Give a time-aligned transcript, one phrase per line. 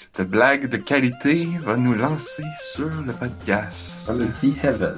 [0.00, 4.06] Cette blague de qualité va nous lancer sur le podcast.
[4.06, 4.96] Comedy Heaven.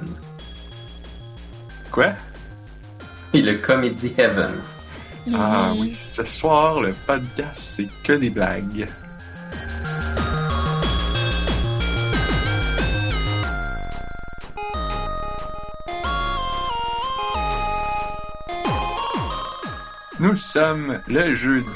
[1.89, 2.09] Quoi?
[3.33, 4.53] Et le Comedy Heaven.
[5.33, 8.87] Ah oui, ce soir, le podcast, c'est que des blagues.
[20.21, 21.67] Nous sommes le jeudi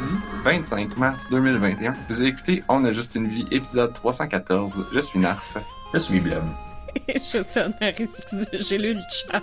[0.44, 1.96] 25 mars 2021.
[2.10, 4.86] Vous écoutez On a juste une vie, épisode 314.
[4.94, 5.58] Je suis Narf.
[5.94, 6.44] Je suis Blob.
[7.10, 9.42] Je suis un excusez, j'ai lu le chat.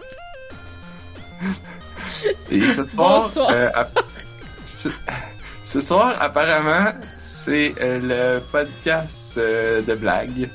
[2.51, 3.51] Et ce soir, Bonsoir.
[3.51, 3.69] euh,
[5.65, 6.93] ce soir, apparemment,
[7.23, 7.99] c'est euh,
[8.39, 10.49] le podcast euh, de blagues.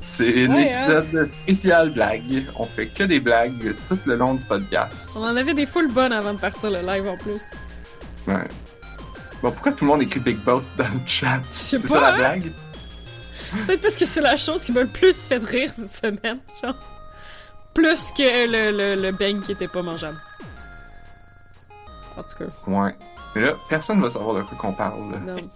[0.00, 1.00] C'est un Ouais, hein?
[1.00, 2.44] épisode spécial blague.
[2.56, 5.12] On fait que des blagues tout le long du podcast.
[5.16, 7.40] On en avait des full bonnes avant de partir le live en plus.
[8.28, 8.44] Ouais.
[9.42, 11.40] Bon, pourquoi tout le monde écrit Big Boat dans le chat?
[11.52, 12.16] C'est ça la hein?
[12.16, 12.52] blague?
[13.66, 16.74] Peut-être parce que c'est la chose qui m'a le plus fait rire cette semaine, genre.
[17.74, 20.18] Plus que le, le, le bang qui était pas mangeable.
[22.16, 22.94] En tout cas, Ouais.
[23.34, 25.12] Mais là, personne va savoir de quoi qu'on parle.
[25.12, 25.18] là.
[25.34, 25.48] non.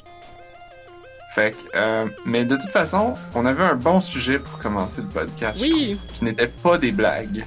[1.34, 5.08] Fait que, euh, mais de toute façon, on avait un bon sujet pour commencer le
[5.08, 5.60] podcast.
[5.62, 5.96] Oui.
[5.96, 7.44] trouve, qui n'était pas des blagues.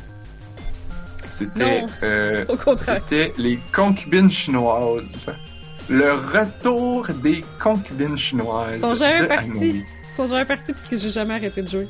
[1.25, 2.45] C'était, euh,
[2.77, 5.27] c'était les concubines chinoises.
[5.89, 8.79] Le retour des concubines chinoises.
[8.79, 9.83] Sont jamais partis.
[10.15, 11.87] Sont jamais partis parce que j'ai jamais arrêté de jouer.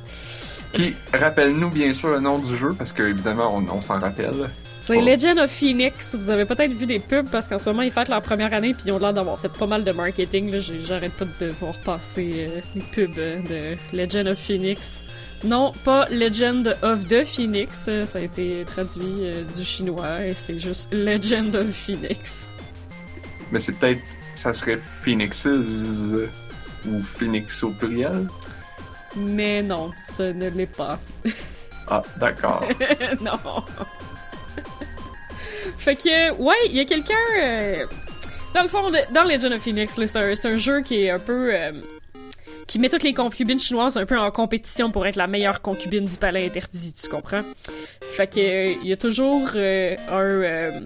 [0.74, 4.50] Qui, rappelle-nous bien sûr le nom du jeu, parce que évidemment, on, on s'en rappelle.
[4.86, 5.02] C'est.
[5.02, 6.16] Legend of Phoenix.
[6.16, 8.76] Vous avez peut-être vu des pubs parce qu'en ce moment ils fêtent leur première année
[8.76, 10.54] puis ils ont l'air d'avoir fait pas mal de marketing.
[10.86, 15.02] J'arrête pas de voir passer euh, les pubs euh, de Legend of Phoenix.
[15.44, 17.90] Non, pas Legend of the Phoenix.
[18.06, 22.48] Ça a été traduit euh, du chinois et c'est juste Legend of Phoenix.
[23.52, 24.02] Mais c'est peut-être,
[24.34, 25.46] ça serait Phoenixes
[26.88, 28.28] ou Phoenix au pluriel.
[29.16, 31.00] Mais non, ce ne l'est pas.
[31.88, 32.68] Ah, d'accord.
[33.22, 33.38] non.
[35.78, 37.14] fait que, ouais, il y a quelqu'un.
[37.44, 37.86] euh,
[38.56, 41.54] dans le fond, dans Legend of Phoenix, c'est un, un jeu qui est un peu.
[41.54, 41.74] euh,
[42.68, 46.06] qui met toutes les concubines chinoises un peu en compétition pour être la meilleure concubine
[46.06, 47.44] du palais interdit, tu comprends?
[48.02, 50.30] Fait que, il y a toujours euh, un.
[50.30, 50.80] euh,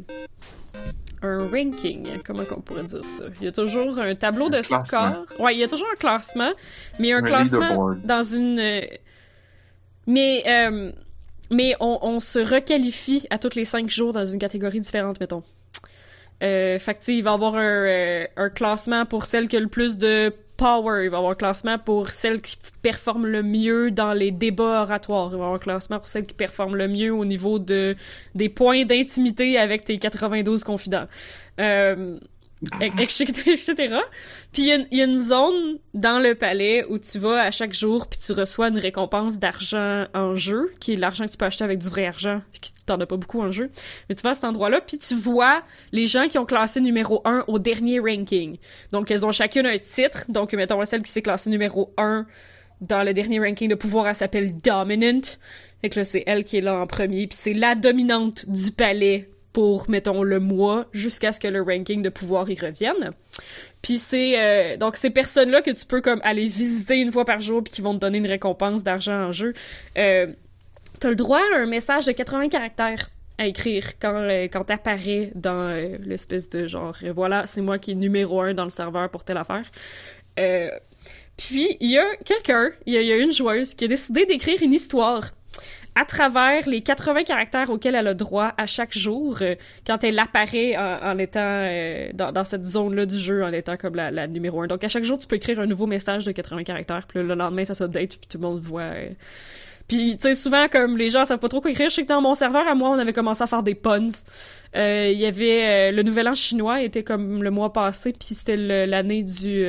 [1.21, 3.25] un ranking, comment qu'on pourrait dire ça?
[3.41, 5.25] Il y a toujours un tableau Un de classement.
[5.25, 5.25] score.
[5.41, 6.51] Ouais, il y a toujours un classement,
[6.97, 8.57] mais un, Un classement dans une.
[8.59, 8.81] euh,
[10.07, 10.43] Mais,
[11.51, 15.43] mais on, on se requalifie à tous les cinq jours dans une catégorie différente, mettons.
[16.41, 19.59] Euh, fait que, il va y avoir un, euh, un classement pour celle qui a
[19.59, 21.03] le plus de power.
[21.05, 24.81] Il va y avoir un classement pour celle qui performe le mieux dans les débats
[24.83, 25.27] oratoires.
[25.27, 27.95] Il va y avoir un classement pour celle qui performe le mieux au niveau de
[28.35, 31.07] des points d'intimité avec tes 92 confidents.
[31.59, 32.17] Euh,
[32.81, 33.95] etc.
[34.51, 37.73] Puis il y y, a une zone dans le palais où tu vas à chaque
[37.73, 41.45] jour puis tu reçois une récompense d'argent en jeu, qui est l'argent que tu peux
[41.45, 43.69] acheter avec du vrai argent, puis que t'en as pas beaucoup en jeu.
[44.09, 47.21] Mais tu vas à cet endroit-là puis tu vois les gens qui ont classé numéro
[47.23, 48.57] 1 au dernier ranking.
[48.91, 50.25] Donc elles ont chacune un titre.
[50.27, 52.25] Donc mettons celle qui s'est classée numéro 1
[52.81, 55.21] dans le dernier ranking de pouvoir, elle s'appelle Dominant.
[55.81, 58.71] Fait que là, c'est elle qui est là en premier, puis c'est la dominante du
[58.71, 63.09] palais pour, mettons, le mois, jusqu'à ce que le ranking de pouvoir y revienne.
[63.81, 67.39] Puis c'est euh, donc ces personnes-là que tu peux comme aller visiter une fois par
[67.41, 69.53] jour puis qui vont te donner une récompense d'argent en jeu.
[69.97, 70.27] Euh,
[70.99, 74.65] T'as le droit à un message de 80 caractères à écrire quand euh, quand
[75.35, 78.69] dans euh, l'espèce de genre euh, voilà c'est moi qui est numéro un dans le
[78.69, 79.71] serveur pour telle affaire.
[81.37, 84.61] Puis il y a quelqu'un, il y y a une joueuse qui a décidé d'écrire
[84.61, 85.31] une histoire
[85.95, 89.55] à travers les 80 caractères auxquels elle a droit à chaque jour euh,
[89.85, 94.27] quand elle apparaît en, étant euh, dans, cette zone-là du jeu, en étant comme la,
[94.27, 94.67] numéro 1.
[94.67, 97.35] Donc à chaque jour, tu peux écrire un nouveau message de 80 caractères, puis le
[97.35, 98.81] lendemain, ça s'update, puis tout le monde voit...
[98.81, 99.09] euh.
[99.87, 102.07] Puis, tu sais, souvent, comme les gens savent pas trop quoi écrire, je sais que
[102.07, 104.07] dans mon serveur, à moi, on avait commencé à faire des puns.
[104.75, 105.91] Il y avait...
[105.91, 109.63] le Nouvel An chinois était comme le mois passé, puis c'était l'année du...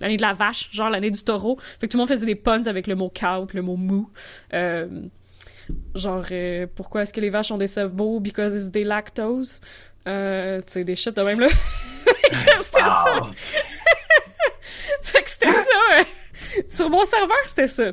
[0.00, 1.58] l'année de la vache, genre l'année du taureau.
[1.80, 4.08] Fait que tout le monde faisait des puns avec le mot cow, le mot mou.
[5.94, 8.20] Genre, euh, pourquoi est-ce que les vaches ont des sabots?
[8.20, 9.60] Because it's des lactose.
[10.06, 11.48] Euh, tu sais, des shit de même, là.
[12.60, 13.20] c'était ça.
[15.02, 15.60] Fait que c'était ça.
[15.96, 16.04] hein.
[16.68, 17.92] Sur mon serveur, c'était ça.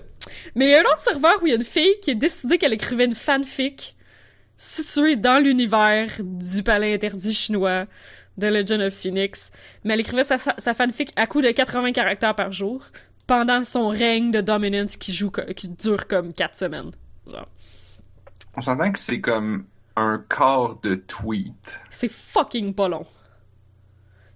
[0.55, 2.13] Mais il y a un autre serveur où il y a une fille qui a
[2.13, 3.95] décidé qu'elle écrivait une fanfic
[4.57, 7.85] située dans l'univers du palais interdit chinois
[8.37, 9.51] de Legend of Phoenix.
[9.83, 12.83] Mais elle écrivait sa, fanfic à coup de 80 caractères par jour
[13.27, 16.91] pendant son règne de dominance qui joue qui dure comme 4 semaines.
[17.27, 17.47] Genre.
[18.55, 21.79] On s'entend que c'est comme un quart de tweet.
[21.89, 23.05] C'est fucking pas long.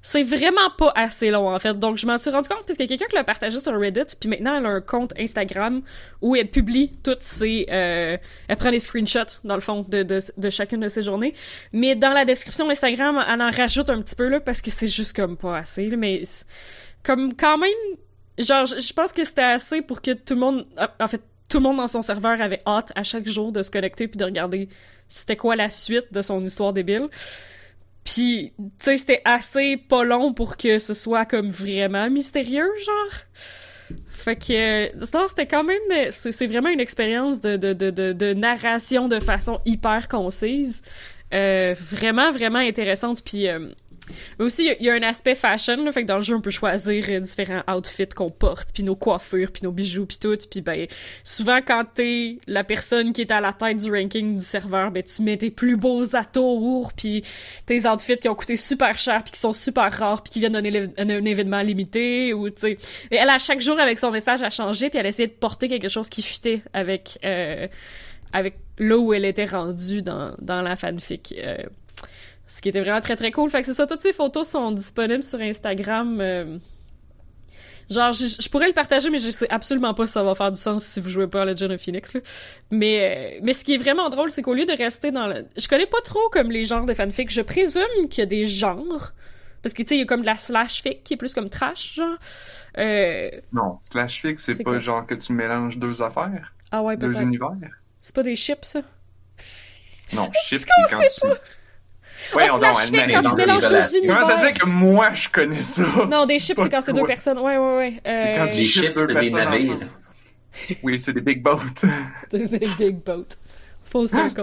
[0.03, 1.77] C'est vraiment pas assez long, en fait.
[1.77, 3.77] Donc, je m'en suis rendu compte parce qu'il y a quelqu'un qui l'a partagé sur
[3.77, 5.81] Reddit, puis maintenant, elle a un compte Instagram
[6.21, 7.65] où elle publie toutes ses...
[7.69, 8.17] Euh,
[8.47, 11.33] elle prend les screenshots, dans le fond, de, de, de chacune de ses journées.
[11.73, 14.87] Mais dans la description Instagram, elle en rajoute un petit peu, là, parce que c'est
[14.87, 16.23] juste comme pas assez, mais...
[17.03, 17.71] Comme, quand même...
[18.37, 20.65] Genre, je pense que c'était assez pour que tout le monde...
[21.01, 23.71] En fait, tout le monde dans son serveur avait hâte à chaque jour de se
[23.71, 24.69] connecter puis de regarder
[25.07, 27.07] c'était quoi la suite de son histoire débile.
[28.03, 33.97] Puis, tu sais, c'était assez pas long pour que ce soit comme vraiment mystérieux, genre.
[34.09, 34.91] Fait que,
[35.27, 40.81] c'était quand même, c'est vraiment une expérience de narration de façon hyper concise.
[41.33, 43.23] Euh, vraiment, vraiment intéressante.
[43.23, 43.69] Puis, euh,
[44.39, 46.21] mais aussi, il y a- y, a un aspect fashion, là, fait que dans le
[46.23, 50.05] jeu, on peut choisir euh, différents outfits qu'on porte, puis nos coiffures, puis nos bijoux,
[50.05, 50.35] puis tout.
[50.49, 50.87] Puis ben,
[51.23, 55.03] souvent, quand t'es la personne qui est à la tête du ranking du serveur, ben,
[55.03, 57.23] tu mets tes plus beaux atours, puis
[57.65, 60.53] tes outfits qui ont coûté super cher, puis qui sont super rares, puis qui viennent
[60.53, 62.77] d'un événement limité, ou tu sais...
[63.11, 65.89] Elle, à chaque jour, avec son message, a changé, puis elle essayait de porter quelque
[65.89, 67.19] chose qui fitait avec...
[67.23, 67.67] Euh,
[68.33, 71.33] avec là où elle était rendue dans, dans la fanfic.
[71.37, 71.57] Euh,
[72.47, 73.49] ce qui était vraiment très très cool.
[73.49, 76.19] Fait que c'est ça, toutes ces photos sont disponibles sur Instagram.
[76.21, 76.57] euh,
[77.89, 80.51] Genre, je, je pourrais le partager, mais je sais absolument pas si ça va faire
[80.51, 82.13] du sens si vous jouez pas à Legend of Phoenix.
[82.13, 82.19] Là.
[82.69, 85.45] Mais, euh, mais ce qui est vraiment drôle, c'est qu'au lieu de rester dans le...
[85.55, 87.31] Je connais pas trop comme les genres de fanfic.
[87.31, 89.13] Je présume qu'il y a des genres.
[89.63, 91.33] Parce que, tu sais, il y a comme de la slash fic qui est plus
[91.33, 92.17] comme trash, genre.
[92.77, 93.31] Euh...
[93.53, 94.79] Non, slash fic, c'est pas quoi?
[94.79, 97.55] genre que tu mélanges deux affaires, Ah ouais, deux univers?
[98.01, 98.81] C'est pas des chips, ça?
[100.11, 101.39] Non, ship, c'est quand tu...
[102.35, 104.15] Ouais, Ah, on slash fic, quand dans tu mélanges deux univers.
[104.15, 105.83] Comment ça se fait que moi, je connais ça?
[106.09, 107.37] Non, des chips, Pas c'est quand c'est deux personnes.
[107.39, 108.01] Ouais, ouais, ouais.
[108.05, 108.47] C'est quand Euh...
[108.47, 109.77] Tu- chips, c'est des navires.
[110.83, 111.59] Oui, c'est des big boats.
[112.31, 112.47] des
[112.77, 113.25] big boat.
[113.91, 114.41] Full circle.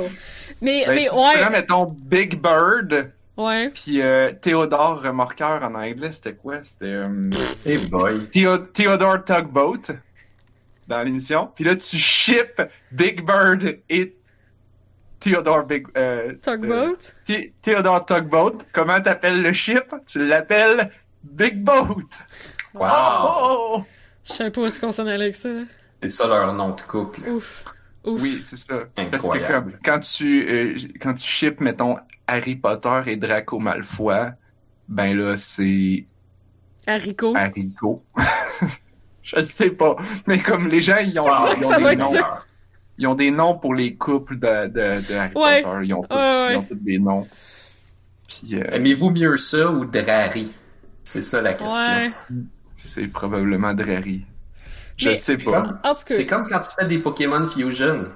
[0.60, 1.40] Mais, Ben, mais si tu ouais.
[1.42, 3.68] prends, mettons, Big Bird, Ouais.
[3.70, 6.62] puis euh, Théodore Remorqueur en anglais, c'était quoi?
[6.62, 7.28] C'était euh,
[7.66, 8.28] Hey boy.
[8.30, 9.92] Théo- Theodore Tugboat
[10.86, 11.50] dans l'émission.
[11.54, 12.62] Puis là, tu ship
[12.92, 14.14] Big Bird et
[15.30, 15.86] Theodore Big...
[15.96, 16.98] Euh, euh, Tugboat.
[17.24, 18.58] Thé- Theodore Tugboat.
[18.72, 19.94] Comment t'appelles le ship?
[20.06, 20.90] Tu l'appelles
[21.22, 21.96] Big Boat.
[22.74, 22.86] Wow.
[22.88, 23.84] Oh, oh, oh.
[24.24, 25.48] Je sais pas où est-ce qu'on s'en allait avec ça.
[26.02, 27.26] C'est ça leur nom de couple.
[27.28, 27.64] Ouf.
[28.04, 28.20] Ouf.
[28.20, 28.84] Oui, c'est ça.
[28.94, 29.72] Parce que Incroyable.
[29.72, 34.32] comme, quand tu euh, quand tu ships, mettons, Harry Potter et Draco Malfoy,
[34.88, 36.04] ben là, c'est
[36.86, 37.34] Haricot.
[37.34, 38.02] haricot.
[39.22, 39.96] Je sais pas.
[40.26, 42.12] Mais comme les gens, ils ont, C'est sûr ils que ont ça des noms.
[42.96, 42.98] Ça.
[42.98, 45.62] Ils ont des noms pour les couples de, de, de Harry Ouais.
[45.62, 45.86] Potter.
[45.86, 46.52] Ils ont, tous, Ouais, ouais.
[46.52, 47.26] ils ont tous des noms.
[48.28, 50.52] Puis euh, Aimez-vous mieux ça ou Drari?
[51.04, 51.76] C'est ça la question.
[51.78, 52.10] Ouais.
[52.76, 54.24] c'est probablement Drary.
[54.96, 55.80] Je Mais- sais C'est pas.
[56.06, 58.08] c'est comme quand tu fais des Pokémon Fusion.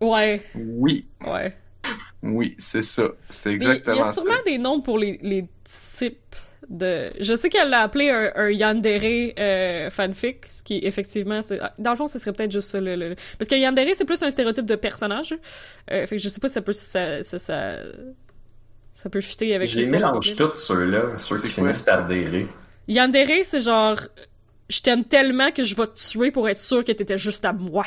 [0.00, 0.42] Ouais.
[0.54, 1.56] Oui, Ouais.
[2.22, 3.04] oui, c'est ça.
[3.30, 4.42] C'est Mais Il y exactement a sûrement ça.
[4.44, 5.46] des noms pour les, les
[5.96, 6.34] types
[6.68, 7.10] de.
[7.20, 11.60] Je sais qu'elle l'a appelé un, un Yandere euh, fanfic, ce qui effectivement, c'est...
[11.78, 12.80] dans le fond, ce serait peut-être juste ça.
[12.80, 15.34] Le, le- Parce que Yandere, c'est plus un stéréotype de personnage.
[15.90, 17.76] Euh, fait que je sais pas si ça peut ça ça, ça,
[18.94, 22.46] ça peut fitter avec Je les mélange tous ceux-là, ceux qui finissent par déré.
[22.88, 23.98] Yandere, c'est genre,
[24.68, 27.52] je t'aime tellement que je vais te tuer pour être sûr que t'étais juste à
[27.52, 27.84] moi.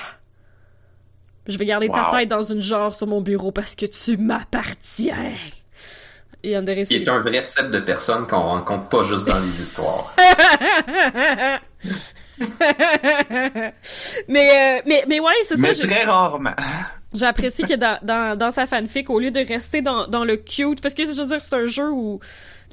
[1.47, 5.31] Je vais garder ta tête dans une jarre sur mon bureau parce que tu m'appartiens.
[6.95, 10.15] Il est un vrai type de personne qu'on rencontre pas juste dans les histoires.
[14.27, 15.61] mais, euh, mais, mais ouais, c'est ça.
[15.61, 16.53] Mais très rarement.
[17.13, 20.37] J'ai apprécié que dans, dans, dans sa fanfic, au lieu de rester dans, dans le
[20.37, 22.19] cute, parce que je veux dire, c'est un jeu où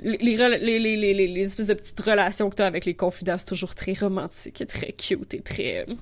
[0.03, 2.95] les, les, les, les, les, les- les espèces de petites relations que t'as avec les
[2.95, 5.95] confidents, c'est toujours très romantique et très cute et très, euh,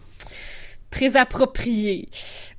[0.92, 2.08] très approprié.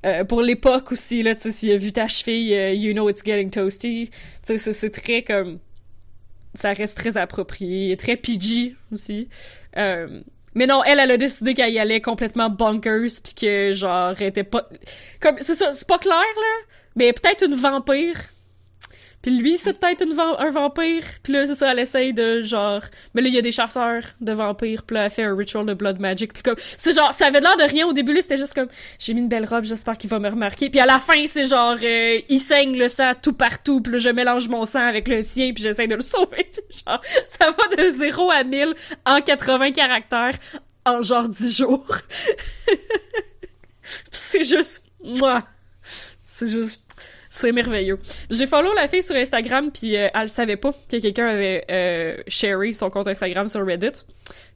[0.04, 3.08] Euh, pour l'époque aussi, là, tu sais, s'il a vu ta cheville, euh, you know
[3.08, 4.10] it's getting toasty.
[4.46, 5.58] Tu sais, c'est- très comme,
[6.54, 9.28] ça reste très approprié, très PG aussi.
[9.78, 10.20] Euh,
[10.54, 14.28] mais non, elle, elle a décidé qu'elle y allait complètement bonkers, puis que, genre, elle
[14.28, 14.68] était pas...
[15.20, 16.64] Comme, c'est ça, c'est pas clair, là,
[16.96, 18.20] mais peut-être une vampire.
[19.24, 20.04] Puis lui, c'est peut-être
[20.38, 21.02] un vampire.
[21.22, 22.82] Puis là, c'est ça, elle essaye de, genre...
[23.14, 25.64] Mais là, il y a des chasseurs de vampires, puis là, elle fait un ritual
[25.64, 26.34] de blood magic.
[26.34, 28.68] Puis comme, c'est genre, ça avait l'air de rien au début, là, c'était juste comme,
[28.98, 30.68] j'ai mis une belle robe, j'espère qu'il va me remarquer.
[30.68, 33.98] Puis à la fin, c'est genre, euh, il saigne le sang tout partout, puis là,
[33.98, 36.50] je mélange mon sang avec le sien, puis j'essaie de le sauver.
[36.68, 38.74] Puis genre, ça va de 0 à 1000
[39.06, 40.34] en 80 caractères
[40.84, 41.96] en genre 10 jours.
[44.10, 45.44] C'est juste, moi,
[46.36, 46.83] c'est juste,
[47.34, 47.98] c'est merveilleux.
[48.30, 52.16] J'ai follow la fille sur Instagram puis euh, elle savait pas que quelqu'un avait euh,
[52.28, 54.04] sharé son compte Instagram sur Reddit.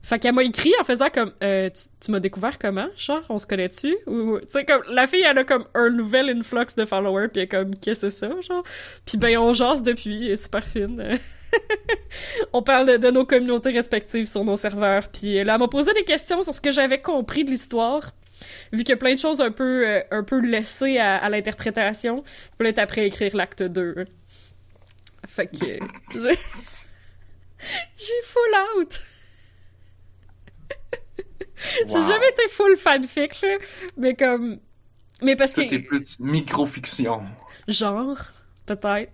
[0.01, 2.87] Fait qu'elle m'a écrit en faisant comme euh, tu, tu m'as découvert comment?
[2.97, 3.97] Genre on se connaît-tu?
[4.07, 7.41] Ou tu sais comme la fille elle a comme un nouvel influx de followers puis
[7.41, 8.63] elle est comme qu'est-ce que c'est ça genre?
[9.05, 11.19] Puis ben on jase depuis elle super fine
[12.53, 15.09] on parle de, nos communautés respectives sur nos serveurs.
[15.09, 18.11] Puis là, elle m'a posé des questions sur ce que j'avais compris de l'histoire.
[18.71, 21.29] Vu qu'il y a plein de choses un peu, euh, un peu laissées à, à
[21.29, 22.23] l'interprétation.
[22.59, 24.05] Là, t'es après écrire l'acte 2.
[25.27, 25.57] Fait que...
[26.13, 26.39] j'ai-
[27.97, 28.99] J'ai full out.
[31.87, 32.07] J'ai Wow.
[32.07, 33.57] jamais été full fanfic, là.
[33.97, 34.59] Mais comme...
[35.21, 35.61] Mais parce que...
[35.61, 37.23] t'es plus micro-fiction.
[37.67, 38.17] Genre,
[38.65, 39.11] peut-être.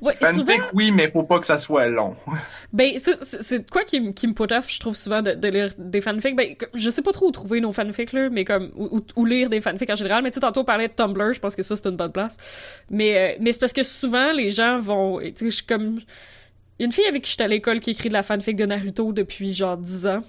[0.00, 0.44] Ouais, souvent...
[0.46, 2.16] Fanfic, oui, mais faut pas que ça soit long.
[2.72, 5.72] Ben, c'est- quoi qui, me- qui me put off, je trouve souvent, de, de lire
[5.76, 6.34] des fanfics?
[6.34, 9.60] Ben, je sais pas trop où trouver nos fanfics, là, mais comme, ou, lire des
[9.60, 10.22] fanfics en général.
[10.22, 12.12] Mais tu sais, tantôt, on parlait de Tumblr, je pense que ça, c'est une bonne
[12.12, 12.36] place.
[12.90, 15.98] Mais, euh, mais c'est parce que souvent, les gens vont, tu sais, je suis comme,
[16.78, 18.56] il y a une fille avec qui j'étais à l'école qui écrit de la fanfic
[18.56, 20.22] de Naruto depuis genre 10 ans.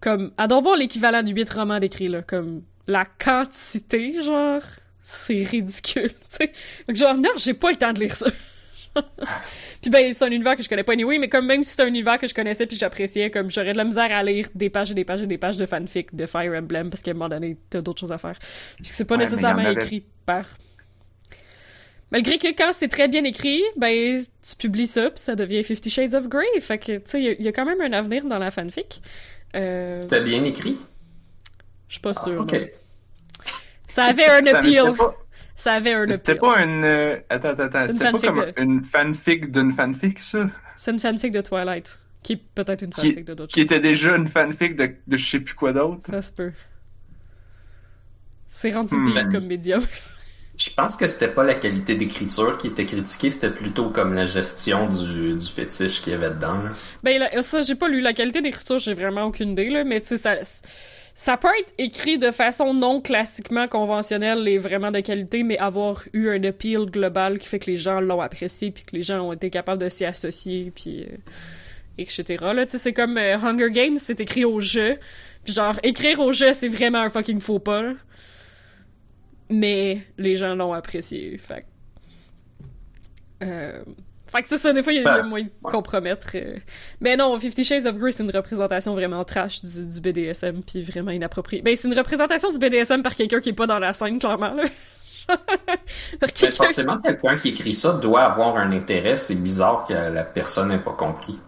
[0.00, 2.22] Comme, elle doit voir l'équivalent du 8 romans d'écrit, là.
[2.22, 4.60] Comme, la quantité, genre,
[5.02, 6.52] c'est ridicule, tu sais.
[6.88, 8.26] Donc, genre, non, j'ai pas le temps de lire ça.
[9.80, 11.82] puis ben, c'est un univers que je connais pas anyway, mais comme même si c'est
[11.82, 14.68] un univers que je connaissais puis j'appréciais, comme j'aurais de la misère à lire des
[14.68, 17.14] pages et des pages et des pages de fanfic de Fire Emblem parce qu'à un
[17.14, 18.38] moment donné, t'as d'autres choses à faire.
[18.76, 20.44] Puis c'est pas Ouais, nécessairement avait- écrit par.
[22.10, 25.88] Malgré que quand c'est très bien écrit, ben, tu publies ça puis ça devient Fifty
[25.88, 26.44] Shades of Grey.
[26.60, 28.38] Fait que, tu sais, il y a- il y, a quand même un avenir dans
[28.38, 29.00] la fanfic.
[29.54, 30.76] Euh, C'était bien écrit?
[31.88, 32.40] je suis pas Ah, sûre.
[32.42, 32.54] ok.
[33.92, 34.72] Ça avait un appeal.
[34.86, 35.14] C'était pas,
[35.56, 36.40] Ça avait un c'était appeal.
[36.40, 36.84] pas une...
[36.84, 37.86] euh, Attends, attends, attends.
[37.88, 40.50] C'était pas fanfic comme de- une fanfic d'une fanfic, ça?
[40.76, 41.98] C'est une fanfic de Twilight.
[42.22, 43.70] Qui est peut-être une Qui- fanfic de d'autres Qui choses.
[43.72, 46.02] était déjà une fanfic de, de je sais plus quoi d'autre?
[46.10, 46.52] Ça se peut.
[48.48, 49.32] C'est rendu Hmm.
[49.32, 49.82] comme médium.
[50.58, 54.26] Je pense que c'était pas la qualité d'écriture qui était critiquée, c'était plutôt comme la
[54.26, 56.62] gestion du, du fétiche qu'il y avait dedans.
[56.62, 56.70] là.
[57.02, 58.00] Ben là, ça, j'ai pas lu.
[58.02, 60.36] La qualité d'écriture, j'ai vraiment aucune idée, là, mais tu sais, ça,
[61.14, 66.04] ça peut être écrit de façon non classiquement conventionnelle et vraiment de qualité, mais avoir
[66.12, 69.20] eu un appeal global qui fait que les gens l'ont apprécié puis que les gens
[69.20, 71.16] ont été capables de s'y associer puis euh,
[71.98, 72.24] etc.
[72.54, 74.98] Là, tu sais, c'est comme euh, Hunger Games, c'est écrit au jeu.
[75.44, 77.92] Puis genre, écrire au jeu, c'est vraiment un fucking faux pas.
[79.50, 81.66] Mais les gens l'ont apprécié, fait
[83.42, 83.82] euh...
[84.32, 85.50] Fait que c'est ça, des fois, il y a, il y a Ben, moyen de
[85.62, 85.72] ouais.
[85.72, 86.30] compromettre.
[86.36, 86.56] euh.
[87.00, 90.82] Mais non, Fifty Shades of Grey, c'est une représentation vraiment trash du, du BDSM, puis
[90.82, 91.62] vraiment inappropriée.
[91.62, 94.54] Ben, c'est une représentation du BDSM par quelqu'un qui est pas dans la scène, clairement,
[94.54, 94.64] là.
[96.20, 96.50] Mais quelqu'un...
[96.50, 99.16] forcément, quelqu'un qui écrit ça doit avoir un intérêt.
[99.16, 101.38] C'est bizarre que la personne n'ait pas compris.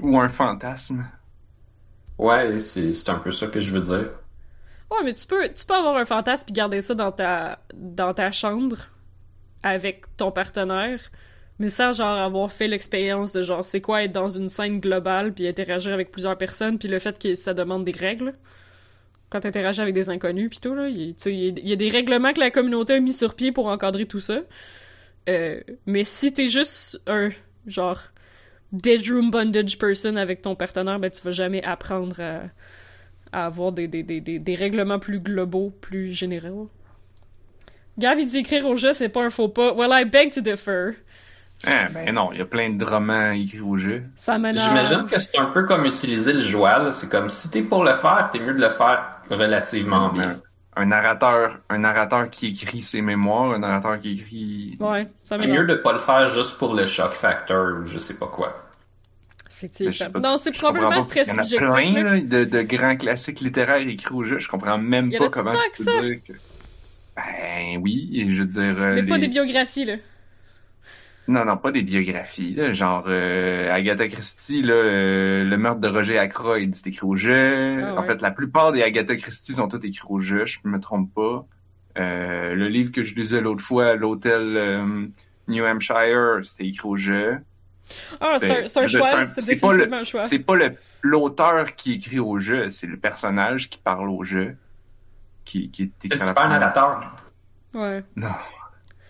[0.00, 1.06] Ou un fantasme?
[2.18, 4.10] Ouais, c'est c'est un peu ça que je veux dire.
[4.90, 8.12] Ouais, mais tu peux, tu peux avoir un fantasme puis garder ça dans ta, dans
[8.14, 8.76] ta chambre
[9.62, 11.00] avec ton partenaire,
[11.58, 15.32] mais sans genre avoir fait l'expérience de genre c'est quoi être dans une scène globale
[15.32, 18.34] puis interagir avec plusieurs personnes puis le fait que ça demande des règles.
[19.30, 22.50] Quand t'interagis avec des inconnus pis tout là, il, y a- des règlements que la
[22.50, 24.40] communauté a mis sur pied pour encadrer tout ça.
[25.28, 27.30] Euh, mais si t'es juste un
[27.66, 28.00] genre
[28.72, 34.02] bedroom bondage person avec ton partenaire, ben tu vas jamais apprendre à avoir des, des,
[34.02, 36.68] des, des, règlements plus globaux, plus généraux.
[37.98, 39.72] Gab, il dit écrire au jeu, c'est pas un faux pas.
[39.74, 40.92] Well, I beg to differ.
[41.66, 44.02] Ah, ben non, il y a plein de romans écrits au jeu.
[44.16, 44.66] Ça m'énerve.
[44.68, 46.92] J'imagine que c'est un peu comme utiliser le joual.
[46.92, 50.40] C'est comme si t'es pour le faire, t'es mieux de le faire relativement bien.
[50.74, 54.76] Un narrateur, un narrateur qui écrit ses mémoires, un narrateur qui écrit...
[54.80, 57.98] Ouais, ça C'est mieux de pas le faire juste pour le shock factor ou je
[57.98, 58.58] sais pas quoi.
[59.60, 60.12] Sais Effectivement.
[60.12, 61.10] pas- Non, c'est je comprends probablement pas.
[61.10, 61.92] très Il y en a subjectif.
[61.92, 64.38] plein là, de, de grands classiques littéraires écrits au jeu.
[64.38, 66.32] Je comprends même pas comment tu que peux dire que...
[67.14, 68.74] Ben oui, je veux dire...
[68.82, 69.94] euh, Mais pas les- des biographies, là.
[71.28, 72.54] Non, non, pas des biographies.
[72.54, 77.14] Là, genre euh, Agatha Christie, là, euh, le meurtre de Roger Ackroyd, c'est écrit au
[77.14, 77.80] jeu.
[77.84, 78.06] Ah En ouais.
[78.06, 81.46] fait, la plupart des Agatha Christie sont toutes écrits au jeu, je me trompe pas.
[81.98, 85.06] Euh, le livre que je lisais l'autre fois à l'hôtel euh,
[85.48, 87.38] New Hampshire, c'était écrit au jeu.
[88.20, 89.26] Ah, c'est un, c'est un choix.
[89.38, 90.24] C'est pas le- un choix.
[90.24, 94.56] C'est pas le l'auteur qui écrit au jeu, c'est le personnage qui parle au jeu.
[95.44, 97.16] Qui, qui est écrit C'est à la super narrateur.
[97.74, 98.02] Ouais.
[98.16, 98.28] Non.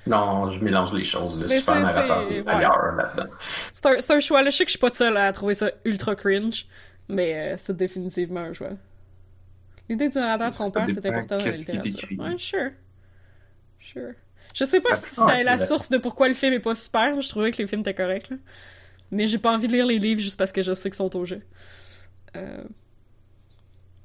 [0.06, 1.38] Non, je mélange les choses.
[1.38, 2.52] Le Mais super narrateur c'est- est ouais.
[2.52, 3.30] ailleurs là-dedans.
[3.72, 4.42] C'est un, choix.
[4.42, 6.66] Là, je sais que je suis pas seule à trouver ça ultra cringe,
[7.08, 8.70] mais euh, c'est définitivement un choix.
[9.88, 12.08] L'idée du narrateur de son père, c'est important dans la littérature.
[12.18, 12.70] Ouais, sure.
[13.78, 14.12] Sure.
[14.54, 17.20] Je sais pas si c'est la source de pourquoi le film est pas super.
[17.20, 18.36] Je trouvais que les films étaient corrects, là.
[19.10, 21.14] Mais j'ai pas envie de lire les livres juste parce que je sais qu'ils sont
[21.16, 21.42] au jeu.
[22.36, 22.64] Euh...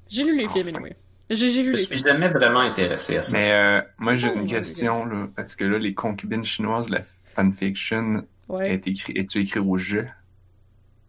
[0.09, 0.53] J'ai lu les Enfin.
[0.61, 0.95] films, anyway.
[1.29, 3.37] J'ai vu Je les suis jamais vraiment intéressé à ça.
[3.37, 7.01] Mais euh, moi j'ai Oh, une question là, parce que là les concubines chinoises, la
[7.03, 8.71] fanfiction Ouais.
[8.73, 10.07] est écrit, est-tu écrit au jeu?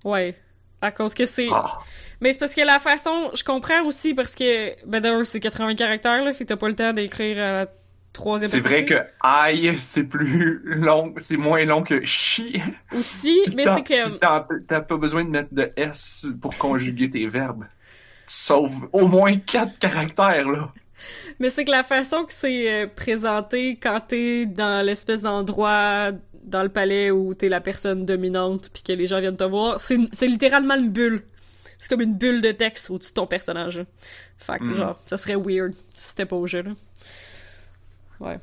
[0.05, 0.35] Ouais.
[0.81, 1.49] À cause que c'est.
[1.53, 1.79] Ah.
[2.21, 3.31] Mais c'est parce que la façon.
[3.35, 4.75] Je comprends aussi parce que.
[4.87, 6.33] Ben d'ailleurs, c'est 80 caractères, là.
[6.33, 7.67] Fait que t'as pas le temps d'écrire à la
[8.13, 12.61] troisième C'est vrai que aïe, c'est plus long, c'est moins long que chi.
[12.97, 14.19] Aussi, mais c'est que...
[14.67, 17.65] t'as pas besoin de mettre de S pour conjuguer tes verbes.
[18.29, 20.73] Sauves au moins quatre caractères, là.
[21.41, 26.11] Mais c'est que la façon que c'est euh, présenté quand t'es dans l'espèce d'endroit
[26.45, 29.79] dans le palais où t'es la personne dominante puis que les gens viennent te voir,
[29.81, 31.23] c'est littéralement une bulle.
[31.79, 33.79] C'est comme une bulle de texte au-dessus de ton personnage.
[33.79, 33.85] là.
[34.39, 34.75] Fait que, Mm.
[34.75, 36.71] genre, ça serait weird si c'était pas au jeu, là.
[38.21, 38.39] Ouais.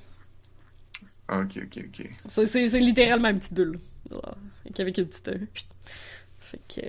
[1.30, 2.10] Ok, ok, ok.
[2.28, 3.80] C'est- littéralement une petite bulle.
[4.80, 5.28] Avec une petite...
[5.30, 5.40] euh.
[6.40, 6.82] Fait que...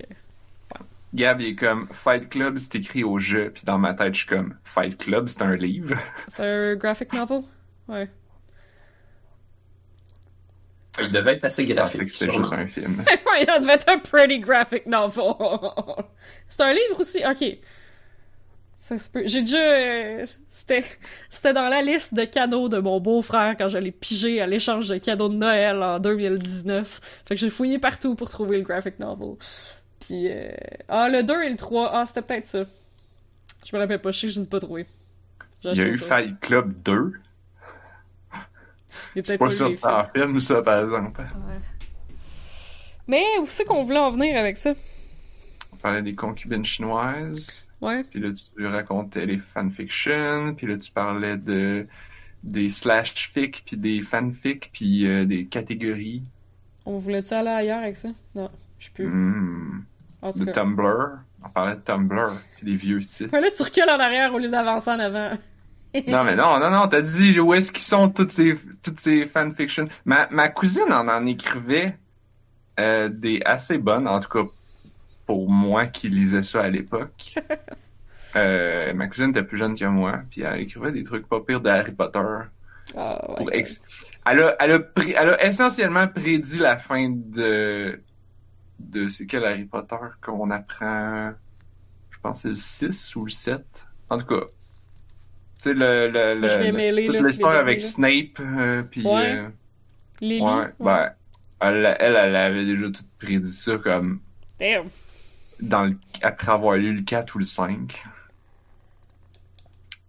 [1.16, 4.20] Gab, il est comme Fight Club, c'est écrit au jeu, puis dans ma tête, je
[4.20, 5.96] suis comme Fight Club, c'est un livre.
[6.28, 7.42] C'est un graphic novel?
[7.88, 8.08] Ouais.
[10.98, 12.02] Il devait être assez graphique.
[12.04, 13.04] que c'était juste un film.
[13.32, 15.34] ouais, ça devait être un pretty graphic novel.
[16.48, 17.22] C'est un livre aussi?
[17.26, 17.58] Ok.
[18.78, 19.22] Ça se peut.
[19.26, 19.58] J'ai déjà...
[19.58, 20.84] euh, C'était
[21.28, 24.96] c'était dans la liste de cadeaux de mon beau-frère quand j'allais piger à l'échange de
[24.96, 27.22] cadeaux de Noël en 2019.
[27.26, 29.34] Fait que j'ai fouillé partout pour trouver le graphic novel.
[30.06, 30.28] Puis...
[30.30, 30.50] euh,
[30.88, 31.90] Ah, le 2 et le 3.
[31.92, 32.64] Ah, c'était peut-être ça.
[33.64, 34.10] Je me rappelle pas.
[34.12, 34.86] Je sais que je dis pas trouvé.
[35.64, 35.98] Il y a eu.
[35.98, 37.12] Fight Club 2.
[39.14, 41.20] Il y a C'est pas sûr que ça en film, ça, par exemple.
[41.20, 41.60] Ouais.
[43.08, 44.74] Mais où c'est qu'on voulait en venir avec ça?
[45.72, 47.68] On parlait des concubines chinoises.
[47.80, 48.04] Ouais.
[48.04, 51.86] Puis là, tu racontais les fanfictions, puis là, tu parlais de
[52.42, 56.22] des slash fic, puis des fanfics, puis euh, des catégories
[56.84, 58.08] On voulait-tu aller ailleurs avec ça?
[58.34, 59.06] Non, je peux.
[59.06, 59.84] Hmm.
[60.22, 60.52] De cas.
[60.52, 61.18] Tumblr.
[61.44, 62.32] On parlait de Tumblr,
[62.62, 63.32] des vieux sites.
[63.32, 65.30] Ouais, là, tu recules en arrière au lieu d'avancer en avant.
[66.08, 69.24] Non, mais non, non, non, t'as dit où est-ce qu'ils sont toutes ces, toutes ces
[69.24, 69.88] fanfictions.
[70.04, 71.96] Ma, ma cousine en en écrivait
[72.78, 74.50] euh, des assez bonnes, en tout cas
[75.24, 77.36] pour moi qui lisais ça à l'époque.
[78.34, 81.62] Euh, ma cousine était plus jeune que moi, puis elle écrivait des trucs pas pires
[81.62, 82.20] de Harry Potter.
[82.94, 83.64] Ah, ouais.
[84.26, 87.98] Elle, a, elle, a pré- elle a essentiellement prédit la fin de...
[88.78, 91.32] de c'est quel Harry Potter qu'on apprend...
[92.10, 93.86] Je pense que c'est le 6 ou le 7.
[94.10, 94.46] En tout cas,
[95.60, 99.04] tu sais, le, le, toute l'histoire avec Snape, euh, puis...
[99.06, 99.36] Ouais.
[99.36, 99.48] euh,
[100.20, 100.40] Lily.
[100.40, 101.10] ouais, ben,
[101.60, 104.20] elle, elle, elle avait déjà tout prédit ça comme
[104.58, 104.88] Damn.
[105.60, 108.02] dans le, après avoir lu le 4 ou le 5.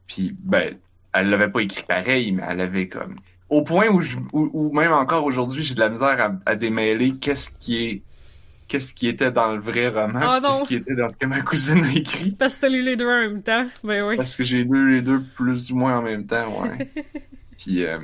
[0.08, 0.78] Puis, ben,
[1.14, 3.18] elle l'avait pas écrit pareil, mais elle avait comme...
[3.50, 6.56] Au point où, je, où, où même encore aujourd'hui, j'ai de la misère à, à
[6.56, 8.02] démêler qu'est-ce qui est...
[8.68, 11.40] Qu'est-ce qui était dans le vrai roman, Ah qu'est-ce qui était dans ce que ma
[11.42, 12.32] cousine a écrit.
[12.32, 13.66] Parce que t'as lu les deux en même temps.
[13.84, 14.18] Ben oui.
[14.18, 16.92] Parce que j'ai lu les deux plus ou moins en même temps, ouais.
[17.58, 18.00] Puis, euh,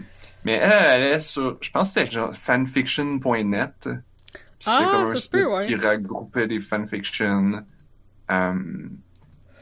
[0.45, 0.71] mais elle,
[1.01, 3.71] elle est sur, je pense que c'était genre fanfiction.net.
[3.83, 3.91] Puis
[4.59, 5.65] C'était Ah, comme ça un site peut, ouais.
[5.67, 7.63] qui regroupait des fanfictions.
[8.31, 8.53] Euh,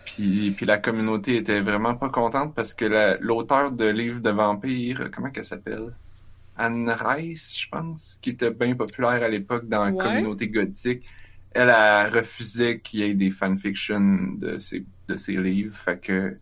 [0.06, 4.30] puis, puis la communauté était vraiment pas contente parce que la- l'auteur de livres de
[4.30, 5.94] vampires, comment qu'elle s'appelle?
[6.64, 10.04] Anne Rice, je pense, qui était bien populaire à l'époque dans la Ouais.
[10.04, 11.04] communauté gothique.
[11.54, 14.00] Elle a refusé qu'il y ait des fanfictions
[14.38, 15.76] de ses, de ses livres.
[15.76, 16.38] Fait que,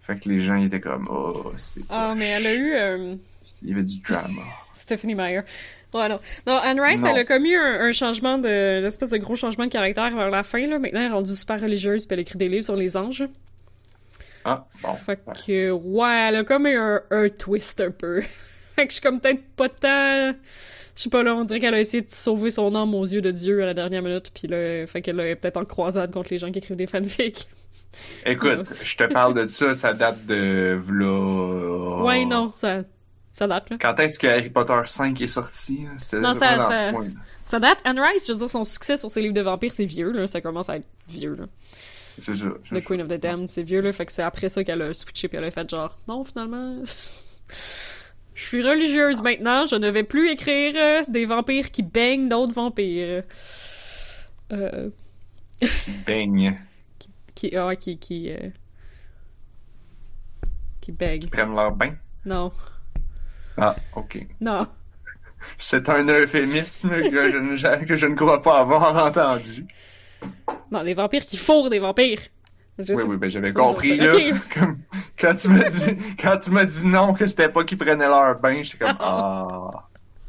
[0.00, 2.40] fait que les gens étaient comme, oh, c'est Ah, mais poche.
[2.40, 3.14] elle a eu euh,
[3.62, 4.42] Il y avait du drama.
[4.74, 5.40] Stephanie Meyer.
[5.94, 6.20] Ouais, non.
[6.46, 7.08] Non, Anne Rice, Non.
[7.08, 8.80] elle a commis un, un changement de.
[8.80, 10.78] une espèce de gros changement de caractère vers la fin, là.
[10.78, 13.24] Maintenant, elle est rendue super religieuse, puis elle écrit des livres sur les anges.
[14.44, 14.94] Ah, bon.
[14.94, 18.22] Fait que, ouais, elle a comme un, un twist un peu.
[18.76, 20.32] fait que je suis comme peut-être pas tant.
[20.94, 23.20] Je sais pas, là, on dirait qu'elle a essayé de sauver son âme aux yeux
[23.20, 26.28] de Dieu à la dernière minute, puis là, fait qu'elle est peut-être en croisade contre
[26.30, 27.48] les gens qui écrivent des fanfics.
[28.26, 32.02] Écoute, je te parle de ça, ça date de v'là...
[32.04, 32.82] Ouais, non, ça,
[33.32, 33.76] ça date, là.
[33.80, 35.80] Quand est-ce que Harry Potter 5 est sorti?
[35.86, 35.96] hein?
[35.98, 37.08] C'était Non, ça- dans ça- ce point.
[37.44, 37.78] Ça date.
[37.84, 40.26] Anne Rice, je veux dire, son succès sur ses livres de vampires, c'est vieux, là.
[40.26, 41.44] Ça commence à être vieux, là.
[42.18, 42.46] C'est ça.
[42.72, 42.82] The.
[42.82, 43.92] Queen of the Damned, c'est vieux, là.
[43.92, 46.82] Fait que c'est après ça qu'elle a switché, puis elle a fait genre, non, finalement.
[48.36, 52.52] Je suis religieuse maintenant, je ne vais plus écrire euh, des vampires qui baignent d'autres
[52.52, 53.22] vampires.
[54.52, 54.90] Euh,
[56.06, 56.60] Baigne.
[57.34, 58.50] qui, ah, qui, qui, euh,
[60.82, 61.28] qui baignent.
[61.30, 61.94] Prennent leur bain?
[62.26, 62.52] Non,
[63.56, 64.26] Ah, ok.
[64.42, 64.66] non.
[65.56, 69.66] C'est un euphémisme que je, ne, que je ne crois pas avoir entendu.
[70.70, 72.20] Non, les vampires qui fourrent des vampires.
[72.78, 74.12] Je Oui, sais- oui, ben j'avais compris, là.
[74.54, 74.78] Comme,
[75.18, 78.38] quand tu m'as dit, quand tu m'as dit non, que c'était pas qu'ils prenaient leur
[78.38, 79.68] bain, j'étais comme, ah.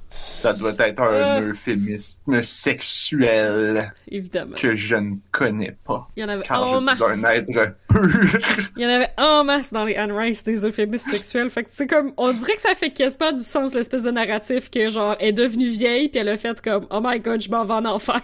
[0.10, 1.50] Ça doit être un Euh.
[1.50, 4.56] euphémisme sexuel Évidemment.
[4.56, 6.08] que je ne connais pas.
[6.16, 6.96] Il y en avait Car en je masse.
[7.02, 8.60] suis un être pur.
[8.78, 11.50] Il y en avait en masse dans les Anne Rice des euphémismes sexuels.
[11.50, 14.70] Fait que c'est comme, on dirait que ça fait quasiment du sens l'espèce de narratif
[14.70, 17.50] que genre, elle est devenue vieille puis elle a fait comme, oh my god, je
[17.50, 18.22] m'en vais en enfer.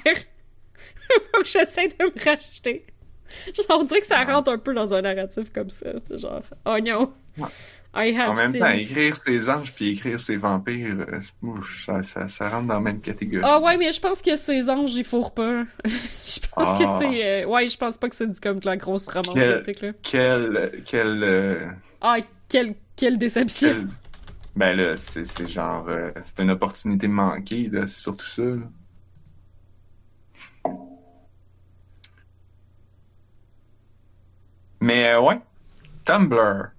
[1.34, 2.86] Faut que j'essaie de me racheter.
[3.56, 5.88] Genre, on dirait que ça rentre un peu dans un narratif comme ça.
[6.12, 7.12] Genre, oh non.
[7.38, 7.48] Ouais.
[7.96, 11.20] I have En même temps, écrire ses anges puis écrire ses vampires, euh,
[11.86, 13.44] ça, ça, ça rentre dans la même catégorie.
[13.48, 15.64] Ah ouais, mais je pense que ces anges, ils fourrent pas.
[15.86, 16.98] je pense que Ah.
[17.00, 17.44] c'est...
[17.44, 19.82] euh, Ouais, je pense pas que c'est du comme de la grosse romance Quel- gothique,
[19.82, 19.92] là.
[20.02, 21.68] Quel, quel, euh,
[22.02, 22.18] Ah,
[22.50, 23.70] quelle, quelle déception.
[23.70, 23.88] quel-
[24.56, 28.42] Ben là, c'est c'est genre, euh, c'est une opportunité manquée, là, c'est surtout ça.
[28.44, 28.56] là.
[34.84, 35.40] Mais euh, ouais,
[36.04, 36.72] Tumblr.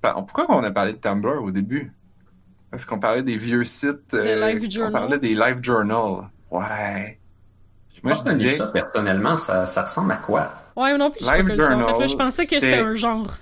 [0.00, 1.92] Pourquoi on a parlé de Tumblr au début?
[2.70, 4.14] Parce qu'on parlait des vieux sites.
[4.14, 4.92] euh, live On journal.
[4.92, 6.28] parlait des live journals.
[6.50, 7.18] Ouais.
[8.04, 8.56] Moi, je je connais disais.
[8.56, 10.52] ça personnellement, ça, ça ressemble à quoi?
[10.76, 11.44] Ouais, non plus, je Live.
[11.44, 13.36] En fait, là, Journal, je pensais que c'était- un genre.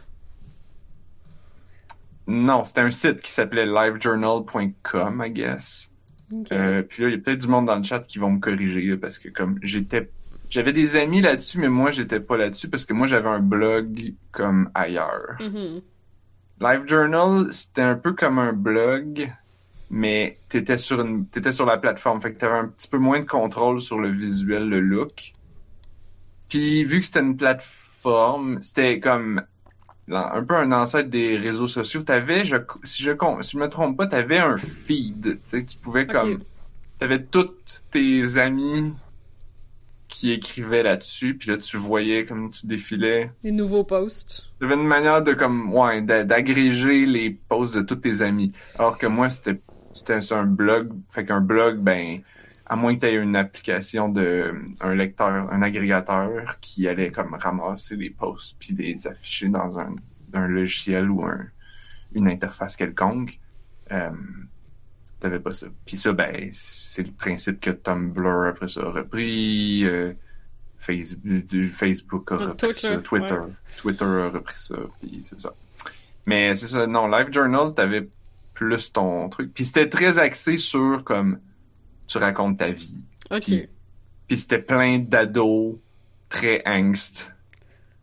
[2.26, 5.90] Non, c'était un site qui s'appelait livejournal.com, I guess.
[6.32, 6.52] Ok.
[6.52, 8.40] Euh, puis là, il y a peut-être du monde dans le chat qui vont me
[8.40, 10.08] corriger parce que comme j'étais,
[10.52, 14.12] j'avais des amis là-dessus, mais moi j'étais pas là-dessus parce que moi j'avais un blog
[14.32, 15.38] comme ailleurs.
[15.40, 15.80] Mhm.
[16.60, 19.32] LiveJournal, c'était un peu comme un blog,
[19.88, 23.24] mais t'étais sur une, sur la plateforme, fait que t'avais un petit peu moins de
[23.24, 25.32] contrôle sur le visuel, le look.
[26.50, 29.42] Puis vu que c'était une plateforme, c'était comme
[30.10, 32.02] un peu un ancêtre des réseaux sociaux.
[32.02, 35.40] T'avais, je, si je si je me trompe pas, t'avais un feed.
[35.50, 36.40] Tu pouvais comme,
[36.98, 38.92] t'avais tous tes amis
[40.12, 43.30] qui écrivaient là-dessus, puis là tu voyais comme tu défilais.
[43.42, 44.44] Des nouveaux posts.
[44.60, 48.52] J'avais une manière de comme ouais d'a- d'agréger les posts de tous tes amis.
[48.78, 49.60] Alors que moi c'était
[49.94, 52.20] c'était un blog, fait qu'un blog ben
[52.66, 57.34] à moins que tu aies une application de un lecteur, un agrégateur qui allait comme
[57.34, 59.94] ramasser les posts puis les afficher dans un,
[60.34, 61.40] un logiciel ou un,
[62.14, 63.38] une interface quelconque.
[63.90, 64.10] Euh,
[65.22, 65.68] T'avais pas ça.
[65.86, 69.84] Puis ça, ben, c'est le principe que Tumblr après ça a repris.
[69.84, 70.12] euh,
[70.78, 72.96] Facebook, du- Facebook a repris Twitter, ça.
[72.98, 73.34] Twitter.
[73.34, 73.52] ouais.
[73.76, 74.74] Twitter a repris ça.
[75.00, 75.54] Puis c'est ça.
[76.26, 78.08] Mais c'est ça, non, LiveJournal, t'avais
[78.52, 79.54] plus ton truc.
[79.54, 81.38] Puis c'était très axé sur comme
[82.08, 83.00] tu racontes ta vie.
[83.30, 83.42] Ok.
[83.42, 83.68] Puis-
[84.26, 85.76] Puis c'était plein d'ados
[86.28, 87.30] très angst.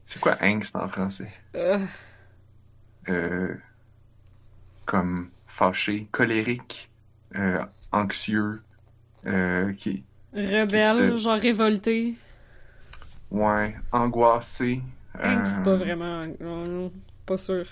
[0.06, 1.32] C'est quoi angst en français?
[1.56, 1.80] Euh,
[3.10, 3.56] Euh,
[4.86, 6.88] comme fâché, colérique,
[7.92, 8.62] anxieux,
[9.28, 12.15] euh, qui, rebelle, Qui se- genre révolté.
[13.32, 14.82] ouais, angoissé.
[15.24, 16.26] Euh, c'est pas vraiment.
[16.39, 16.94] non, non,
[17.26, 17.63] pas sûr.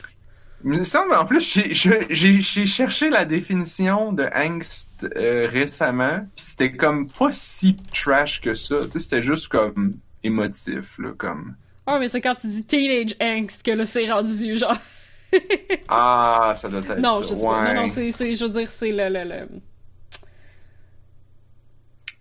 [0.63, 1.41] Il me semble, en plus,
[1.71, 8.53] j'ai- cherché la définition de angst euh, récemment, puis c'était comme pas si trash que
[8.55, 8.83] ça.
[8.85, 13.15] Tu sais, c'était juste comme émotif, là, comme Ah, mais c'est quand tu dis teenage
[13.21, 14.77] angst que là, c'est rendu genre.
[15.89, 17.27] ah, ça doit être non, ça.
[17.29, 17.61] je sais pas.
[17.63, 17.73] ouais.
[17.73, 19.09] Non, non, c'est, c'est- je veux dire, c'est le.
[19.09, 19.47] le, le...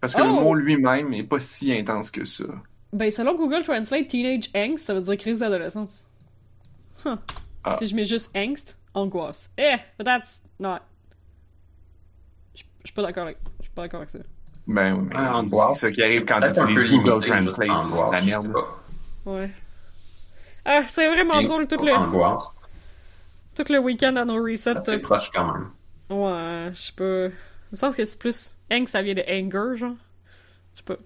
[0.00, 0.40] Parce que le Oh!
[0.40, 2.44] mot lui-même est pas si intense que ça.
[2.92, 6.04] Ben, selon Google Translate, teenage angst, ça veut dire crise d'adolescence.
[7.04, 7.16] Huh.
[7.64, 7.76] Ah.
[7.78, 9.50] Si je mets juste angst, angoisse.
[9.58, 10.78] Eh, but that's not.
[12.54, 13.38] Je suis pas d'accord avec.
[13.58, 14.18] Je suis pas d'accord avec ça.
[14.66, 15.78] Ben oui, mais Ah, angoisse.
[15.80, 17.56] c'est ça qui arrive quand tu utilises Google Translate.
[17.56, 18.52] C'est angoisse, la merde.
[18.52, 19.30] pas.
[19.30, 19.50] Ouais.
[20.64, 22.44] Ah, c'est vraiment drôle tout le, Angoisse.
[23.56, 24.74] Tout le week-end à nos resets.
[24.84, 25.70] C'est proche quand même.
[26.10, 27.34] Ouais, je sais pas.
[27.72, 28.56] Je sens que c'est plus.
[28.70, 29.96] Angst, ça vient de anger, genre.
[30.72, 30.96] Je sais pas.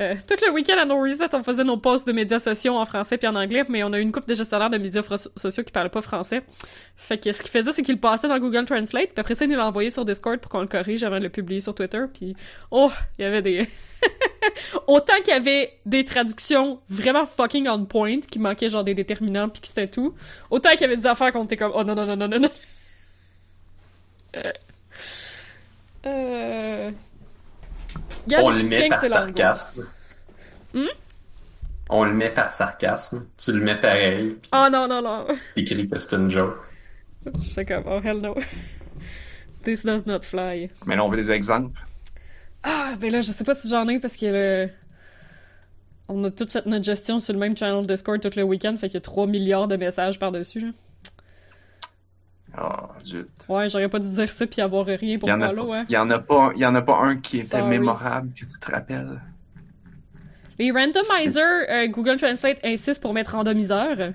[0.00, 2.84] Euh, tout le week-end à nos resets, on faisait nos posts de médias sociaux en
[2.86, 5.02] français puis en anglais, mais on a eu une couple de gestionnaires de médias
[5.36, 6.42] sociaux qui parlaient pas français.
[6.96, 9.44] Fait que ce qu'ils faisaient, c'est qu'ils le passaient dans Google Translate, puis après ça,
[9.44, 12.02] ils nous l'envoyaient sur Discord pour qu'on le corrige avant de le publier sur Twitter,
[12.12, 12.34] puis
[12.70, 13.68] oh, il y avait des...
[14.86, 19.50] Autant qu'il y avait des traductions vraiment fucking on point, qui manquaient genre des déterminants
[19.50, 20.14] puis que c'était tout,
[20.50, 22.40] autant qu'il y avait des affaires qu'on était comme oh non non non non non
[22.40, 22.50] non.
[24.36, 24.52] Euh...
[26.06, 26.90] Euh...
[28.28, 29.88] Gab, On le met par sarcasme.
[30.74, 30.86] Hmm?
[31.88, 33.26] On le met par sarcasme.
[33.36, 35.26] Tu le mets pareil, Oh non, non, non.
[35.54, 36.56] t'écris que c'est une joke.
[37.26, 38.34] Je fais comme, oh hell no.
[39.64, 40.70] This does not fly.
[40.86, 41.80] Mais là, on veut des exemples.
[42.62, 44.70] Ah, ben là, je sais pas si j'en ai parce que le...
[46.08, 48.88] On a tout fait notre gestion sur le même channel Discord tout le week-end, fait
[48.88, 50.72] qu'il y a 3 milliards de messages par-dessus,
[52.60, 53.28] Oh, zut.
[53.48, 55.86] Ouais, j'aurais pas dû dire ça puis avoir rien pour follow, hein.
[55.88, 57.70] il y en a pas, il y en a pas un qui était Sorry.
[57.70, 59.20] mémorable que tu te rappelles.
[60.58, 64.12] Les randomizers, euh, Google Translate insiste pour mettre randomiseur.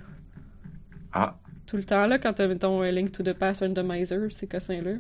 [1.14, 4.92] Ah, Tout le temps, là, quand t'as, un link to the past randomizer, ces cossins-là.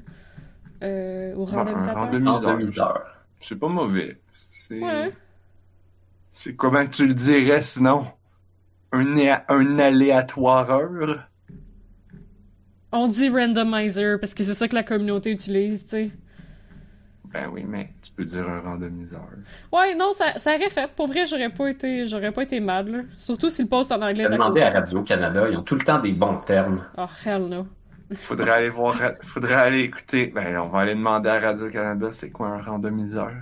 [0.84, 1.95] Euh, ou un randomisateur.
[2.02, 2.43] randomiseur.
[2.43, 3.04] Randomiseur.
[3.39, 4.17] c'est pas mauvais.
[4.34, 5.12] C'est, Ouais.
[6.32, 8.08] c'est comment tu le dirais sinon?
[8.91, 9.15] Un,
[9.47, 11.28] un aléatoireur?
[12.97, 16.12] On dit randomizer parce que c'est ça que la communauté utilise, tu sais.
[17.31, 19.27] Ben oui, mais tu peux dire un randomiseur.
[19.71, 20.89] Ouais, non, ça, ça aurait fait.
[20.95, 22.99] Pour vrai, j'aurais pas été, j'aurais pas été mad, là.
[23.17, 25.83] Surtout si le post en anglais J'ai est à à Radio-Canada, ils ont tout le
[25.83, 26.86] temps des bons termes.
[26.97, 27.67] Oh, hell no.
[28.15, 30.31] Faudrait aller voir, faudrait aller écouter.
[30.33, 33.33] Ben, on va aller demander à Radio-Canada c'est quoi un randomiseur?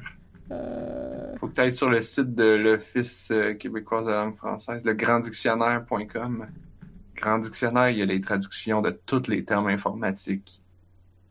[0.51, 1.35] Euh...
[1.39, 4.83] Faut que tu ailles sur le site de l'Office euh, québécois de la langue française,
[4.83, 6.45] le granddictionnaire.com.
[7.15, 10.62] Grand Dictionnaire, il y a les traductions de tous les termes informatiques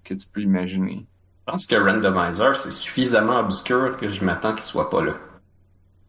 [0.03, 1.07] que tu peux imaginer.
[1.47, 5.15] Je pense que Randomizer, c'est suffisamment obscur que je m'attends qu'il soit pas là.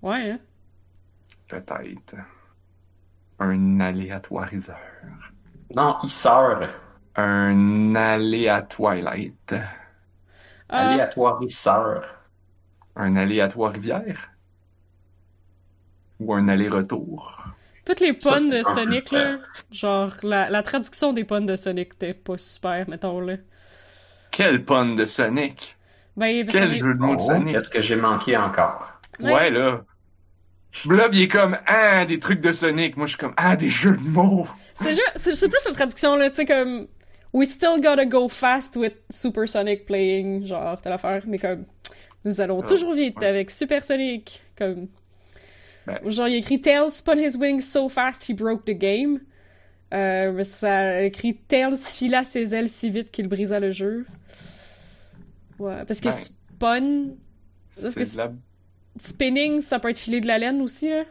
[0.02, 0.40] Ouais, hein?
[1.48, 2.16] Peut-être.
[3.40, 4.80] Un aléatoiriseur.
[5.76, 6.64] Non, il sort.
[7.16, 9.56] Un aléatoirelight.
[10.70, 12.06] Ah, Aléatoiriseur.
[12.96, 14.30] Un aléatoire rivière.
[16.20, 17.44] Ou un aller-retour?
[17.86, 19.38] Toutes les puns de Sonic, là.
[19.72, 23.36] Genre, la, la traduction des puns de Sonic était pas super, mettons, là.
[24.32, 25.78] Quel pun de Sonic!
[26.18, 27.54] Ben, Quel jeu de mots de Oh, Sonic!
[27.54, 28.92] Qu'est-ce que j'ai manqué encore?
[29.20, 29.34] Ouais.
[29.34, 29.84] Ouais, là.
[30.86, 32.98] Blob, il est comme, ah, des trucs de Sonic.
[32.98, 34.48] Moi, je suis comme, ah, des jeux de mots.
[34.76, 34.94] C'est
[35.50, 36.88] plus la traduction, là, tu sais, comme...
[37.32, 41.66] We still gotta go fast with Supersonic playing, genre, telle affaire, mais comme...
[42.24, 43.28] Nous allons Ah, toujours vite ouais.
[43.28, 44.88] avec Supersonic, comme...
[46.06, 49.20] Genre, il a écrit Tails spun his wings so fast he broke the game.
[49.94, 54.06] Euh, mais ça a écrit Tails fila ses ailes si vite qu'il brisa le jeu.
[55.60, 56.16] Ouais, parce que Ben.
[56.16, 57.08] spun...
[57.76, 58.32] Que la...
[58.98, 61.04] Spinning, ça peut être filer de la laine aussi, là.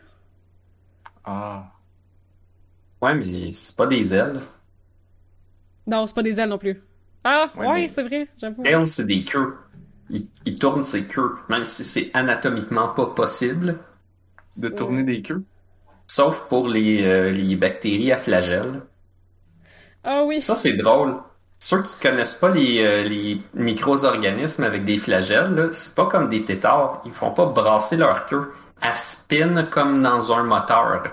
[1.24, 1.70] Ah.
[3.00, 4.40] Ouais, mais c'est pas des ailes.
[5.86, 6.82] Non, c'est pas des ailes non plus.
[7.22, 8.62] Ah, ouais, c'est vrai, j'avoue.
[8.62, 9.56] Tails, c'est des queues.
[10.10, 13.78] Il, il tourne ses queues, même si c'est anatomiquement pas possible.
[14.56, 15.42] De tourner des queues.
[16.06, 18.82] Sauf pour les, euh, les bactéries à flagelles.
[20.04, 20.40] Ah oui.
[20.40, 21.16] Ça, c'est drôle.
[21.58, 26.44] Ceux qui connaissent pas les, euh, les micro-organismes avec des flagelles, c'est pas comme des
[26.44, 27.00] tétards.
[27.06, 28.52] Ils font pas brasser leur queue.
[28.82, 31.04] Elle spin comme dans un moteur.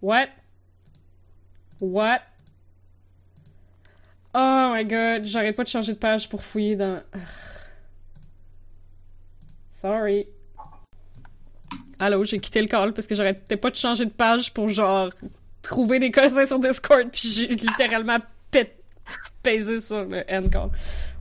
[0.00, 0.28] What?
[1.80, 2.22] What?
[4.34, 7.02] Oh my god, j'arrête pas de changer de page pour fouiller dans.
[9.82, 10.26] Sorry.
[11.98, 15.10] Allô, j'ai quitté le call parce que j'arrêtais pas de changer de page pour genre
[15.60, 18.18] trouver des cossins sur Discord puis j'ai littéralement
[18.50, 18.76] pét...
[19.42, 20.70] pesé sur le end call.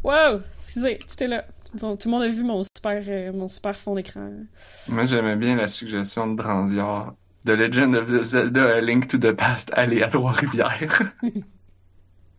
[0.03, 1.45] Wow, excusez, tout est là.
[1.73, 4.29] Bon, tout le monde a vu mon super, euh, mon super fond d'écran.
[4.87, 7.15] Moi, j'aimais bien la suggestion de Dranziar.
[7.45, 11.13] The Legend of the Zelda A Link to the Past aléatoire rivière.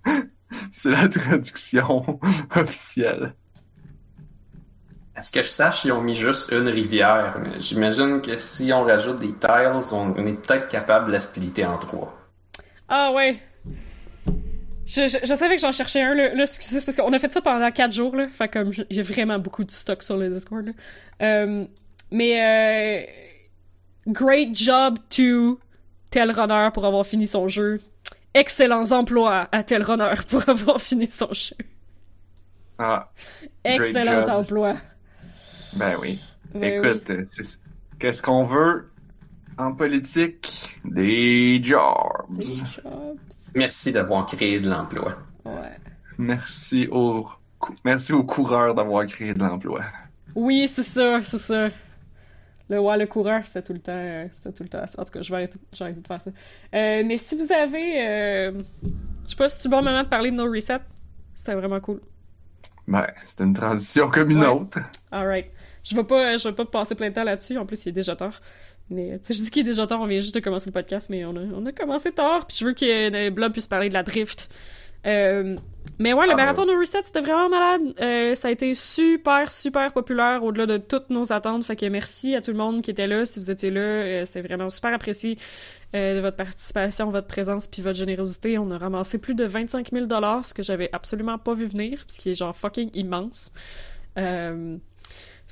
[0.72, 2.20] C'est la traduction
[2.54, 3.34] officielle.
[5.22, 7.36] À ce que je sache, ils ont mis juste une rivière.
[7.38, 11.20] Mais j'imagine que si on rajoute des tiles, on, on est peut-être capable de la
[11.20, 12.12] splitter en trois.
[12.88, 13.40] Ah ouais.
[14.84, 17.20] Je, je, je savais que j'en cherchais un, là, là excusez, c'est parce qu'on a
[17.20, 18.26] fait ça pendant 4 jours, là.
[18.30, 20.72] Fait comme, j'ai vraiment beaucoup de stock sur le Discord, là.
[21.22, 21.66] Euh,
[22.10, 23.06] mais, euh,
[24.08, 25.60] great job to
[26.10, 27.80] Tel Runner pour avoir fini son jeu.
[28.34, 31.54] Excellents emplois à Tel Runner pour avoir fini son jeu.
[32.76, 33.08] Ah,
[33.64, 34.78] Great Excellent emploi.
[35.74, 36.20] Ben oui.
[36.54, 37.58] Ben Écoute, c'est-
[37.98, 38.90] qu'est-ce qu'on veut
[39.58, 40.78] en politique?
[40.84, 41.80] Des jobs.
[42.30, 43.18] Great jobs.
[43.54, 45.16] Merci d'avoir créé de l'emploi.
[45.44, 45.76] Ouais.
[46.18, 47.26] Merci aux,
[47.84, 49.82] merci aux coureurs d'avoir créé de l'emploi.
[50.34, 51.68] Oui, c'est ça, c'est ça.
[52.68, 54.82] Le ouais, le coureur, c'était tout le temps, euh, c'était tout le temps.
[54.96, 56.30] En tout cas, je vais arrêter, je vais arrêter de faire ça.
[56.30, 58.62] Euh, mais si vous avez, euh,
[59.24, 60.78] je sais pas si c'est le bon moment de parler de No Reset,
[61.34, 62.00] c'était vraiment cool.
[62.88, 64.46] Ben, c'est une transition comme une Ouais.
[64.46, 64.78] autre.
[65.10, 65.46] Alright.
[65.84, 67.58] Je vais pas, je vais pas passer plein de temps là-dessus.
[67.58, 68.40] En plus, il est déjà tard.
[68.90, 70.72] Mais, tu sais, je dis qu'il est déjà tard, on vient juste de commencer le
[70.72, 73.66] podcast, mais on a, on a commencé tard, puis je veux que euh, Blob puisse
[73.66, 74.48] parler de la drift.
[75.06, 75.56] Euh,
[75.98, 77.82] mais ouais, le Ah, marathon No Reset, c'était vraiment malade.
[78.00, 81.64] Euh, ça a été super, super populaire au-delà de toutes nos attentes.
[81.64, 83.24] Fait que merci à tout le monde qui était là.
[83.24, 85.38] Si vous étiez là, euh, c'est vraiment super apprécié
[85.94, 88.58] euh, de votre participation, votre présence, puis votre générosité.
[88.58, 90.06] On a ramassé plus de 25 000
[90.44, 93.52] ce que j'avais absolument pas vu venir, ce qui est genre fucking immense.
[94.18, 94.76] Euh,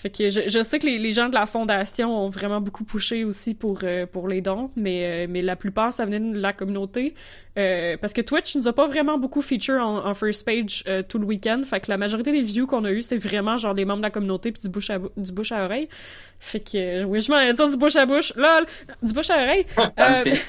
[0.00, 2.84] fait que je, je sais que les, les gens de la fondation ont vraiment beaucoup
[2.84, 6.40] poussé aussi pour, euh, pour les dons, mais, euh, mais la plupart, ça venait de
[6.40, 7.14] la communauté.
[7.58, 11.02] Euh, parce que Twitch nous a pas vraiment beaucoup feature en, en first page euh,
[11.06, 11.60] tout le week-end.
[11.66, 14.04] Fait que la majorité des views qu'on a eu c'était vraiment genre des membres de
[14.04, 15.90] la communauté puis du bouche à, du bouche à oreille.
[16.38, 18.32] Fait que, euh, oui, je m'en dire du bouche à bouche.
[18.36, 18.64] Lol!
[19.02, 19.66] Du bouche à oreille.
[19.98, 20.46] Magnifique.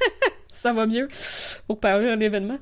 [0.48, 1.08] ça va mieux
[1.66, 2.58] pour parler d'un événement.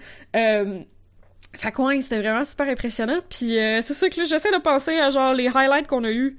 [1.54, 3.18] Fait que ouais, c'était vraiment super impressionnant.
[3.28, 6.10] Puis euh, c'est sûr que là, j'essaie de penser à genre les highlights qu'on a
[6.10, 6.36] eu.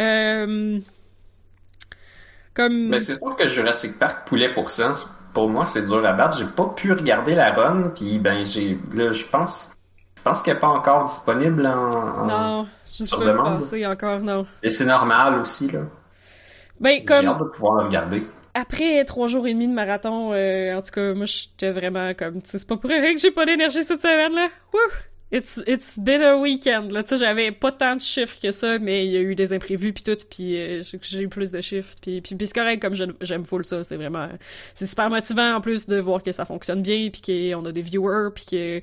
[0.00, 0.78] Euh,
[2.54, 2.88] comme.
[2.88, 4.94] Mais c'est sûr que Jurassic Park poulet pour ça,
[5.32, 6.38] pour moi, c'est dur à battre.
[6.38, 9.70] J'ai pas pu regarder la run, puis ben j'ai là, je pense
[10.24, 13.62] pense qu'elle n'est pas encore disponible en, en- Non, je sur pas demande.
[13.86, 14.46] encore, non.
[14.62, 15.80] Et c'est normal aussi, là.
[16.80, 18.26] Ben, J'ai comme hâte de pouvoir le regarder.
[18.54, 22.40] Après trois jours et demi de marathon, euh, en tout cas, moi, j'étais vraiment comme,
[22.42, 24.48] tu sais, c'est pas pour rien que j'ai pas d'énergie cette semaine-là.
[24.72, 24.80] Wouh!
[25.32, 27.02] It's, it's been a weekend, là.
[27.02, 29.52] Tu sais, j'avais pas tant de chiffres que ça, mais il y a eu des
[29.52, 32.80] imprévus pis tout, puis euh, j'ai- eu plus de chiffres, puis, puis, puis c'est correct,
[32.80, 34.28] comme j'aime full ça, c'est vraiment...
[34.74, 37.82] C'est super motivant, en plus, de voir que ça fonctionne bien, puis qu'on a des
[37.82, 38.80] viewers, puis que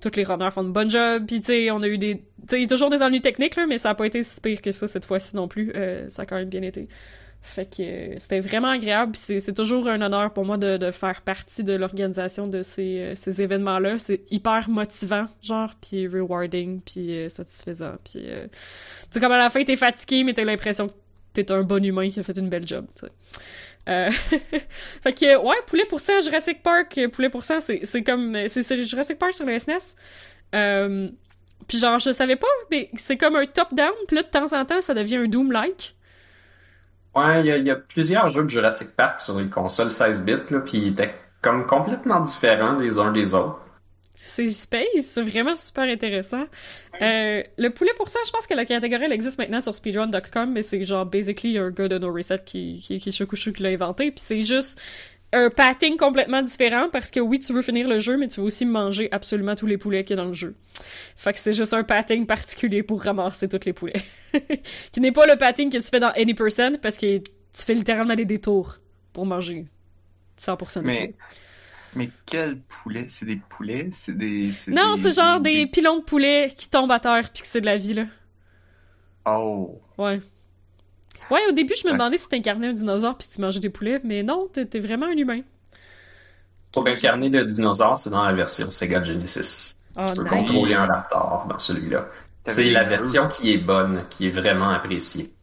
[0.00, 2.22] tous les runners font de bonne job, puis tu sais, on a eu des...
[2.48, 4.70] Tu sais, toujours des ennuis techniques, là, mais ça a pas été si pire que
[4.70, 5.72] ça cette fois-ci non plus.
[5.74, 6.86] Euh, ça a quand même bien été.
[7.42, 9.16] Fait que euh, c'était vraiment agréable.
[9.16, 13.14] C'est toujours un honneur pour moi de, de faire partie de l'organisation de ces, euh,
[13.14, 13.98] ces événements-là.
[13.98, 17.94] C'est hyper motivant, genre, puis rewarding, puis euh, satisfaisant.
[18.04, 18.28] Puis, tu
[19.10, 20.92] sais, comme à la fin, t'es fatigué, mais t'as l'impression que
[21.32, 23.12] t'es un bon humain qui a fait une belle job, tu sais.
[25.02, 28.46] Fait que, ouais, Poulet pour ça, Jurassic Park, Poulet pour ça, c'est comme...
[28.46, 29.96] C'est Jurassic Park sur le SNES.
[30.54, 31.08] Euh,
[31.66, 34.64] puis genre, je savais pas, mais c'est comme un top-down, puis là, de temps en
[34.64, 35.94] temps, ça devient un Doom-like.
[37.14, 39.90] Ouais, il y, a- il y a plusieurs jeux de Jurassic Park sur les consoles
[39.92, 43.60] 16 bits, là, puis ils étaient comme complètement différents les uns des autres.
[44.14, 46.44] C'est space, c'est vraiment super intéressant.
[47.00, 50.52] Euh, le poulet pour ça, je pense que la catégorie elle existe maintenant sur speedrun.com,
[50.52, 54.10] mais c'est genre basically un gars de No Reset qui qui qui, qui l'a inventé,
[54.10, 54.78] puis c'est juste
[55.32, 58.46] un patting complètement différent parce que oui, tu veux finir le jeu, mais tu veux
[58.46, 60.56] aussi manger absolument tous les poulets qu'il y a dans le jeu.
[61.16, 64.02] Fait que c'est juste un patting particulier pour ramasser tous les poulets.
[64.92, 67.74] qui n'est pas le patting que tu fais dans Any Percent parce que tu fais
[67.74, 68.78] littéralement des détours
[69.12, 69.66] pour manger
[70.38, 71.14] 100% des Mais-.
[71.94, 73.06] Mais quel poulet?
[73.08, 73.88] C'est des poulets?
[73.92, 74.52] C'est des.
[74.68, 77.66] Non, c'est genre des pilons de poulet qui tombent à terre puis que c'est de
[77.66, 78.06] la vie, là.
[79.26, 79.80] Oh.
[79.98, 80.20] Ouais.
[81.30, 84.00] Ouais, au début, je me demandais si t'incarnais un dinosaure puis tu mangeais des poulets,
[84.04, 85.42] mais non, t'es vraiment un humain.
[86.72, 89.76] Pour incarner le dinosaure, c'est dans la version Sega Genesis.
[89.96, 90.46] Oh, Tu peux nice.
[90.46, 92.08] contrôler un raptor dans celui-là.
[92.46, 95.34] C'est la version qui est bonne, qui est vraiment appréciée.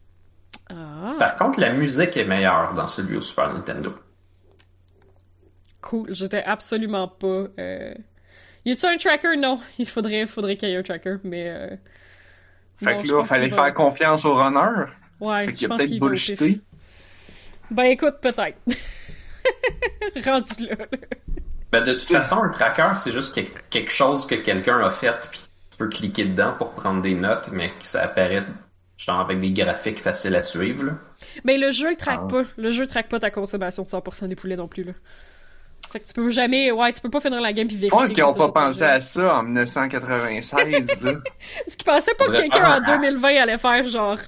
[0.70, 3.94] Ah, Par contre, la musique est meilleure dans celui au Super Nintendo.
[5.80, 6.14] cool.
[6.14, 7.46] J'étais absolument pas...
[7.58, 7.94] Euh...
[8.64, 9.36] Y a-tu un tracker?
[9.36, 9.60] Non.
[9.78, 11.48] Il faudrait, faudrait qu'il y ait un tracker, mais...
[11.48, 11.76] Euh...
[12.76, 14.86] Fait non, que là, pense fallait faire confiance au runner.
[15.20, 16.60] Ouais, Fait je pense peut-être qu'il va bullshité.
[17.70, 18.56] Ben écoute, peut-être.
[20.24, 20.74] Rendu là.
[20.78, 20.86] là.
[21.70, 25.28] Ben, de toute façon, un tracker, c'est juste que- quelque chose que quelqu'un a fait,
[25.30, 28.44] puis tu peux cliquer dedans pour prendre des notes, mais que ça apparaît
[28.96, 30.84] genre avec des graphiques faciles à suivre.
[30.84, 30.92] Là.
[31.44, 32.28] Mais le jeu, il traque Ah.
[32.28, 32.42] pas.
[32.56, 34.92] Le jeu traque pas ta consommation de 100% des poulets non plus, là.
[35.92, 36.70] Fait que tu peux jamais...
[36.72, 37.98] Ouais, tu peux pas finir la game puis Je vérifier.
[37.98, 41.12] pense qu'ils ont pas pensé à ça en 1996, là.
[41.66, 42.86] Est-ce qu'ils pensaient pas que quelqu'un en un hack.
[42.86, 44.18] 2020 allait faire genre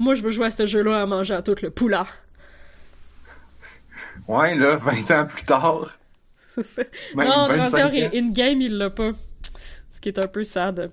[0.00, 1.98] Moi je veux jouer à ce jeu-là à manger à tout le poulet.
[4.26, 5.96] Ouais, là, 20 ans plus tard.
[7.14, 8.10] Même non, 25 Rancière ans.
[8.14, 9.12] in-game, il l'a pas.
[9.90, 10.90] Ce qui est un peu sad.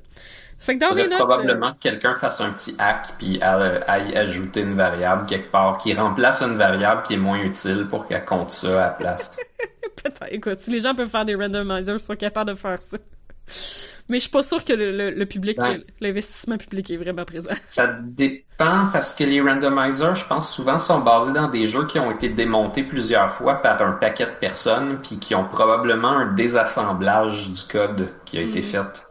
[0.59, 1.19] Fait que dans Faudrait mes notes.
[1.19, 5.77] probablement que quelqu'un fasse un petit hack puis a- aille ajouter une variable quelque part
[5.77, 9.37] qui remplace une variable qui est moins utile pour qu'elle compte ça à la place.
[9.95, 12.97] Peut-être, écoute, si les gens peuvent faire des randomizers, ils sont capables de faire ça.
[14.09, 15.57] Mais je suis pas sûr que le, le- le public,
[15.99, 17.51] l'investissement public est vraiment présent.
[17.67, 21.99] Ça dépend parce que les randomizers, je pense, souvent sont basés dans des jeux qui
[21.99, 26.31] ont été démontés plusieurs fois par un paquet de personnes puis qui ont probablement un
[26.33, 28.65] désassemblage du code qui a été Mhm.
[28.65, 29.07] fait.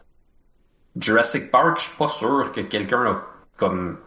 [0.98, 3.22] Jurassic Park, je suis pas sûr que quelqu'un a
[3.58, 3.98] comme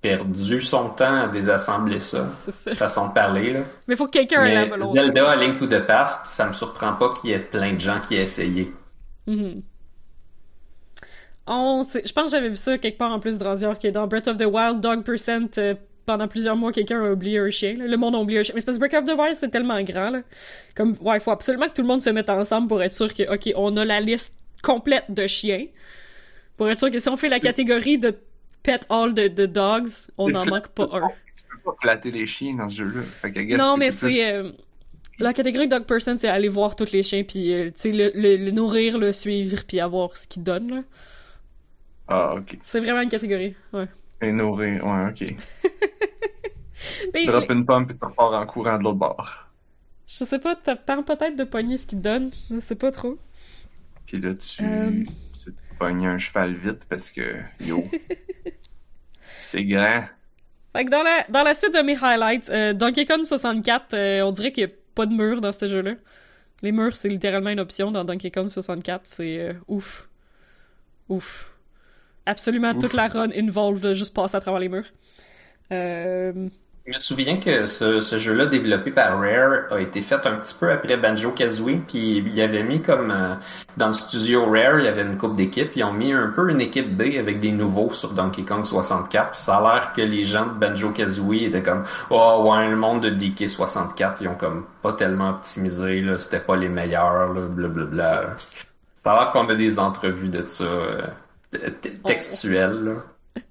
[0.00, 2.24] perdu son temps à désassembler ça.
[2.50, 2.76] C'est.
[2.76, 3.60] Façon de parler, là.
[3.88, 4.78] Mais faut que quelqu'un ait la.
[4.94, 7.80] Zelda, A Link to the Past, ça me surprend pas qu'il y ait plein de
[7.80, 8.72] gens qui aient essayé.
[9.26, 9.62] Mhm.
[11.46, 13.44] On sait- je pense que j'avais vu ça quelque part en plus de
[13.80, 17.38] que dans Breath of the Wild, Dog Percent, euh, pendant plusieurs mois, quelqu'un a oublié
[17.38, 17.74] un chien.
[17.74, 17.86] là.
[17.86, 18.54] Le monde a oublié un chien.
[18.54, 20.10] Mais c'est parce que Breath of the Wild, c'est tellement grand.
[20.10, 20.22] Là.
[20.74, 23.12] Comme, ouais, il faut absolument que tout le monde se mette ensemble pour être sûr
[23.14, 24.32] que, OK, on a la liste
[24.62, 25.66] complète de chiens.
[26.56, 28.14] Pour être sûr que si on fait la catégorie de
[28.62, 31.08] Pet All de, de Dogs, on n'en manque pas un.
[31.36, 33.00] Tu peux pas flatter les chiens dans ce jeu-là.
[33.58, 34.32] Non, mais plus- c'est.
[34.32, 34.50] euh,
[35.18, 38.50] la catégorie Dog Person, c'est aller voir tous les chiens, puis, euh, le, le- le
[38.50, 40.82] nourrir, le suivre, puis avoir ce qu'il donne, là.
[42.08, 42.58] Ah, ok.
[42.62, 43.88] C'est vraiment une catégorie, ouais.
[44.22, 45.34] Et nourrir, ouais, ok.
[47.14, 49.48] Mais Drop une pomme et tu repars en courant de l'autre bord.
[50.06, 53.18] je sais pas, temps peut-être de pogner ce qu'il te donne, je sais pas trop.
[54.06, 54.90] Puis là, tu, Euh.
[55.42, 57.82] tu pognes un cheval vite parce que, yo,
[59.38, 60.04] c'est grand.
[60.74, 64.20] Fait que dans la, dans la suite de mes highlights, euh, Donkey Kong 64, euh,
[64.22, 65.94] on dirait qu'il y a pas de mur dans ce jeu-là.
[66.62, 70.08] Les murs, c'est littéralement une option dans Donkey Kong 64, c'est ouf.
[71.08, 71.50] Ouf.
[72.26, 72.78] Absolument Ouf.
[72.78, 74.86] toute la run involve de juste passer à travers les murs.
[75.72, 76.48] Euh,
[76.86, 80.54] Je me souviens que ce, ce jeu-là, développé par Rare, a été fait un petit
[80.54, 83.34] peu après Banjo-Kazooie, puis il y avait mis comme euh,
[83.76, 86.48] dans le studio Rare, il y avait une coupe d'équipes, ils ont mis un peu
[86.48, 90.00] une équipe B avec des nouveaux sur Donkey Kong 64, puis ça a l'air que
[90.02, 94.36] les gens de Banjo-Kazooie étaient comme «Oh ouais, le monde de DK 64, ils ont
[94.36, 99.48] comme pas tellement optimisé, là, c'était pas les meilleurs, là, blablabla.» Ça a l'air qu'on
[99.48, 101.06] a des entrevues de ça euh,
[102.04, 103.04] textuelles, là.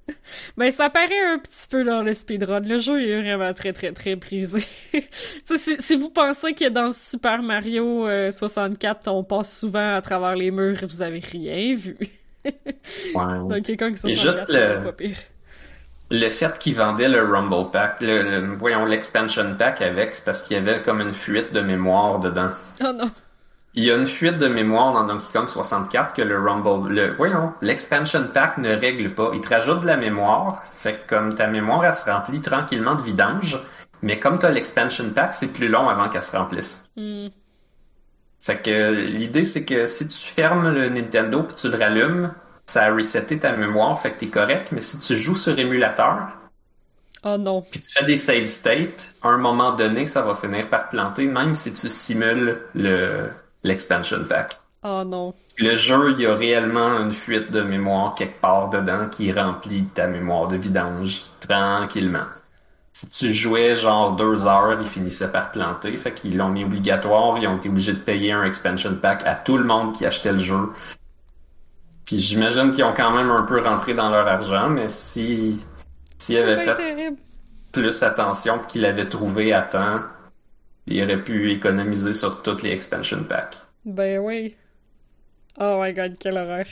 [0.58, 2.62] Ben, ça paraît un petit peu dans le speedrun.
[2.62, 4.66] Le jeu est vraiment très, très, très brisé.
[5.44, 10.36] si, si, vous pensez que dans Super Mario 64, euh, on passe souvent à travers
[10.36, 11.98] les murs et vous avez rien vu.
[12.44, 12.52] ouais.
[13.16, 14.84] Donc, quelqu'un qui juste le...
[14.84, 15.18] pas pire.
[16.12, 20.56] Le fait qu'ils vendaient le Rumble Pack, le, voyons, l'expansion pack avec, c'est parce qu'il
[20.56, 22.52] y avait comme une fuite de mémoire dedans.
[22.82, 23.10] Oh non.
[23.78, 27.14] Il y a une fuite de mémoire dans Donkey Kong 64 que le Rumble, le,
[27.16, 29.32] voyons, l'expansion pack ne règle pas.
[29.34, 32.96] Il te rajoute de la mémoire, fait que comme ta mémoire, elle se remplit tranquillement
[32.96, 33.60] de vidange,
[34.02, 36.90] mais comme tu as l'expansion pack, c'est plus long avant qu'elle se remplisse.
[36.96, 37.28] Hmm.
[38.40, 42.34] Fait que l'idée, c'est que si tu fermes le Nintendo puis tu le rallumes,
[42.66, 46.30] ça a reseté ta mémoire, fait que t'es correct, mais si tu joues sur émulateur,
[47.28, 47.64] Oh non.
[47.64, 51.26] Puis tu fais des save states, à un moment donné, ça va finir par planter,
[51.26, 53.32] même si tu simules le,
[53.66, 54.60] l'expansion pack.
[54.84, 55.34] Oh non.
[55.58, 59.86] Le jeu, il y a réellement une fuite de mémoire quelque part dedans qui remplit
[59.86, 62.28] ta mémoire de vidange tranquillement.
[62.92, 65.98] Si tu jouais genre deux heures, il finissait par planter.
[65.98, 67.38] Fait qu'ils l'ont mis obligatoire.
[67.38, 70.32] Ils ont été obligés de payer un expansion pack à tout le monde qui achetait
[70.32, 70.70] le jeu.
[72.06, 75.66] Puis j'imagine qu'ils ont quand même un peu rentré dans leur argent, mais si
[76.20, 77.14] s'ils avaient fait
[77.72, 80.00] plus attention qu'ils l'avaient trouvé à temps,
[80.88, 83.58] il aurait pu économiser sur toutes les expansion packs.
[83.86, 84.56] Ben oui.
[85.60, 86.66] Oh my god, quelle horreur.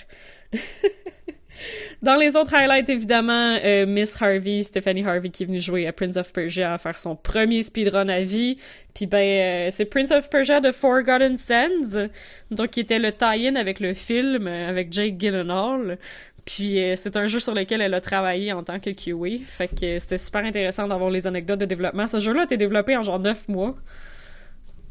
[2.01, 5.93] Dans les autres highlights, évidemment, euh, Miss Harvey, Stephanie Harvey qui est venue jouer à
[5.93, 8.57] Prince of Persia à faire son premier speedrun à vie.
[8.93, 12.09] Puis ben, euh, c'est Prince of Persia de Forgotten Sands,
[12.51, 15.97] donc qui était le tie-in avec le film, euh, avec Jake Gyllenhaal.
[16.46, 19.44] Puis c'est un jeu sur lequel elle a travaillé en tant que QA.
[19.46, 22.06] Fait que c'était super intéressant d'avoir les anecdotes de développement.
[22.08, 23.76] Ce jeu-là a été développé en genre 9 mois.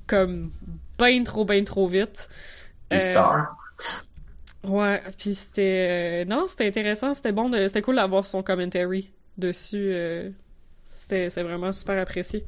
[0.07, 0.50] Comme
[0.98, 2.28] ben trop, ben trop vite.
[2.92, 3.57] Euh, Star.
[4.64, 6.22] Ouais, puis c'était...
[6.22, 7.66] Euh, non, c'était intéressant, c'était bon, de...
[7.66, 9.90] c'était cool d'avoir son commentary dessus.
[9.92, 10.30] Euh...
[10.84, 12.44] C'était vraiment super apprécié.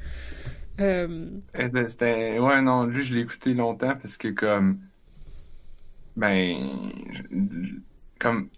[0.79, 1.27] Euh...
[1.53, 2.39] Eh ben, c'était...
[2.39, 4.79] Ouais, non, lui, je l'ai écouté longtemps parce que comme...
[6.15, 6.69] Ben...
[8.17, 8.49] Comme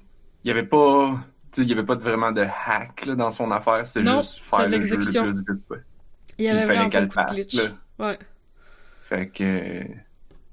[0.43, 1.19] il y avait pas
[1.57, 4.81] il y avait pas vraiment de hack là, dans son affaire, c'était juste faire le
[4.81, 5.47] jeu le plus vite.
[5.69, 5.77] Ouais.
[6.37, 7.33] Il y avait il fallait qu'elle passe.
[7.99, 8.19] Ouais.
[9.03, 9.83] Fait que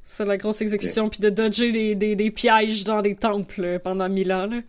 [0.02, 4.08] c'est la grosse exécution puis de dodger des, des, des, pièges dans des temples pendant
[4.08, 4.60] mille ans là.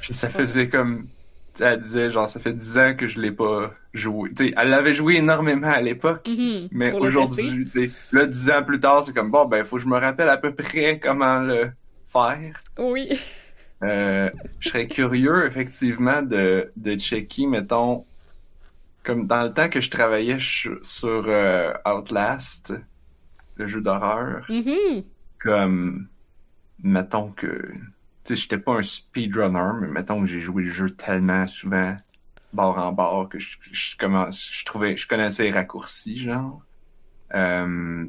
[0.00, 1.08] Puis ça faisait comme
[1.60, 4.30] elle disait genre ça fait dix ans que je l'ai pas joué.
[4.36, 6.68] sais elle l'avait joué énormément à l'époque, mm-hmm.
[6.70, 7.68] mais aujourd'hui,
[8.12, 10.38] là dix ans plus tard, c'est comme bon ben faut que je me rappelle à
[10.38, 11.72] peu près comment le
[12.06, 12.62] faire.
[12.78, 13.18] Oui.
[13.82, 14.30] Euh,
[14.60, 18.04] je serais curieux, effectivement, de, de checker, mettons,
[19.02, 22.72] comme dans le temps que je travaillais sur euh, Outlast,
[23.56, 25.04] le jeu d'horreur, mm-hmm.
[25.40, 26.06] comme,
[26.82, 27.72] mettons que,
[28.24, 31.96] tu sais, j'étais pas un speedrunner, mais mettons que j'ai joué le jeu tellement souvent,
[32.52, 36.62] bord en bord, que je, je, commence, je trouvais, je connaissais les raccourcis, genre.
[37.34, 38.06] Euh,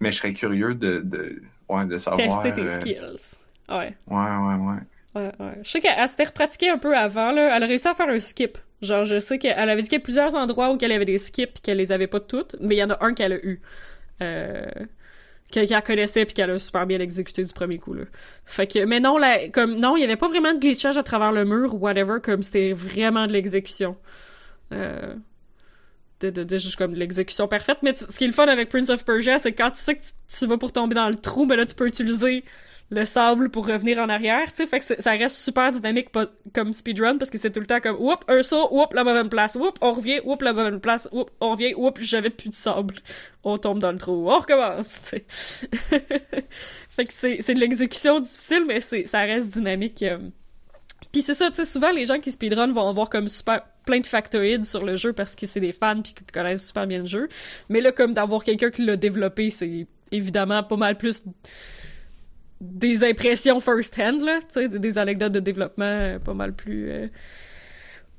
[0.00, 2.42] mais je serais curieux de, de, ouais, de savoir.
[2.42, 3.36] Tester tes skills.
[3.68, 3.94] Ouais.
[4.08, 4.80] Ouais, ouais, ouais.
[5.14, 5.58] Ouais, ouais.
[5.62, 7.56] Je sais qu'elle s'était repratiquée un peu avant, là.
[7.56, 8.58] Elle a réussi à faire un skip.
[8.82, 11.18] Genre, je sais qu'elle avait dit qu'il y a plusieurs endroits où elle avait des
[11.18, 13.60] skips qu'elle les avait pas toutes, mais il y en a un qu'elle a eu.
[14.22, 14.66] Euh,
[15.50, 18.04] qu'elle connaissait puis qu'elle a super bien exécuté du premier coup, là.
[18.44, 21.02] Fait que, mais non, là, comme, non, il y avait pas vraiment de glitchage à
[21.02, 23.96] travers le mur ou whatever, comme c'était vraiment de l'exécution.
[24.72, 25.14] Euh,
[26.20, 27.78] de, de, de, juste comme de l'exécution parfaite.
[27.82, 30.02] Mais ce qui est le fun avec Prince of Persia, c'est quand tu sais que
[30.02, 32.44] tu, tu, vas pour tomber dans le trou, ben là, tu peux utiliser
[32.90, 36.08] le sable pour revenir en arrière, tu sais, fait que ça reste super dynamique
[36.52, 39.28] comme speedrun parce que c'est tout le temps comme oups, un saut, oups, la bonne
[39.28, 42.54] place, oups, on revient, oups, la bonne place, oups, on revient, oups, j'avais plus de
[42.54, 42.96] sable.
[43.42, 45.24] On tombe dans le trou, on recommence, tu sais.
[46.90, 50.02] fait que c'est de l'exécution difficile, mais c'est ça reste dynamique.
[50.02, 50.18] Euh.
[51.10, 54.00] Puis c'est ça, tu sais, souvent les gens qui speedrun vont avoir comme super plein
[54.00, 57.00] de factoïdes sur le jeu parce que c'est des fans puis qui connaissent super bien
[57.00, 57.28] le jeu.
[57.68, 61.22] Mais là, comme d'avoir quelqu'un qui l'a développé, c'est évidemment pas mal plus
[62.72, 66.90] des impressions first-hand, là, tu sais, des anecdotes de développement euh, pas mal plus...
[66.90, 67.08] Euh,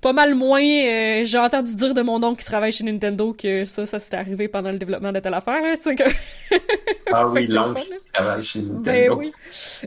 [0.02, 0.62] pas mal moins...
[0.62, 4.18] Euh, j'ai entendu dire de mon oncle qui travaille chez Nintendo que ça, ça s'était
[4.18, 6.04] arrivé pendant le développement de telle affaire, tu sais, que...
[7.12, 9.16] ah oui, l'oncle qui travaille chez ben Nintendo.
[9.16, 9.34] Ben oui.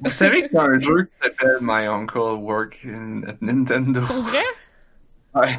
[0.02, 4.00] Vous savez qu'il y a un jeu qui s'appelle My Uncle Work in, at Nintendo?
[4.06, 4.44] Pour vrai?
[5.34, 5.56] Ouais.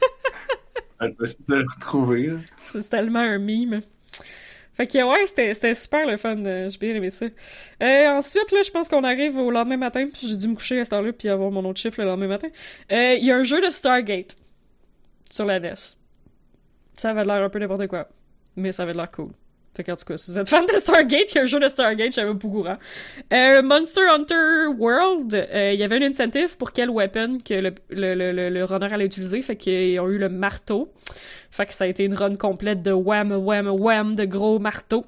[1.00, 2.32] Elle va essayer de le retrouver.
[2.66, 3.82] C'est tellement un mime.
[4.78, 6.36] Fait que ouais, c'était super le fun.
[6.46, 7.26] euh, J'ai bien aimé ça.
[7.82, 10.06] Euh, ensuite, là, je pense qu'on arrive au lendemain matin.
[10.10, 12.28] Puis j'ai dû me coucher à cette heure-là puis avoir mon autre chiffre le lendemain
[12.28, 12.48] matin.
[12.92, 14.36] Euh, Il y a un jeu de Stargate
[15.30, 15.74] sur la NES.
[16.94, 18.08] Ça avait l'air un peu n'importe quoi.
[18.56, 19.32] Mais ça avait l'air cool.
[19.76, 21.60] Fait qu'en tout cas, si vous êtes fan de Stargate, il y a un jeu
[21.60, 22.78] de Stargate, j'avais pas au courant.
[23.32, 27.72] Euh, Monster Hunter World, euh, il y avait un incentive pour quel weapon que le,
[27.90, 29.40] le, le, le- runner allait utiliser.
[29.40, 30.92] Fait qu'ils ont eu le marteau.
[31.52, 35.06] Fait que ça a été une run complète de wham, wham, wham, de gros marteaux.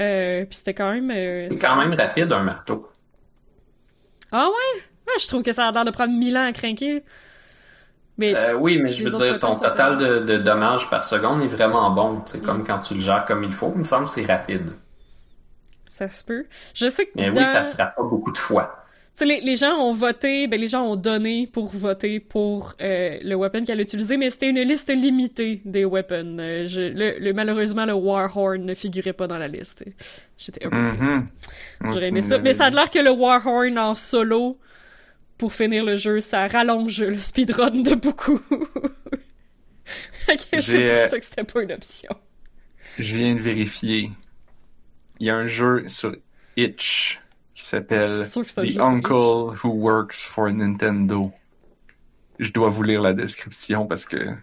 [0.00, 1.10] Euh, puis c'était quand même...
[1.50, 2.86] C'est quand même rapide, un marteau.
[4.32, 4.82] Ah ouais?
[5.08, 7.02] Ah, je trouve que ça a l'air de prendre 1000 ans à craquer.
[8.20, 11.46] Mais Euh, oui, mais je veux dire, ton total de, de dommages par seconde est
[11.48, 12.22] vraiment bon.
[12.26, 13.72] C'est comme quand tu le gères comme il faut.
[13.74, 14.72] Il me semble que c'est rapide.
[15.88, 16.46] ça se peut.
[16.74, 17.40] Je sais que Mais dans...
[17.40, 18.76] oui, ça frappe pas beaucoup de fois.
[19.16, 22.74] Tu sais, les, les gens ont voté, ben les gens ont donné pour voter pour
[22.80, 26.36] euh, le weapon qu'elle a utilisé, mais c'était une liste limitée des weapons.
[26.38, 29.84] Euh, je- le, le- malheureusement, le Warhorn ne figurait pas dans la liste.
[30.38, 31.02] J'étais un peu triste.
[31.12, 31.28] Mhm.
[31.82, 32.38] Ouais, J'aurais aimé ça.
[32.38, 34.58] Mais ça a l'air que le Warhorn en solo,
[35.40, 38.40] pour finir le jeu, ça rallonge le speedrun de beaucoup.
[40.26, 42.10] Que c'est pour ça que c'était pas une option.
[42.98, 44.10] Je viens de vérifier.
[45.18, 46.14] Il y a un jeu sur
[46.56, 47.20] Itch
[47.54, 51.32] qui s'appelle The Uncle Who Works for Nintendo.
[52.38, 54.36] Je dois vous lire la description parce que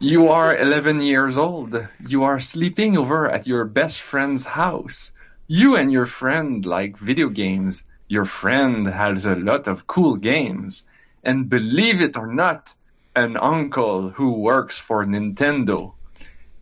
[0.00, 1.86] You are 11 years old.
[2.08, 5.12] You are sleeping over at your best friend's house.
[5.48, 7.82] You and your friend like video games.
[8.12, 10.84] Your friend has a lot of cool games.
[11.24, 12.74] And believe it or not,
[13.16, 15.94] an uncle who works for Nintendo.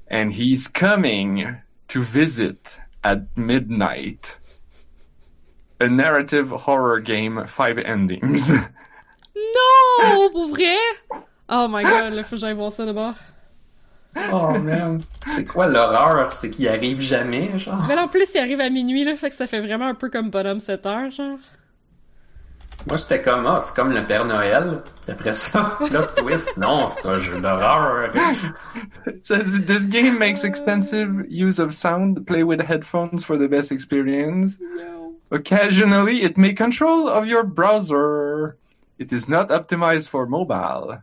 [0.07, 1.57] And he's coming
[1.89, 4.37] to visit at midnight.
[5.81, 8.49] A narrative horror game, five endings.
[9.35, 10.31] Non!
[10.31, 10.79] Pour vrai?
[11.49, 13.17] Oh my god, là, faut que voir ça d'abord.
[14.33, 15.01] Oh man.
[15.35, 16.33] C'est quoi l'horreur?
[16.33, 17.85] C'est qu'il arrive jamais, genre?
[17.89, 20.11] Mais en plus, il arrive à minuit, là, fait que ça fait vraiment un peu
[20.11, 21.39] comme Bonhomme 7 heures, genre.
[22.89, 24.83] Moi, j'étais comme, ah, c'est comme le Père Noël.
[25.03, 28.13] Puis après ça, plot twist, non, c'est un jeu d'horreur.
[29.23, 32.27] says this game makes extensive use of sound.
[32.27, 34.59] Play with headphones for the best experience.
[34.61, 35.15] No.
[35.31, 38.57] Occasionally, it may control of your browser.
[38.99, 41.03] It is not optimized for mobile.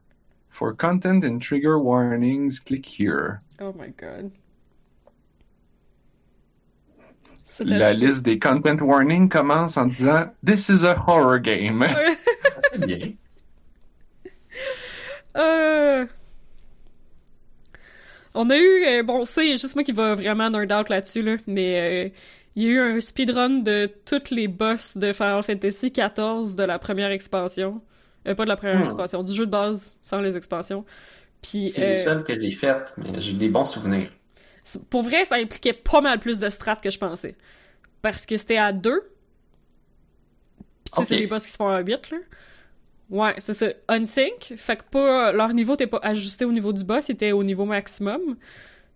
[0.58, 3.42] For content and trigger warnings, click here.
[3.60, 4.32] Oh my god.
[7.46, 11.86] C'est La liste des content warnings commence en disant This is a horror game.
[12.72, 13.14] C'est bien.
[15.36, 16.08] Euh...
[18.34, 20.72] On a eu, euh, bon, ça, il y a juste moi qui va vraiment nerd
[20.72, 22.10] out là-dessus, là, mais euh,
[22.56, 26.64] il y a eu un speedrun de tous les boss de Final Fantasy XIV de
[26.64, 27.80] la première expansion.
[28.28, 28.84] Euh, pas de la première Hmm.
[28.86, 30.86] expansion, du jeu de base sans les expansions.
[31.42, 34.10] Puis, C'est euh, les seuls que j'ai fait, mais j'ai des bons souvenirs.
[34.90, 37.36] pour vrai, ça impliquait pas mal plus de strats que je pensais.
[38.02, 39.02] Parce que c'était à deux.
[40.86, 41.06] Puis, tu sais, Ok.
[41.08, 42.18] c'est des boss qui se font à 8, là.
[43.10, 43.68] Ouais, c'est ça.
[43.88, 47.32] Unsync, fait que pas, leur niveau n'était pas ajusté au niveau du boss, il était
[47.32, 48.36] au niveau maximum.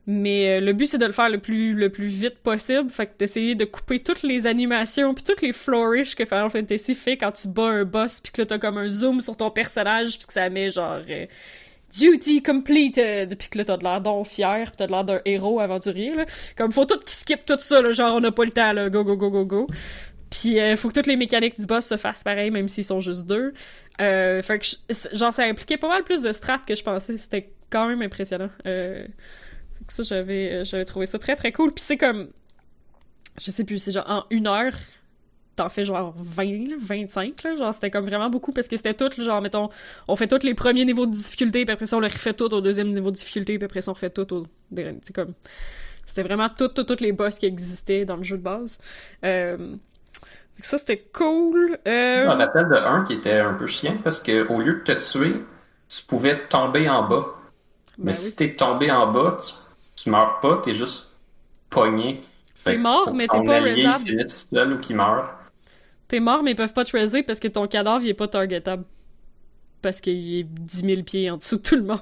[0.08, 2.90] Mais euh, le but, c'est de le faire le plus, le plus vite possible.
[2.90, 6.96] Fait que d'essayer de couper toutes les animations puis toutes les flourishes que Final Fantasy
[6.96, 9.52] fait quand tu bats un boss puis que là, t'as comme un zoom sur ton
[9.52, 11.02] personnage puis que ça met genre...
[11.10, 11.26] euh,
[11.92, 13.38] Duty completed!
[13.38, 16.16] Puis que là, t'as de l'air donc fier, pis t'as de l'air d'un héros aventurier,
[16.16, 16.26] là.
[16.56, 18.90] Comme, faut tout qui skip tout ça, là, genre, on n'a pas le temps, là,
[18.90, 19.68] go, go, go, go, go.
[20.30, 23.02] Puis, euh, faut que toutes les mécaniques du boss se fassent pareil, même s'ils sont
[23.02, 23.54] juste deux.
[24.00, 24.68] Euh, fait que,
[25.14, 27.18] genre, ça impliquait pas mal plus de strats que je pensais.
[27.18, 28.50] C'était quand même impressionnant.
[28.66, 29.06] Euh,
[29.88, 31.74] ça, j'avais, euh, j'avais trouvé ça très, très cool.
[31.74, 32.30] Puis c'est comme,
[33.40, 34.74] je sais plus, c'est genre, en une heure,
[35.56, 37.56] t'en fais genre 20, là, 25, là.
[37.56, 39.70] Genre, c'était comme vraiment beaucoup parce que c'était tout, genre, mettons,
[40.08, 42.54] on fait tous les premiers niveaux de difficulté, puis après ça, on les refait tout
[42.54, 44.46] au deuxième niveau de difficulté, puis après ça, on refait tout au...
[44.76, 45.34] C'est comme...
[46.06, 48.80] C'était vraiment tout, tout, toutes les boss qui existaient dans le jeu de base.
[49.24, 49.76] Euh...
[50.62, 51.78] Ça, c'était cool.
[51.88, 52.30] Euh...
[52.30, 54.94] Je me rappelle de un qui était un peu chiant parce que au lieu de
[54.94, 55.44] te tuer,
[55.88, 57.28] tu pouvais tomber en bas.
[57.98, 58.18] ben Mais oui.
[58.18, 59.54] si t'es tombé en bas, tu,
[60.04, 61.12] tu meurs pas, t'es juste
[61.70, 62.22] pogné.
[62.64, 65.32] T'es mort, mais t'es pas tout seul ou qu'il meurt.
[66.08, 68.28] T'es mort, mais ils peuvent pas te raiser parce que ton cadavre, il est pas
[68.28, 68.84] targetable.
[69.82, 72.00] Parce qu'il est 10 000 pieds en dessous de tout le monde.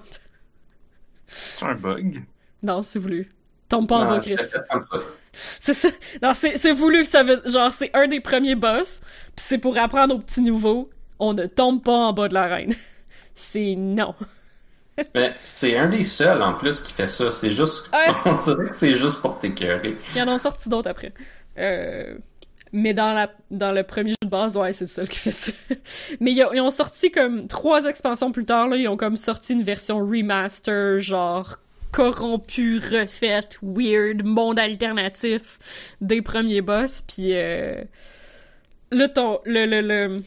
[1.28, 2.26] C'est un bug.
[2.64, 3.32] Non, c'est voulu.
[3.70, 4.36] Tombe pas en bas, Chris.
[5.60, 5.90] C'est ça.
[6.22, 7.06] Non, c'est c'est voulu.
[7.06, 9.00] Ça veut, genre, c'est un des premiers boss.
[9.36, 10.90] Puis c'est pour apprendre aux petits nouveaux.
[11.20, 12.74] On ne tombe pas en bas de l'arène.
[13.36, 14.16] C'est non.
[15.16, 17.32] Mais c'est un des seuls en plus qui fait ça.
[17.32, 17.90] C'est juste.
[17.94, 18.14] Ouais.
[18.26, 19.98] On dirait que c'est juste pour t'écœurer.
[20.16, 21.14] Ils en ont sorti d'autres après.
[21.58, 22.16] Euh...
[22.72, 25.32] Mais dans, la, dans le premier jeu de base, ouais, c'est le seul qui fait
[25.32, 25.52] ça.
[26.20, 29.18] Mais ils ont, ils ont sorti comme trois expansions plus tard, là, ils ont comme
[29.18, 31.58] sorti une version remaster, genre
[31.92, 35.60] corrompue, refaite, weird, monde alternatif
[36.02, 37.02] des premiers boss.
[37.02, 37.82] Puis euh,
[38.92, 40.24] là, ton, le, le, le...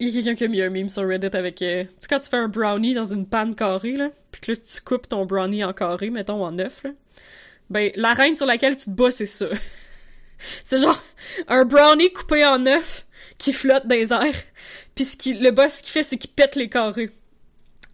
[0.00, 1.60] Il y a quelqu'un qui a mis un meme sur Reddit avec...
[1.62, 4.52] euh, Tu sais, quand tu fais un brownie dans une panne carrée, là, puis que
[4.52, 6.90] là, tu coupes ton brownie en carré, mettons en neuf, là,
[7.70, 9.46] ben, la reine sur laquelle tu te bats, c'est ça.
[10.64, 11.02] c'est genre
[11.48, 13.06] un brownie coupé en neuf
[13.38, 14.42] qui flotte dans les airs.
[14.94, 17.10] Puis ce qui, le boss, ce qu'il fait, c'est qu'il pète les carrés.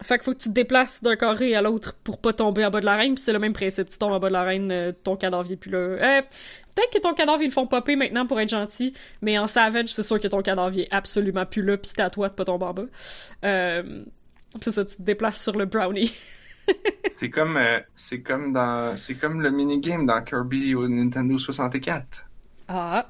[0.05, 2.71] Fait qu'il faut que tu te déplaces d'un carré à l'autre pour pas tomber en
[2.71, 3.89] bas de la reine, puis c'est le même principe.
[3.89, 5.79] Tu tombes en bas de la reine, euh, ton cadavre est plus là.
[5.79, 6.23] Euh,
[6.75, 9.91] Peut-être que ton cadavre, ils le font popper maintenant pour être gentil, mais en Savage,
[9.95, 12.45] c'est sûr que ton cadavre est absolument plus là, pis c'est à toi de pas
[12.45, 12.85] tomber en bas.
[13.45, 14.03] Euh,
[14.55, 16.13] pis c'est ça, tu te déplaces sur le brownie.
[17.11, 22.25] C'est comme, euh, c'est comme dans, c'est comme le minigame dans Kirby au Nintendo 64.
[22.69, 23.07] Ah,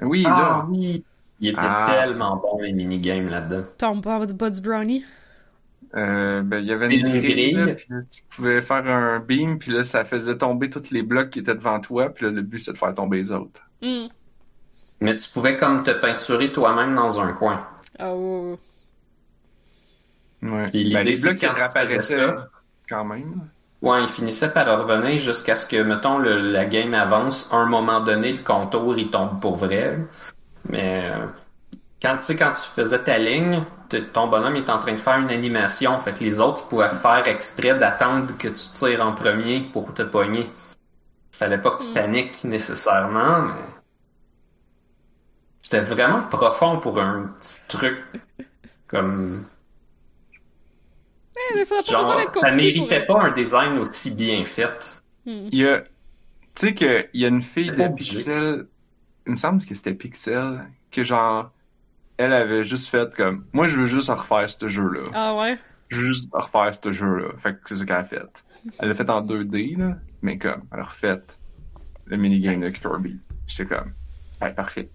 [0.00, 0.66] Oui, Ah là.
[0.68, 1.04] oui!
[1.40, 1.86] Il était Ah.
[1.90, 3.64] tellement bon, les minigames là-dedans.
[3.78, 5.04] tombe pas en bas du brownie.
[5.96, 7.52] Euh, ben, il y avait Une une grille, grille.
[7.52, 11.30] là, puis tu pouvais faire un beam, puis là, ça faisait tomber tous les blocs
[11.30, 13.60] qui étaient devant toi, puis là, le but, c'est de faire tomber les autres.
[13.82, 14.06] Hmm.
[15.00, 17.66] Mais tu pouvais comme te peinturer toi-même dans un coin.
[17.98, 18.56] Ah, ouais,
[20.42, 20.68] ouais.
[20.68, 22.34] Puis Ben, les blocs qui réapparaissaient,
[22.88, 23.48] quand même.
[23.82, 27.48] Ouais, il finissait par revenir jusqu'à ce que, mettons, le- la game avance.
[27.50, 29.98] À un moment donné, le contour, il tombe pour vrai.
[30.68, 31.26] Mais euh,
[32.02, 33.64] quand, tu sais, quand tu faisais ta ligne,
[34.12, 35.98] ton bonhomme est en train de faire une animation.
[36.00, 40.02] Fait que les autres pouvaient faire exprès d'attendre que tu tires en premier pour te
[40.02, 40.48] pogner.
[41.32, 41.94] Fallait pas que tu Mm.
[41.94, 43.64] paniques nécessairement, mais...
[45.60, 47.98] C'était vraiment profond pour un petit truc
[48.86, 49.46] comme...
[51.36, 55.02] Eh, mais pas Genre, ça méritait pas un design aussi bien fait.
[55.24, 55.48] Hmm.
[55.52, 55.86] Il y a, tu
[56.56, 57.88] sais qu'il y a une fille de.
[57.88, 58.66] Pixel,
[59.26, 61.50] il me semble que c'était Pixel, que genre,
[62.20, 65.02] elle avait juste fait comme, moi, je veux juste refaire ce jeu-là.
[65.14, 65.58] Ah ouais?
[65.88, 67.30] Je veux juste refaire ce jeu-là.
[67.38, 68.44] Fait que c'est ça qu'elle a fait.
[68.78, 71.20] Elle l'a fait en 2D, là, mais comme, elle a refait
[72.06, 73.18] le minigame de Kirby.
[73.46, 73.92] J'étais comme,
[74.42, 74.90] ouais, parfait.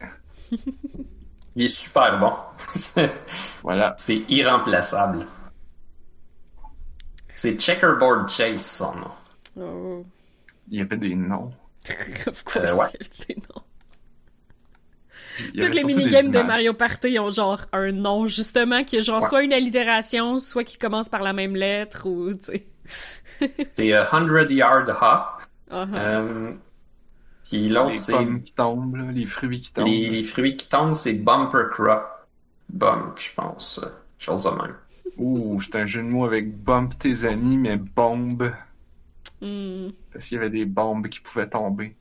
[1.56, 2.34] Il est super bon.
[2.76, 3.12] C'est-
[3.64, 3.96] Voilà.
[3.98, 5.26] C'est irremplaçable.
[7.34, 9.12] C'est Checkerboard Chase, son nom.
[9.58, 10.06] Oh.
[10.70, 11.52] Il y avait des noms.
[12.28, 12.88] of course, Euh, ouais.
[13.00, 13.62] il y a des noms?
[15.58, 16.40] Toutes les minigames de.
[16.42, 19.28] Mario Party ont genre un nom, justement, qui est genre Ouais.
[19.30, 22.66] soit une allitération, soit qui commence par la même lettre, ou, tu sais.
[23.76, 25.42] C'est euh, 100 Yard Hop.
[25.72, 25.86] Ah.
[25.94, 26.54] Euh,
[27.44, 29.88] Puis l'autre, Les c'est pommes qui tombent, là, les fruits qui tombent.
[29.88, 32.04] les, les fruits qui tombent, c'est Bumper Crop.
[32.70, 33.80] Bump, je pense.
[34.18, 34.76] Chose de même.
[35.18, 38.52] Ouh, c'est un jeu de mots avec bump tes amis, mais bombe.
[39.42, 39.90] Hmm.
[40.12, 41.96] Parce qu'il y avait des bombes qui pouvaient tomber.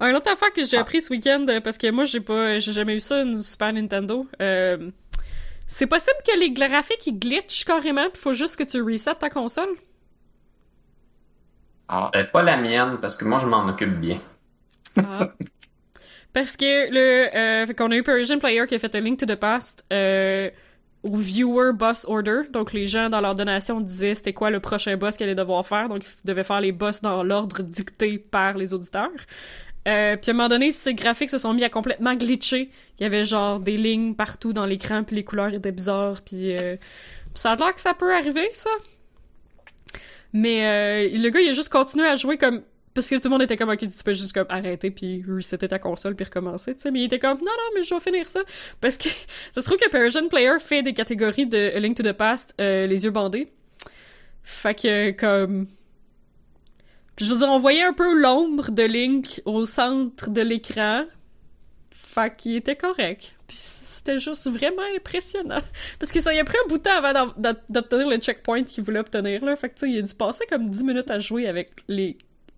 [0.00, 0.80] Un autre affaire que j'ai Ah.
[0.82, 3.72] appris ce week-end, euh, parce que moi, j'ai pas, j'ai jamais eu ça, une Super
[3.72, 4.26] Nintendo.
[4.42, 4.90] euh,
[5.66, 9.30] c'est possible que les graphiques, ils glitchent carrément, pis faut juste que tu resets ta
[9.30, 9.70] console?
[11.88, 14.18] Ah, Euh, pas la mienne, parce que moi, je m'en occupe bien.
[14.96, 15.30] Ah.
[16.32, 19.18] Parce que le, euh, fait qu'on a eu Persian Player qui a fait un Link
[19.18, 20.50] to the Past euh,
[21.02, 22.42] au Viewer Boss Order.
[22.52, 25.66] Donc les gens dans leur donation disaient c'était quoi le prochain boss qu'elle allait devoir
[25.66, 25.88] faire.
[25.88, 29.08] Donc ils devaient faire les boss dans l'ordre dicté par les auditeurs.
[29.86, 32.70] Euh, puis à un moment donné, ces graphiques se sont mis à complètement glitcher.
[32.98, 36.56] Il y avait genre des lignes partout dans l'écran, puis les couleurs étaient bizarres, puis
[36.56, 36.76] euh,
[37.34, 38.70] ça a l'air que ça peut arriver, ça.
[40.32, 42.62] Mais euh, le gars, il a juste continué à jouer comme
[42.96, 45.68] parce que tout le monde était comme ok tu peux juste comme arrêter puis resetter
[45.68, 48.00] ta console puis recommencer tu sais mais il était comme non non mais je vais
[48.00, 48.40] finir ça
[48.80, 49.10] parce que
[49.52, 52.54] ça se trouve que Persian Player fait des catégories de A Link to the Past
[52.58, 53.52] euh, les yeux bandés
[54.42, 55.66] fait que comme
[57.16, 61.04] puis je veux dire on voyait un peu l'ombre de Link au centre de l'écran
[61.90, 65.62] fait qu'il était correct puis c'était juste vraiment impressionnant
[65.98, 67.32] parce que ça y a pris un bout de temps avant
[67.68, 70.44] d'obtenir le checkpoint qu'il voulait obtenir là fait que tu sais il a dû passer
[70.48, 72.16] comme 10 minutes à jouer avec les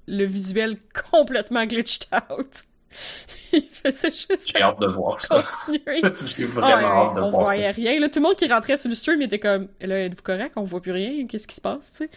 [0.08, 0.78] le visuel
[1.10, 2.64] complètement glitched out.
[3.52, 5.44] Il faisait juste J'ai hâte de voir ça.
[5.68, 7.76] J'ai vraiment hâte de on voir voyait ça.
[7.76, 8.00] rien.
[8.00, 10.52] Là, tout le monde qui rentrait sur le stream était comme là, êtes-vous correct?
[10.56, 11.26] On voit plus rien.
[11.26, 11.92] Qu'est-ce qui se passe?
[11.92, 12.10] Tu sais?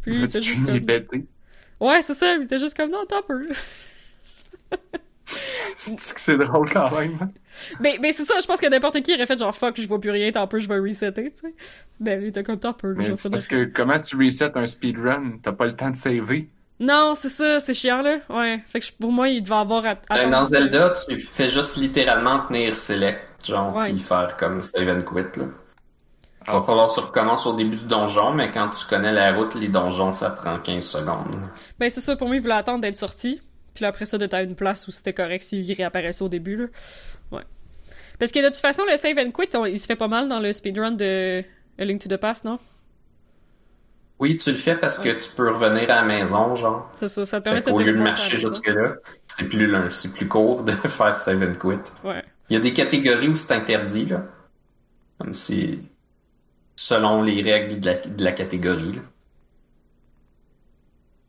[0.00, 1.26] Puis il était juste stream est comme...
[1.86, 2.34] Ouais, c'est ça.
[2.34, 3.48] Il était juste comme non, attends un peu.
[5.76, 7.16] C'est que c'est drôle quand même.
[7.80, 10.00] Mais, mais c'est ça, je pense que n'importe qui aurait fait genre fuck, je vois
[10.00, 11.54] plus rien, tant peu, je vais resetter, tu sais.
[11.98, 12.94] Ben, il était comme tant peu.
[12.94, 15.38] Mais parce que comment tu resets un speedrun?
[15.42, 16.48] T'as pas le temps de saver.
[16.78, 18.18] Non, c'est ça, c'est chiant là.
[18.28, 18.60] Ouais.
[18.66, 19.86] Fait que pour moi, il devait avoir.
[19.86, 23.90] at- Euh, Dans Zelda, tu fais juste littéralement tenir select, genre, Ouais.
[23.90, 25.46] puis faire comme save and quit, là.
[26.46, 29.32] Il va falloir que tu recommences au début du donjon, mais quand tu connais la
[29.34, 31.34] route, les donjons, ça prend 15 secondes.
[31.78, 33.40] Ben, c'est ça, pour moi, il voulait attendre d'être sorti.
[33.74, 36.56] Puis là, après ça, d'être à une place où c'était correct s'il réapparaissait au début,
[36.56, 36.66] là.
[37.32, 37.42] Ouais.
[38.18, 40.28] Parce que de toute façon, le save and quit, on- il se fait pas mal
[40.28, 41.42] dans le speedrun de
[41.78, 42.58] A Link to the Past, non?
[44.20, 46.88] Oui, tu le fais parce que tu peux revenir à la maison, genre.
[46.94, 48.94] C'est ça, ça te permet de te lieu de marcher jusque-là,
[49.26, 51.80] c'est plus long, c'est plus court de faire save and quit.
[52.06, 52.22] Ouais.
[52.48, 54.22] Il y a des catégories où c'est interdit, là.
[55.18, 55.78] Comme c'est
[56.84, 59.02] selon les règles de la, de la catégorie, là.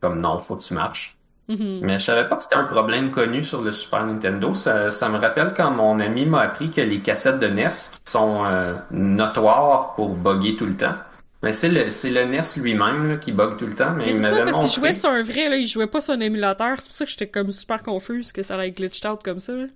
[0.00, 1.16] Comme non, faut que tu marches.
[1.48, 1.80] Mhm.
[1.82, 4.52] Mais je savais pas que c'était un problème connu sur le Super Nintendo.
[4.54, 7.68] Ça, ça me rappelle quand mon ami m'a appris que les cassettes de NES
[8.04, 10.96] qui sont euh, notoires pour bugger tout le temps.
[11.42, 13.92] Mais c'est le, le NES lui-même qui bug tout le temps.
[13.94, 16.14] Mais, Mais il ça, parce qu'il jouait sur un vrai, là, il jouait pas sur
[16.14, 16.76] un émulateur.
[16.80, 19.54] C'est pour ça que j'étais comme super confuse que ça allait glitched out comme ça.
[19.54, 19.66] là.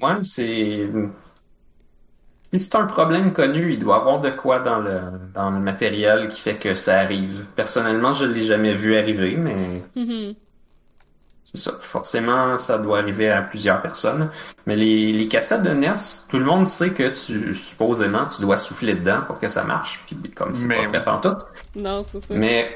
[0.00, 0.88] Ouais, c'est.
[2.52, 5.00] Si c'est un problème connu, il doit y avoir de quoi dans le,
[5.34, 7.46] dans le matériel qui fait que ça arrive.
[7.54, 10.34] Personnellement, je l'ai jamais vu arriver, mais Mhm.
[11.44, 11.72] c'est ça.
[11.80, 14.30] Forcément, ça doit arriver à plusieurs personnes.
[14.66, 18.56] Mais les, les cassettes de NES, tout le monde sait que tu, supposément, tu dois
[18.56, 20.04] souffler dedans pour que ça marche.
[20.06, 21.46] Puis comme c'est Mais pas vrai pantoute.
[21.74, 22.34] Non, c'est ça.
[22.34, 22.70] Mais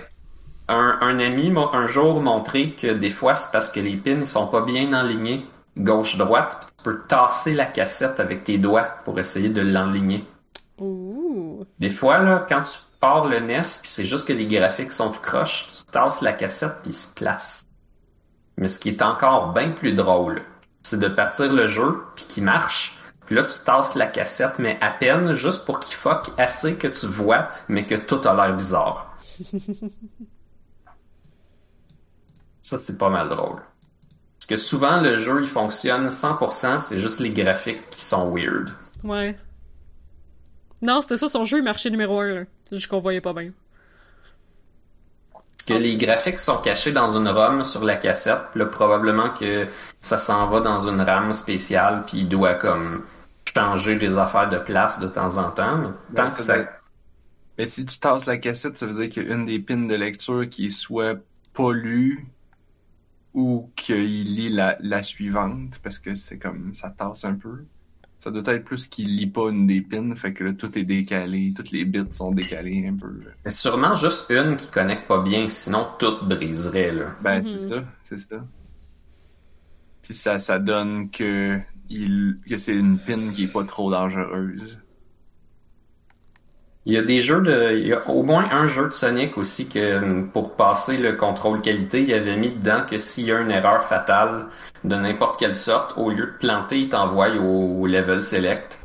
[0.69, 4.21] un, un ami m'a un jour montré que des fois, c'est parce que les pins
[4.21, 5.47] ils sont pas bien enlignés
[5.77, 6.73] gauche-droite.
[6.79, 10.27] Tu peux tasser la cassette avec tes doigts pour essayer de l'enligner.
[11.79, 15.11] Des fois, là, quand tu pars le NES, puis c'est juste que les graphiques sont
[15.11, 17.65] tout croches, tu tasses la cassette puis il se place.
[18.57, 20.43] Mais ce qui est encore bien plus drôle,
[20.83, 22.99] c'est de partir le jeu puis qu'il marche.
[23.27, 26.89] Puis là, tu tasses la cassette, mais à peine, juste pour qu'il fuck assez que
[26.89, 29.17] tu vois, mais que tout a l'air bizarre.
[32.61, 33.61] Ça, c'est pas mal drôle.
[34.47, 38.73] Parce que souvent, le jeu, il fonctionne 100%, c'est juste les graphiques qui sont weird.
[39.03, 39.39] Ouais.
[40.83, 42.45] Non, c'était ça, son jeu, il marchait numéro 1, là.
[42.69, 43.53] C'est juste qu'on voyait pas bien.
[45.57, 49.31] Parce que les graphiques sont cachés dans une ROM sur la cassette, puis là, probablement
[49.31, 49.67] que
[50.03, 53.05] ça s'en va dans une RAM spéciale, puis il doit comme
[53.57, 55.79] changer des affaires de place de temps en temps.
[55.79, 56.57] Mais tant Ouais, que ça
[57.59, 59.77] Mais si tu tasses la cassette, ça veut dire qu'il y a une des pins
[59.77, 61.17] de lecture qui est soit
[61.53, 62.27] pas lue
[63.35, 67.65] ou qu'il lit la, la suivante parce que c'est comme ça tasse un peu.
[68.17, 70.85] Ça doit être plus qu'il lit pas une des pins, fait que là tout est
[70.85, 73.09] décalé, toutes les bits sont décalés un peu.
[73.09, 73.33] là.
[73.45, 77.17] Mais sûrement juste une qui connecte pas bien, sinon tout briserait, là.
[77.23, 77.59] Ben Mhm.
[77.59, 78.47] c'est ça, c'est ça.
[80.03, 81.61] Puis ça, ça donne que
[81.91, 84.79] il que c'est une pin qui est pas trop dangereuse.
[86.87, 87.73] Il y a des jeux de...
[87.79, 91.63] Il y a au moins un jeu de Sonic aussi que pour passer le contrôle
[91.63, 94.47] qualité, il avait mis dedans que s'il y a une erreur fatale
[94.85, 98.79] de n'importe quelle sorte, au lieu de planter, il t'envoie au, au level select.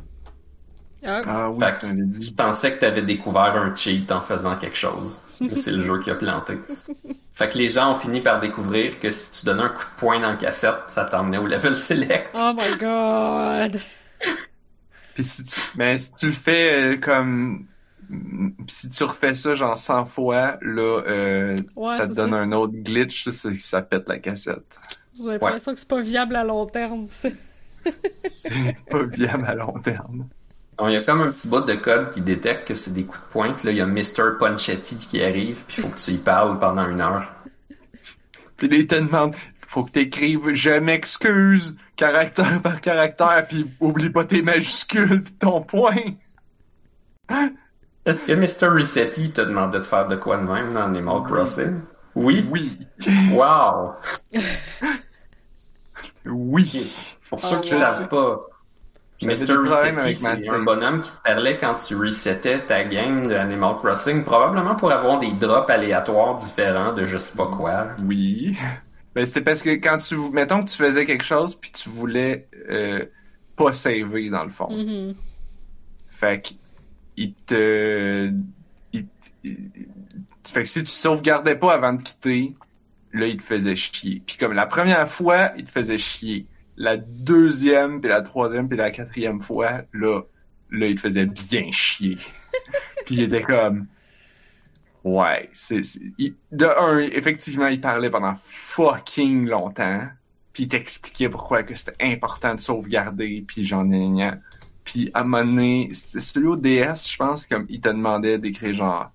[1.02, 2.32] Ah, Ah oui, Fait tu dit.
[2.36, 5.20] pensais que tu avais découvert un cheat en faisant quelque chose.
[5.52, 6.58] C'est le jeu qui a planté.
[7.34, 9.98] Fait que les gens ont fini par découvrir que si tu donnais un coup de
[9.98, 12.30] poing dans la cassette, ça t'emmenait au level select.
[12.34, 13.80] Oh my god!
[15.14, 17.66] Puis si tu, mais si tu le fais euh, comme,
[18.66, 22.36] si tu refais ça genre 100 fois, là, euh, Ouais, ça te donne ça.
[22.36, 24.80] un autre glitch, ça, pète la cassette.
[25.16, 27.06] J'ai l'impression que c'est pas viable à long terme.
[27.08, 27.36] C'est
[28.90, 30.28] pas viable à long terme.
[30.78, 33.04] Donc, il y a comme un petit bout de code qui détecte que c'est des
[33.04, 33.52] coups de poing.
[33.52, 34.38] Puis là, il y a Mr.
[34.38, 37.30] Punchetti qui arrive, puis il faut que tu y parles pendant une heure.
[38.56, 39.34] Puis là, il te demande,
[39.66, 45.60] faut que t'écrives «Je m'excuse» caractère par caractère, puis oublie pas tes majuscules pis ton
[45.60, 46.14] point.
[48.06, 48.68] Est-ce que Mr.
[48.68, 51.80] Resetti te demandait de faire de quoi de même dans Animal Crossing?
[52.14, 52.46] Oui?
[52.50, 52.78] Oui.
[53.32, 53.94] Wow!
[56.26, 57.16] Oui.
[57.28, 57.80] Pour ceux Oh, qui wow.
[57.80, 58.40] savent pas,
[59.22, 59.52] Mr.
[59.56, 63.76] Resetti, ma c'est un bonhomme qui te parlait quand tu resettais ta game de Animal
[63.76, 67.88] Crossing, probablement pour avoir des drops aléatoires différents de je sais pas quoi.
[68.04, 68.56] Oui.
[69.14, 72.48] Ben, c'était parce que quand tu, mettons que tu faisais quelque chose puis tu voulais
[72.70, 73.04] euh,
[73.56, 74.70] pas saver dans le fond.
[74.70, 75.14] Mhm.
[76.08, 76.50] Fait que
[77.20, 78.32] il te,
[78.92, 79.06] il,
[79.44, 79.70] il-
[80.46, 82.54] fait que si tu sauvegardais pas avant de quitter,
[83.12, 84.22] là il te faisait chier.
[84.26, 86.46] Puis comme la première fois, il te faisait chier.
[86.76, 90.22] La deuxième, puis la troisième, puis la quatrième fois, là,
[90.70, 92.16] là il te faisait bien chier.
[93.06, 93.86] puis il était comme,
[95.04, 95.82] ouais, c'est,
[96.52, 100.08] de un, effectivement, il parlait pendant fucking longtemps.
[100.52, 104.30] Puis il t'expliquait pourquoi que c'était important de sauvegarder, puis j'en ai.
[104.84, 108.38] Puis à un moment donné, c'est celui au DS, je pense, comme il te demandait
[108.38, 109.12] d'écrire genre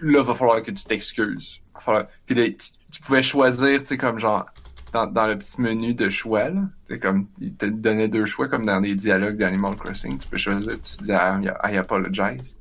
[0.00, 1.60] là, va falloir que tu t'excuses.
[1.78, 4.46] Falloir- Puis là, tu, pouvais choisir, tu sais, comme genre
[4.92, 6.62] dans, le petit menu de choix, là.
[7.00, 10.18] Comme il te donnait deux choix comme dans les dialogues d'Animal Crossing.
[10.18, 12.58] Tu peux choisir, tu disais I, I apologize.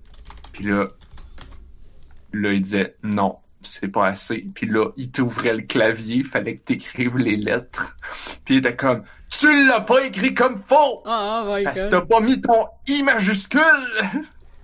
[0.54, 0.86] Puis là,
[2.32, 4.48] là, il disait non, c'est pas assez.
[4.54, 7.96] Puis là, il t'ouvrait le clavier, fallait que t'écrives les lettres.
[8.46, 11.04] Puis il était comme, tu l'as pas écrit comme faux!
[11.06, 13.62] Oh, my Parce que t'as pas mis ton I majuscule!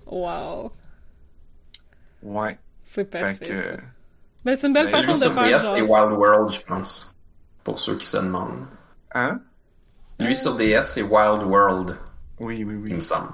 [0.06, 0.72] Wow.
[2.24, 3.46] Ouais, C'est fait parfait.
[3.46, 3.76] que...
[3.76, 3.82] ça.
[4.46, 5.76] Ben, c'est une belle Ben, façon Lui de sur faire DS, genre.
[5.76, 7.16] c'est Wild World, je pense.
[7.64, 8.66] Pour ceux qui se demandent.
[9.14, 9.40] Hein?
[10.20, 11.98] Lui sur DS, c'est Wild World,
[12.40, 12.94] Oui, oui, il oui.
[12.94, 13.30] me semble.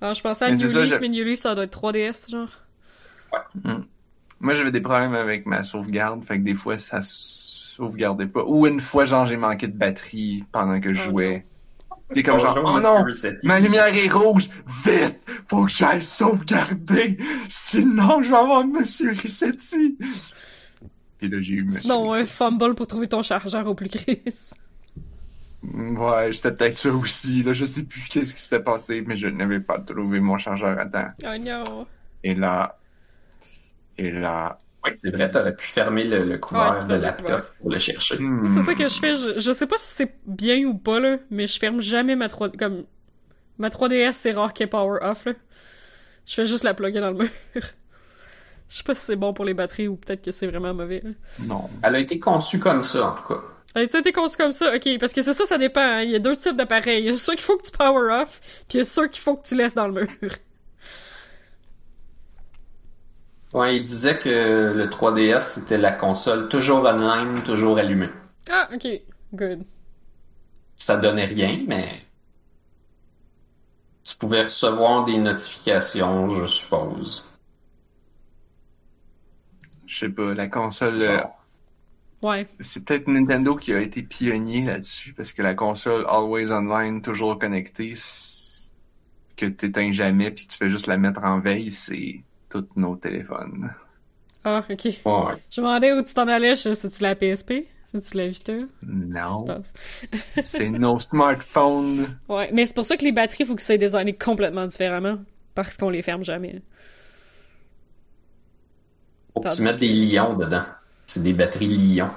[0.00, 2.30] Ah, je pensais à Mais New Leaf, je- mais New Leaf, ça doit être 3DS,
[2.30, 2.48] genre.
[4.40, 8.42] Moi, j'avais des problèmes avec ma sauvegarde, fait que des fois, ça sauvegardait pas.
[8.46, 11.46] Ou une fois, genre, j'ai manqué de batterie pendant que je Oh jouais.
[12.12, 13.04] T'es comme genre, Bonjour, oh non!
[13.44, 14.48] Ma lumière est rouge!
[14.84, 15.20] Vite!
[15.46, 17.18] Faut que j'aille sauvegarder!
[17.48, 19.96] Sinon, je vais avoir Monsieur Rissetti!
[21.18, 24.22] Puis là, j'ai eu Monsieur Sinon, un fumble pour trouver ton chargeur au plus gris.
[25.62, 27.42] Ouais, c'était peut-être ça aussi.
[27.42, 30.78] Là, je sais plus qu'est-ce qui s'était passé, mais je n'avais pas trouvé mon chargeur
[30.78, 31.10] à temps.
[31.24, 31.86] oh non.
[32.24, 32.79] Et là...
[34.00, 34.58] Et là...
[34.82, 38.16] Ouais, c'est vrai, t'aurais pu fermer le, le couvert de laptop pour le chercher.
[38.18, 39.14] hmm, C'est ça que je fais.
[39.14, 42.28] Je, je sais pas si c'est bien ou pas, là, mais je ferme jamais ma
[42.28, 42.84] 3 comme
[43.58, 45.32] Ma 3DS, c'est rare qu'elle power off, là.
[46.24, 47.28] Je fais juste la plugger dans le mur.
[48.70, 51.00] Je sais pas si c'est bon pour les batteries ou peut-être que c'est vraiment mauvais.
[51.04, 51.10] là.
[51.40, 51.68] Non.
[51.82, 53.40] Elle a été conçue comme ça, en tout cas.
[53.74, 54.72] As-tu été conçu comme ça?
[54.74, 55.80] Ok, parce que c'est ça, ça dépend.
[55.80, 56.02] hein.
[56.02, 57.00] Il y a deux types d'appareils.
[57.00, 59.08] Il y a ceux qu'il faut que tu power off, puis il y a ceux
[59.08, 60.08] qu'il faut que tu laisses dans le mur.
[63.52, 68.10] Ouais, il disait que le 3DS, c'était la console toujours online, toujours allumée.
[68.50, 68.86] Ah, ok.
[69.32, 69.64] Good.
[70.78, 72.02] Ça donnait rien, mais
[74.04, 77.24] tu pouvais recevoir des notifications, je suppose.
[79.86, 81.02] Je sais pas, la console...
[81.02, 81.36] euh, Genre.
[82.22, 82.46] Ouais.
[82.60, 87.38] C'est peut-être Nintendo qui a été pionnier là-dessus, parce que la console Always Online, toujours
[87.38, 87.94] connectée,
[89.36, 93.72] que t'éteins jamais puis tu fais juste la mettre en veille, c'est tous nos téléphones.
[94.44, 94.84] Ah, ok.
[94.84, 94.92] Ouais.
[95.50, 96.56] Je me demandais où tu t'en allais.
[96.56, 97.52] C'est-tu la PSP?
[97.92, 98.52] C'est-tu la Vita?
[98.82, 99.44] Non,
[100.38, 102.18] c'est nos smartphones.
[102.28, 105.18] Ouais, mais c'est pour ça que les batteries, faut que ça ait designé complètement différemment.
[105.54, 106.62] Parce qu'on les ferme jamais.
[109.34, 110.64] Faut que tu mettes des lions dedans.
[111.06, 112.10] C'est des batteries lions.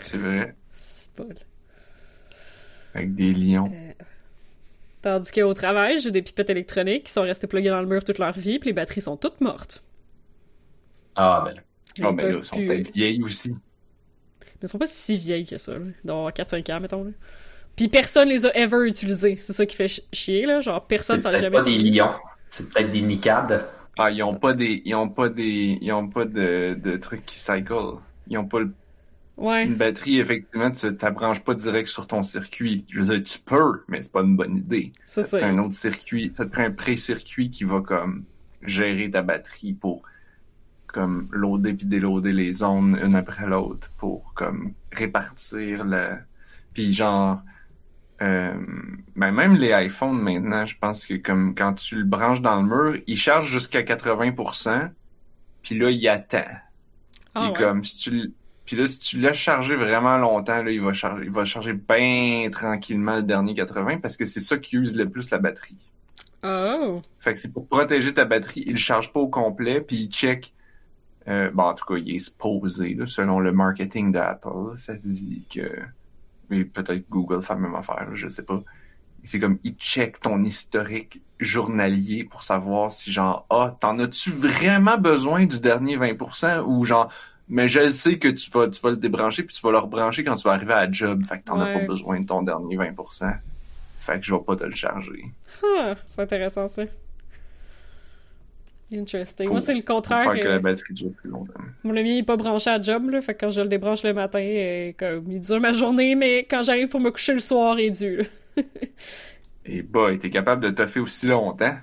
[0.00, 1.24] C'est vrai, C'est pas...
[2.94, 3.70] avec des lions.
[5.02, 8.18] Tandis qu'au travail, j'ai des pipettes électroniques qui sont restées pluguées dans le mur toute
[8.18, 9.82] leur vie, puis les batteries sont toutes mortes.
[11.14, 11.60] Ah, ben.
[11.96, 13.50] Ils Ah, ben là, ils sont plus- peut-être vieilles aussi.
[13.50, 13.56] Mais
[14.62, 15.84] elles sont pas si vieilles que ça, là.
[16.04, 17.10] Ils avoir 4-5 ans, mettons, là.
[17.76, 19.36] Puis personne les a ever utilisées.
[19.36, 20.60] C'est ça qui fait ch- chier, là.
[20.60, 22.10] Genre, personne C'est s'en a jamais pas des lions.
[22.50, 23.66] C'est peut-être des nicades.
[23.98, 27.24] Ah, ils ont pas des, ils ont pas des, ils ont pas de, de trucs
[27.24, 27.72] qui cycle.
[28.28, 28.72] Ils ont pas le-
[29.38, 29.66] Ouais.
[29.66, 32.86] une batterie, effectivement, tu t'abranches pas direct sur ton circuit.
[32.90, 34.92] Je veux dire, tu peux, mais c'est pas une bonne idée.
[35.04, 35.38] C'est Ça te ça.
[35.38, 38.24] prend un autre circuit, ça te prend un pré-circuit qui va comme
[38.62, 40.02] gérer ta batterie pour
[40.86, 46.18] comme loader puis déloader les zones une après l'autre pour comme répartir le
[46.72, 47.42] puis genre
[48.22, 48.54] euh,
[49.16, 52.68] ben même les iPhones maintenant, je pense que comme quand tu le branches dans le
[52.68, 54.90] mur, il charge jusqu'à 80%,
[55.62, 56.44] puis là il attend.
[57.34, 57.58] Puis Ah, ouais.
[57.58, 58.32] comme si tu
[58.68, 61.72] puis là si tu l'as chargé vraiment longtemps là, il va charger il va charger
[61.72, 65.90] bien tranquillement le dernier 80 parce que c'est ça qui use le plus la batterie.
[66.44, 67.00] Oh.
[67.18, 70.08] Fait que c'est pour protéger ta batterie, il le charge pas au complet puis il
[70.10, 70.52] check
[71.28, 75.46] euh, bon en tout cas, il est supposé là, selon le marketing d'Apple, ça dit
[75.50, 75.70] que
[76.50, 78.62] mais peut-être Google fait la même affaire, je sais pas.
[79.22, 84.98] C'est comme il check ton historique journalier pour savoir si genre ah t'en as-tu vraiment
[84.98, 87.10] besoin du dernier 20% ou genre
[87.48, 89.78] mais je le sais que tu vas tu vas le débrancher puis tu vas le
[89.78, 91.80] rebrancher quand tu vas arriver à la job fait que t'en as Ouais.
[91.80, 93.32] pas besoin de ton dernier 20%
[93.98, 95.24] fait que je vais pas te le charger
[95.78, 96.82] Ah, c'est intéressant, ça.
[98.90, 99.44] Interesting.
[99.46, 100.22] Pour- Moi, c'est le pour contraire.
[100.24, 101.52] faire que que- la batterie dure plus longtemps
[101.84, 103.20] Mon ami il est pas branché à job, là.
[103.20, 106.46] Fait que quand je le débranche le matin, euh, comme, il dure ma journée, mais
[106.50, 108.22] quand j'arrive pour me coucher le soir, il est dû,
[109.66, 111.76] et bah t'es capable de toffer aussi longtemps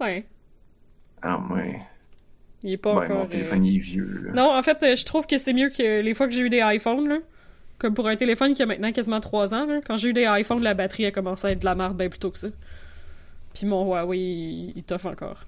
[0.00, 0.26] Ouais.
[1.22, 1.60] alors moi
[2.64, 3.16] Il est pas ben, encore.
[3.18, 4.32] mon euh, téléphone il est vieux là.
[4.32, 6.50] Non, en fait, euh, je trouve que c'est mieux que les fois que j'ai eu
[6.50, 7.18] des iPhones, là.
[7.78, 9.80] Comme pour un téléphone qui a maintenant quasiment 3 ans, là.
[9.86, 12.08] Quand j'ai eu des iPhones, la batterie a commencé à être de la merde bien
[12.08, 12.48] plus tôt que ça.
[13.54, 15.44] Puis mon Huawei, il, il toffe encore.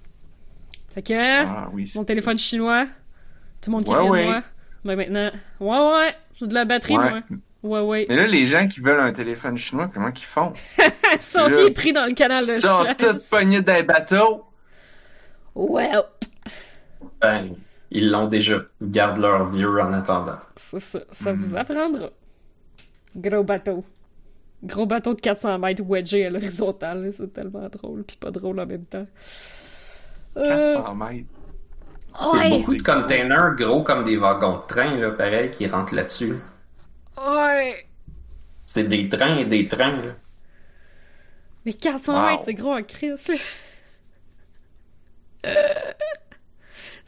[0.95, 2.87] Fait que, hein, ah oui mon téléphone chinois,
[3.61, 4.43] tout le monde qui rit de moi.
[4.85, 5.31] Mais maintenant,
[5.61, 7.11] ouais, ouais, j'ai de la batterie, Ouais.
[7.11, 7.23] moi.
[7.63, 8.07] Huawei.
[8.09, 10.55] mais là les gens qui veulent un téléphone chinois comment qu'ils font?
[11.13, 13.83] Ils sont là, mis pris dans le canal de ils sont tous pognés dans les
[13.83, 14.45] bateaux
[15.55, 15.91] Ouais,
[17.21, 17.55] Ben,
[17.91, 18.63] ils l'ont déjà.
[18.81, 20.39] Ils gardent leur vieux en attendant.
[20.57, 21.37] c'est ça, ça Hmm.
[21.41, 22.11] vous apprendra.
[23.17, 23.85] Gros bateau.
[24.63, 28.67] Gros bateau de 400 mètres wedgé à l'horizontale, c'est tellement drôle, puis pas drôle en
[28.67, 29.07] même temps.
[30.37, 31.27] Euh, 400 mètres.
[32.21, 35.95] C'est ouais, beaucoup de containers gros comme des wagons de train, là, pareil, qui rentrent
[35.95, 36.35] là-dessus.
[37.19, 37.87] ouais.
[38.67, 40.13] C'est des trains et des trains, là.
[41.65, 42.31] Mais 400 Wow.
[42.31, 43.33] mètres, c'est gros en crise.
[45.47, 45.65] Euh,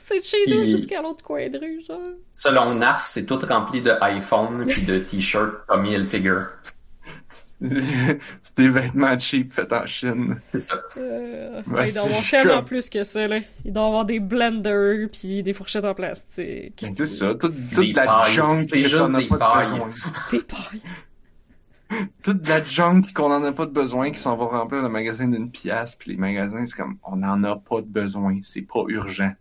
[0.04, 2.00] C'est de chez nous jusqu'à l'autre coin de rue, genre.
[2.34, 6.42] Selon NAF, c'est tout rempli de iPhone puis de t-shirts Tommy Hilfiger.
[7.62, 10.40] C'est des vêtements cheap faits en Chine.
[10.50, 10.82] C'est ça.
[10.96, 13.38] Euh, Ouais, il doit y avoir tellement comme- plus que ça, là.
[13.64, 16.80] Il doit y avoir des blenders puis des fourchettes en plastique.
[16.82, 17.54] Ben, C'est ça, toute,
[17.94, 18.88] la junk as des
[19.28, 19.90] pas de besoin.
[20.32, 20.82] Des pailles.
[22.24, 25.28] Toute la junk qu'on en a pas de besoin, qui s'en va remplir le magasin
[25.28, 28.82] d'une pièce, puis les magasins, c'est comme, on en a pas de besoin, c'est pas
[28.88, 29.32] urgent.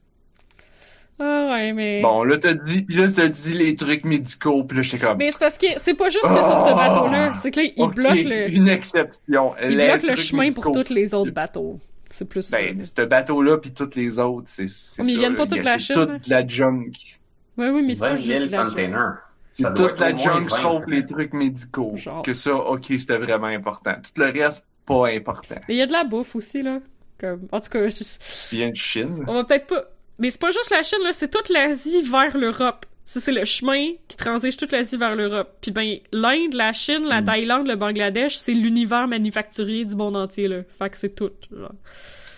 [1.20, 2.02] Ah ouais, mais...
[2.02, 5.18] Bon, là, t'as dit, puis là, t'as dit les trucs médicaux, puis là, j'étais comme,
[5.18, 6.68] Mais c'est parce que c'est pas juste que sur Ah!
[6.70, 9.54] ce bateau-là, c'est que là, il bloque le, une exception.
[9.64, 10.62] il Les bloque le chemin médicaux.
[10.72, 11.80] pour tous les autres bateaux.
[12.10, 12.58] C'est plus ça.
[12.58, 14.66] Ben, ce bateau-là, puis tous les autres, c'est
[15.04, 16.92] Mais ils viennent pas toute la c'est toute la junk.
[17.58, 19.14] Ouais, oui, mais c'est pas 20 000 juste de la containers.
[19.54, 20.56] C'est Ça doit toute être la junk 20.
[20.58, 21.94] sauf les trucs médicaux.
[21.98, 22.22] Genre.
[22.24, 23.94] Que ça, ok, c'était vraiment important.
[24.02, 25.56] Tout le reste, pas important.
[25.68, 26.80] Mais il y a de la bouffe aussi, là.
[27.20, 27.48] Comme...
[27.52, 27.96] En tout cas, je-
[28.48, 29.24] Puis il y a une Chine.
[29.28, 29.84] on va peut-être pas...
[30.22, 32.86] Mais c'est pas juste la Chine, là, c'est toute l'Asie vers l'Europe.
[33.04, 35.58] Ça, c'est le chemin qui transige toute l'Asie vers l'Europe.
[35.62, 37.26] Puis ben, l'Inde, la Chine, la Mm.
[37.26, 40.58] Thaïlande, le Bangladesh, c'est l'univers manufacturier du monde entier, là.
[40.80, 41.74] Fait que c'est tout, genre.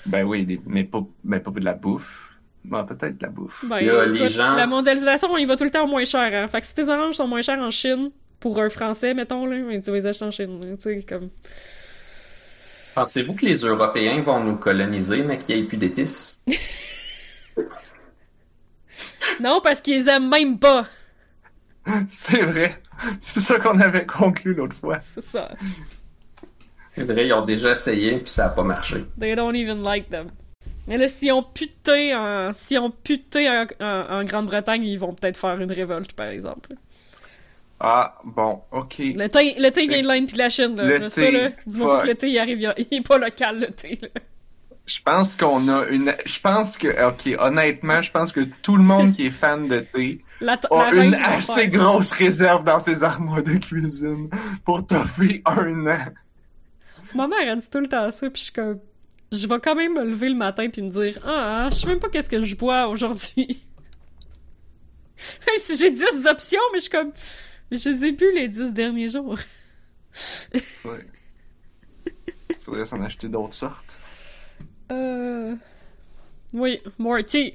[0.05, 2.37] Ben oui, mais pas, mais pas de la bouffe.
[2.65, 3.65] Bon, peut-être de la bouffe.
[3.67, 6.31] Ben, Là, les gens- La mondialisation, on y va tout le temps au moins cher,
[6.33, 6.47] hein.
[6.47, 8.09] Fait que si tes oranges sont moins chères en Chine,
[8.39, 11.29] pour un Français, mettons, là, ben, tu vas les acheter en Chine, tu sais, comme...
[12.95, 16.39] Pensez-vous que les Européens vont nous coloniser, mais qu'il n'y ait plus d'épices?
[19.39, 20.87] Non, parce qu'ils aiment même pas!
[22.07, 22.79] C'est vrai.
[23.19, 24.99] C'est ça qu'on avait conclu l'autre fois.
[25.15, 25.51] C'est ça.
[26.95, 29.05] C'est vrai, ils ont déjà essayé, puis ça n'a pas marché.
[29.19, 30.27] They don't even like them.
[30.87, 35.13] Mais là, si on puté en, si on puté en, en- en Grande-Bretagne, ils vont
[35.13, 36.75] peut-être faire une révolte, par exemple.
[37.79, 38.95] Ah, bon, ok.
[38.99, 40.83] Le thé, le thé vient de l'Inde puis de la Chine, là.
[40.83, 42.03] Le Là, thé, ça, là, dis-moi pas fuck.
[42.03, 44.07] que le thé, il arrive, il est pas local, le thé, là.
[44.85, 46.13] Je pense qu'on a une.
[46.25, 49.79] Je pense que, ok, honnêtement, je pense que tout le monde qui est fan de
[49.79, 54.29] thé La, a la une assez grosse réserve dans ses armoires de cuisine
[54.65, 56.05] pour toffer un an.
[57.15, 58.79] Ma mère, elle dit tout le temps ça, puis je suis comme...
[59.31, 61.99] Je vais quand même me lever le matin puis me dire «Ah, je sais même
[61.99, 63.63] pas qu'est-ce que je bois aujourd'hui.»
[65.57, 67.11] si j'ai 10 options, mais je suis comme...
[67.71, 69.39] Mais je les ai bu les 10 derniers jours.
[70.85, 71.05] Ouais.
[72.61, 73.99] Faudrait s'en acheter d'autres sortes.
[74.91, 75.55] Euh...
[76.53, 77.53] Oui, more tea.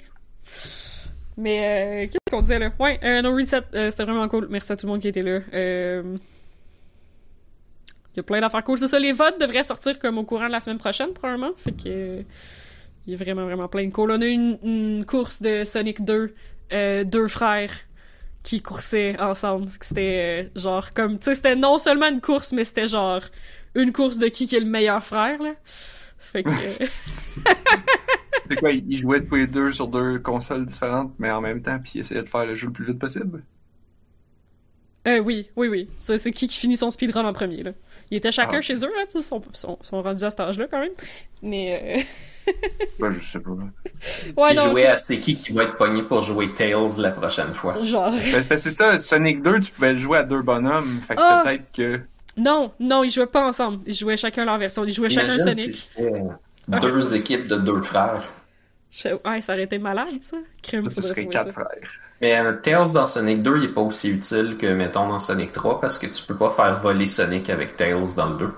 [1.36, 2.72] Mais, euh, qu'est-ce qu'on disait là?
[2.80, 4.48] Ouais, euh, No Reset, euh, c'était vraiment cool.
[4.50, 5.40] Merci à tout le monde qui était là.
[5.54, 6.16] Euh...
[8.14, 8.78] Il y a plein d'affaires cool.
[8.78, 11.52] C'est ça, les votes devraient sortir comme au courant de la semaine prochaine, probablement.
[11.56, 11.86] Fait que...
[11.86, 12.22] euh,
[13.06, 14.10] Il y a vraiment, vraiment plein de cool.
[14.10, 16.34] On a eu une, course de Sonic 2,
[16.72, 17.70] euh, deux frères
[18.42, 19.68] qui coursaient ensemble.
[19.80, 21.18] C'était euh, genre comme...
[21.20, 23.22] Tu sais, c'était non seulement une course, mais c'était genre
[23.76, 25.52] une course de qui qui est le meilleur frère, là.
[26.18, 26.50] Fait que...
[26.54, 26.86] euh,
[28.44, 31.78] C'est quoi, ils jouaient tous les deux sur deux consoles différentes, mais en même temps,
[31.78, 33.44] puis ils essayaient de faire le jeu le plus vite possible?
[35.06, 35.88] Euh, oui, oui, oui.
[35.96, 37.72] C'est c'est qui qui finit son speedrun en premier, là.
[38.10, 40.40] Ils étaient chacun Ah, chez eux, là, tu sais, sont, sont, sont rendus à cet
[40.40, 40.92] âge-là, quand même.
[41.42, 42.06] Mais,
[42.98, 43.50] Ben, je sais pas.
[43.50, 43.70] euh...
[44.36, 47.10] ouais, Ils non, jouaient à c'est qui qui va être pogné pour jouer Tails la
[47.12, 47.82] prochaine fois.
[47.84, 48.12] genre...
[48.30, 51.22] Ben, ben, c'est ça, Sonic 2, tu pouvais le jouer à deux bonhommes, fait que
[51.22, 51.42] Ah!
[51.42, 52.00] peut-être que...
[52.38, 53.80] Non, non, ils jouaient pas ensemble.
[53.86, 54.84] Ils jouaient chacun leur version.
[54.84, 55.72] Ils jouaient chacun Imagine Sonic.
[55.72, 56.22] si c'était
[56.72, 58.22] Ah, deux c'est- équipes de deux frères.
[58.90, 60.36] Je- Ouais, ça aurait été malade, ça.
[60.62, 61.52] Crime, Ça, serait quatre ça.
[61.52, 61.90] frères.
[62.22, 65.52] Mais euh, Tails dans Sonic 2, il est pas aussi utile que, mettons, dans Sonic
[65.52, 68.54] 3, parce que tu peux pas faire voler Sonic avec Tails dans le 2.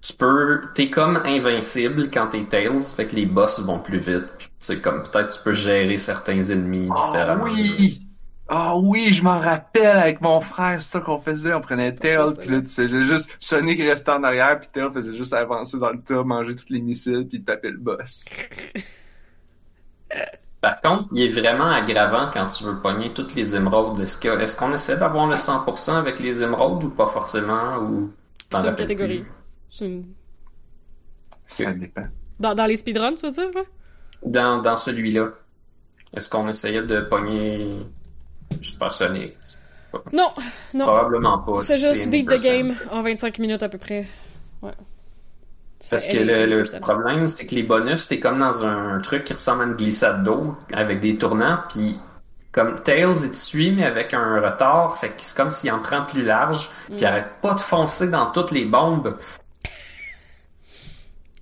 [0.00, 0.60] Tu peux...
[0.74, 4.24] T'es comme invincible quand t'es Tails, fait que les boss vont plus vite.
[4.58, 7.44] C'est comme, peut-être tu peux gérer certains ennemis Ah différemment.
[7.44, 8.03] oui!
[8.46, 12.34] Ah oui, je m'en rappelle avec mon frère, c'est ça qu'on faisait, on prenait Tail,
[12.38, 15.90] puis là tu faisais juste Sonic restait en arrière, puis Tail faisait juste avancer dans
[15.90, 18.26] le tas, manger tous les missiles, puis taper le boss.
[20.60, 24.00] Par contre, il est vraiment aggravant quand tu veux pogner toutes les émeraudes.
[24.00, 28.60] Est-ce qu'on essaie d'avoir le 100% avec les émeraudes ou pas forcément ou C'est dans
[28.60, 29.24] une la catégorie.
[29.82, 30.04] Une-
[31.46, 32.06] Ça dépend.
[32.40, 33.62] Dans, dans les speedruns, tu veux dire, là?
[34.24, 35.32] Dans, dans celui-là,
[36.14, 37.80] est-ce qu'on essayait de pogner
[38.62, 39.36] Super Sonic?
[40.12, 40.30] Non,
[40.74, 40.86] non.
[40.86, 41.60] Probablement pas.
[41.60, 42.42] C'est juste beat the 100%.
[42.42, 44.06] game en 25 minutes à peu près.
[44.62, 44.72] Ouais.
[45.90, 46.80] Parce que le, le 100%.
[46.80, 50.24] problème, c'est que les bonus, t'es comme dans un truc qui ressemble à une glissade
[50.24, 51.98] d'eau avec des tournants, puis
[52.52, 55.80] comme Tails, il te suit, mais avec un retard, fait que c'est comme s'il en
[55.80, 57.06] prend plus large, puis il Mm.
[57.06, 59.16] arrête pas de foncer dans toutes les bombes.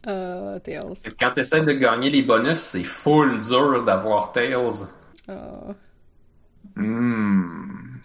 [0.07, 0.95] Ah, Tails.
[1.21, 4.87] Quand t'essaies de gagner les bonus, c'est full dur d'avoir Tails.
[5.29, 5.35] Ah.
[6.77, 7.99] Hmm.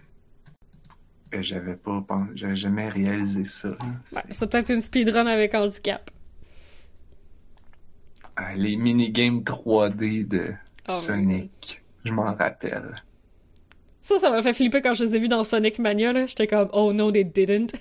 [1.33, 2.03] Et J'avais pas,
[2.35, 3.69] j'avais jamais réalisé ça.
[3.69, 6.09] Ouais, c'est peut-être une speedrun avec handicap.
[8.35, 10.53] Ah, les minigames 3D de
[10.89, 11.81] Oh Sonic.
[12.05, 13.01] Je m'en rappelle.
[14.01, 16.25] Ça, ça m'a fait flipper quand je les ai vus dans Sonic Mania, là.
[16.27, 17.73] J'étais comme, oh no, they didn't.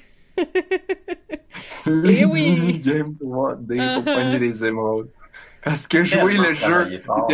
[1.87, 2.57] Les Eh oui.
[2.57, 3.95] minigames 3D Uh-huh.
[4.03, 5.11] pour pogner les émeraudes.
[5.63, 7.29] Parce que jouer le jeu, fort,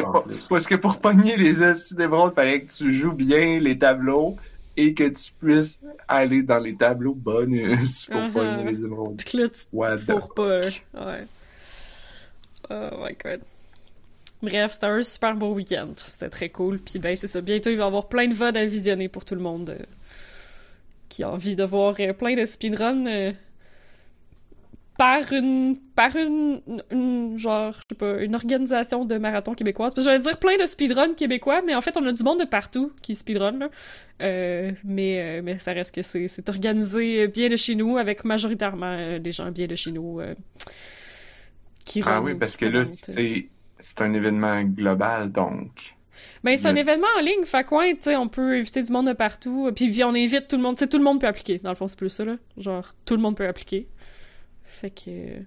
[0.49, 4.37] parce que pour pogner les astuces d'émeraudes, fallait que tu joues bien les tableaux
[4.77, 8.33] et que tu puisses aller dans les tableaux bonus pour Uh-huh.
[8.33, 9.23] pogner les émeraudes.
[9.23, 10.61] Puis là, tu fourres pas.
[10.95, 11.27] Ouais.
[12.71, 13.41] Oh my god.
[14.43, 15.91] Bref, c'était un super beau week-end.
[15.97, 16.79] C'était très cool.
[16.79, 17.41] Puis ben, c'est ça.
[17.43, 19.85] Bientôt, il va y avoir plein de VOD à visionner pour tout le monde euh,
[21.09, 23.33] qui a envie de voir euh, plein de speedruns euh,
[24.99, 29.95] par une par une, une- genre je sais pas une organisation de marathon québécoise.
[29.95, 32.41] Parce que j'allais dire plein de speedruns québécois, mais en fait on a du monde
[32.41, 33.71] de partout qui speedrun là.
[34.21, 38.25] Euh, mais euh, mais ça reste que c'est c'est organisé bien de chez nous avec
[38.25, 40.35] majoritairement euh, des gens bien de chez nous euh,
[41.85, 43.49] qui Ah run- oui, parce que là, c'est
[43.81, 45.95] c'est un événement global, donc.
[46.45, 49.09] Ben, c'est un événement en ligne, fait quoi, tu sais, on peut inviter du monde
[49.09, 51.59] de partout, puis on invite tout le monde, tu sais, tout le monde peut appliquer,
[51.59, 52.37] dans le fond, c'est plus ça, là.
[52.59, 53.89] Genre, tout le monde peut appliquer.
[54.73, 55.45] Fait que...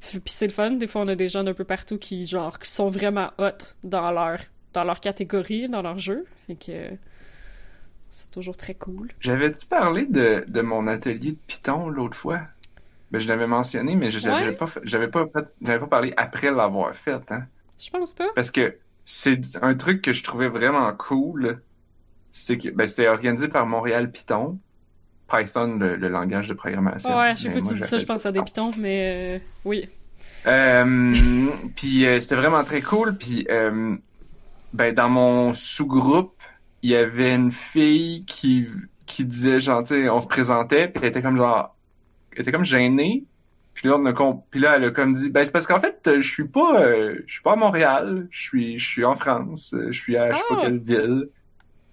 [0.00, 2.58] Puis c'est le fun, des fois, on a des gens d'un peu partout qui, genre,
[2.58, 4.38] qui sont vraiment hot dans leur,
[4.72, 6.90] dans leur catégorie, dans leur jeu, fait que...
[8.10, 9.12] C'est toujours très cool.
[9.20, 12.40] J'avais-tu parlé de, de mon atelier de Python l'autre fois?
[13.10, 14.56] Ben, je l'avais mentionné, mais je- j'avais Ouais.
[14.56, 15.26] pas, j'avais pas,
[15.62, 17.46] j'avais pas parlé après l'avoir fait, hein.
[17.78, 18.28] Je pense pas.
[18.34, 21.62] Parce que c'est un truc que je trouvais vraiment cool.
[22.32, 24.60] C'est que, ben, c'était organisé par Montréal Python.
[25.28, 27.10] Python, le, le langage de programmation.
[27.16, 29.36] Ouais, Mais fois que tu dis ça, je pense à des pitons, mais...
[29.36, 29.88] euh, oui.
[30.46, 33.16] Euh, puis euh, c'était vraiment très cool.
[33.16, 33.96] Puis euh,
[34.72, 36.36] ben dans mon sous-groupe,
[36.82, 38.66] il y avait une fille qui
[39.06, 41.76] qui disait genre tu sais, on se présentait puis elle était comme genre
[42.32, 43.24] elle était comme gênée.
[43.74, 45.80] Puis là on a com- puis là elle a comme dit ben c'est parce qu'en
[45.80, 49.04] fait euh, je suis pas euh, je suis pas à Montréal, je suis je suis
[49.04, 50.62] en France, je suis à je sais pas Ah!
[50.62, 51.28] quelle ville.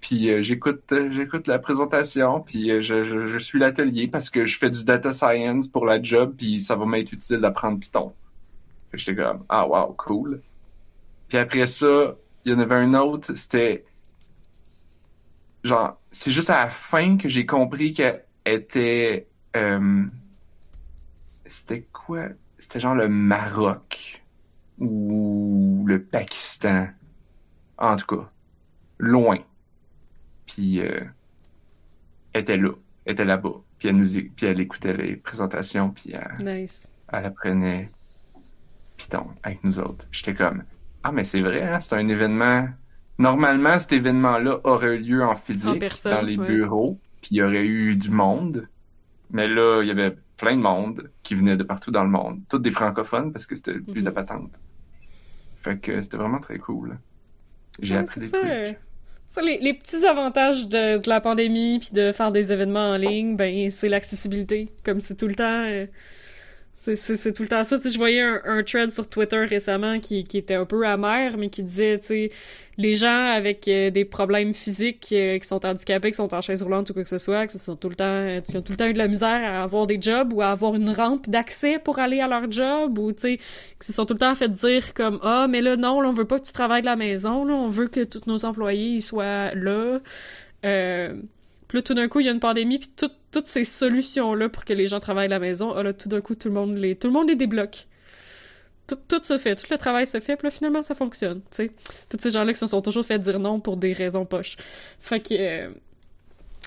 [0.06, 4.60] Puis euh, j'écoute euh, j'écoute la présentation, puis euh, je, suis l'atelier parce que je
[4.60, 8.14] fais du data science pour la job, puis ça va m'être utile d'apprendre Python.
[8.92, 10.44] Fait que j'étais comme ah wow cool.
[11.28, 13.84] Puis après ça, il y en avait un autre, c'était
[15.64, 19.28] genre c'est juste à la fin que j'ai compris qu'elle était
[21.48, 22.28] c'était quoi?
[22.60, 24.24] C'était genre le Maroc
[24.78, 26.90] ou le Pakistan.
[27.80, 28.30] En tout cas,
[29.00, 29.40] loin.
[30.46, 31.02] Puis euh,
[32.34, 32.72] elle était là,
[33.06, 33.54] était là-bas.
[33.80, 36.88] Puis elle nous, puis elle écoutait les présentations, puis elle, Nice.
[37.12, 37.90] elle apprenait
[38.98, 40.06] Python avec nous autres.
[40.12, 40.64] J'étais comme
[41.04, 42.68] ah mais c'est vrai, hein, c'est un événement.
[43.20, 46.48] Normalement, cet événement-là aurait eu lieu en physique En personne, dans les ouais.
[46.48, 48.68] bureaux, puis il y aurait eu du monde.
[49.32, 52.42] Mais là, il y avait plein de monde qui venait de partout dans le monde,
[52.50, 54.16] tous des francophones parce que c'était le but de la Mhm.
[54.16, 54.60] patente.
[55.58, 56.98] Fait que c'était vraiment très cool.
[57.82, 58.38] J'ai Ouais, appris des ça.
[58.40, 58.78] trucs.
[59.28, 62.96] Ça, les, les petits avantages de, de la pandémie puis de faire des événements en
[62.96, 64.72] ligne, ben c'est l'accessibilité.
[64.84, 65.88] Comme c'est tout le temps, euh,
[66.76, 67.78] c'est tout le temps ça.
[67.78, 70.86] Tu sais, je voyais un, un thread sur Twitter récemment qui, qui était un peu
[70.86, 72.32] amer, mais qui disait, tu sais,
[72.78, 76.62] les gens avec euh, des problèmes physiques, euh, qui sont handicapés, qui sont en chaise
[76.62, 78.74] roulante ou quoi que ce soit, qui sont tout le temps, euh, qui ont tout
[78.74, 81.30] le temps eu de la misère à avoir des jobs ou à avoir une rampe
[81.30, 83.38] d'accès pour aller à leur job ou tu sais
[83.80, 86.14] qui se sont tout le temps fait dire comme ah mais là non là, on
[86.14, 88.96] veut pas que tu travailles de la maison là on veut que tous nos employés
[88.96, 90.00] ils soient là
[90.66, 91.14] euh,
[91.82, 94.66] tout d'un coup il y a une pandémie puis tout- toutes ces solutions là pour
[94.66, 96.78] que les gens travaillent de la maison ah là tout d'un coup tout le monde
[96.78, 97.88] les tout le monde les débloque
[98.88, 101.42] tout, se fait, tout le travail se fait, puis là, finalement, ça fonctionne.
[101.58, 104.58] Tous ces gens-là qui se sont toujours fait dire non pour des raisons poches.
[105.00, 105.34] Fait que...
[105.34, 105.70] euh,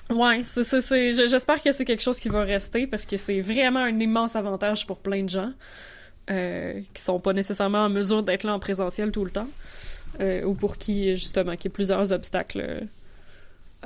[0.09, 3.97] Ouais, c'est, j'espère que c'est quelque chose qui va rester, parce que c'est vraiment un
[3.99, 5.53] immense avantage pour plein de gens
[6.29, 9.47] euh, qui sont pas nécessairement en mesure d'être là en présentiel tout le temps,
[10.19, 12.81] euh, ou pour qui, justement, qui y a plusieurs obstacles euh,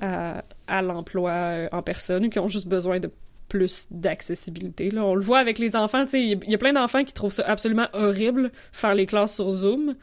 [0.01, 3.09] à, à l'emploi en personne, ou qui ont juste besoin de
[3.49, 4.89] plus d'accessibilité.
[4.89, 7.13] Là, on le voit avec les enfants, tu sais, il y a- plein d'enfants qui
[7.13, 9.95] trouvent ça absolument horrible, faire les classes sur Zoom,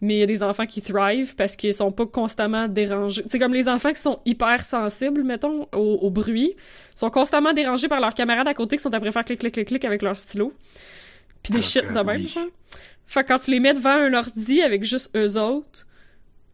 [0.00, 3.22] mais il y a des enfants qui thrive parce qu'ils sont pas constamment dérangés.
[3.28, 6.56] C'est comme les enfants qui sont hyper sensibles, mettons, au, au bruit,
[6.96, 9.68] sont constamment dérangés par leurs camarades à côté qui sont après faire clic, clic, clic,
[9.68, 10.52] clic avec leur stylo.
[11.42, 12.34] Puis des Alors shit de même, oui.
[13.06, 15.86] Fait que quand tu les mets devant un ordi avec juste eux autres,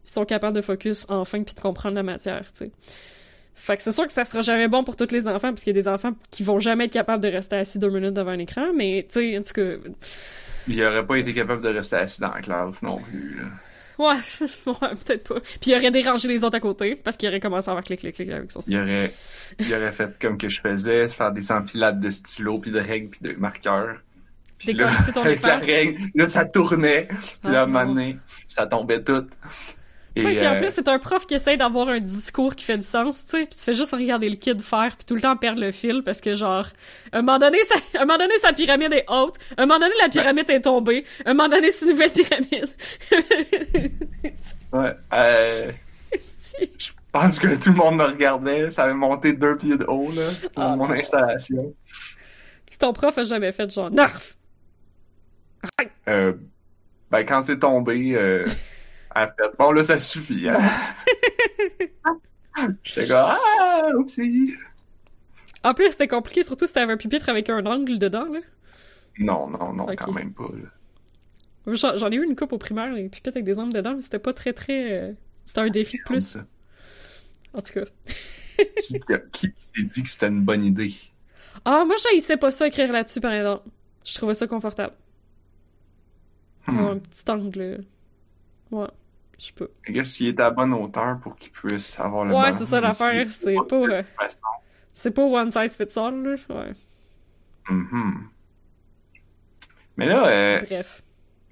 [0.07, 2.71] ils sont capables de focus enfin puis de comprendre la matière, tu sais.
[3.59, 5.75] Fait que c'est sûr que ça sera jamais bon pour tous les enfants, parce qu'il
[5.75, 8.31] y a des enfants qui vont jamais être capables de rester assis deux minutes devant
[8.31, 9.89] un écran, mais tu sais, en tout cas,
[10.67, 13.35] Il aurait pas été capable de rester assis dans la classe non plus.
[13.39, 13.45] là.
[13.97, 14.15] ouais,
[14.67, 15.39] ouais, peut-être pas.
[15.39, 17.99] Puis il aurait dérangé les autres à côté, parce qu'il aurait commencé à avoir clic,
[18.01, 18.81] clic, clic avec son Il stylo.
[18.83, 19.11] aurait,
[19.59, 23.09] il aurait fait comme que je faisais, faire des empilades de stylos, puis de règles,
[23.09, 23.97] puis de marqueurs.
[24.59, 27.07] Puis là, ton avec la règle, là, ça tournait.
[27.43, 27.93] Puis là, à Ah, un moment non.
[27.95, 28.17] donné,
[28.47, 29.25] ça tombait tout.
[30.19, 32.77] Et, puis en euh, plus, c'est un prof qui essaie d'avoir un discours qui fait
[32.77, 35.21] du sens, tu sais, puis tu fais juste regarder le kid faire, puis tout le
[35.21, 36.65] temps perdre le fil, parce que genre,
[37.11, 37.57] à un moment donné,
[37.95, 41.05] un moment donné, sa pyramide est haute, à un moment donné, la pyramide est tombée,
[41.25, 42.69] à un moment donné, c'est une nouvelle pyramide.
[44.73, 45.71] ouais, euh,
[46.77, 48.69] je pense que tout le monde me regardait.
[48.71, 50.93] Ça avait monté deux pieds de haut, là, pour Ah, mon non.
[50.93, 51.73] installation.
[52.65, 54.35] Puis ton prof a jamais fait genre, narf!
[56.07, 56.33] Euh,
[57.09, 58.45] ben, quand c'est tombé, euh,
[59.17, 60.59] a fait, bon, là, ça suffit, hein.
[62.83, 64.53] J'étais comme, ah, oupsie.
[65.63, 68.39] En plus, c'était compliqué, surtout si t'avais un pupitre avec un angle dedans, là.
[69.19, 70.69] Non, non, non, quand même pas, là.
[71.73, 74.19] J'en ai eu une coupe au primaire, les pupitres avec des angles dedans, mais c'était
[74.19, 74.91] pas très très.
[74.93, 75.13] euh,
[75.45, 76.21] C'était un défi de plus.
[76.21, 76.45] ça.
[77.53, 77.85] En tout cas.
[78.79, 78.99] Qui,
[79.31, 80.93] qui s'est dit que c'était une bonne idée?
[81.65, 83.67] Ah, moi, j'haïssais pas ça écrire là-dessus, par exemple.
[84.05, 84.93] Je trouvais ça confortable.
[86.67, 86.79] Hmm.
[86.79, 87.61] Un petit angle.
[87.61, 87.77] euh,
[88.71, 88.87] Ouais.
[89.39, 89.65] Je sais pas.
[89.83, 92.57] Je guess s'il est à la bonne hauteur pour qu'il puisse avoir le Ouais, bon-
[92.57, 93.29] c'est ça l'affaire.
[93.29, 93.63] C'est pas.
[93.87, 94.03] de euh.
[94.93, 96.35] C'est pas one size fits all, là.
[96.49, 96.73] Ouais.
[97.69, 98.29] Mhm.
[99.97, 101.03] Mais là, euh, Bref.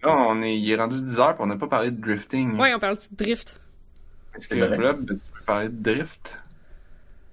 [0.03, 2.59] là, on est, il est rendu 10 heures et on n'a pas parlé de drifting.
[2.59, 3.59] Ouais, on parle du drift?
[4.35, 4.77] Est-ce que vrai.
[4.77, 6.39] Blob, tu peux parler de drift?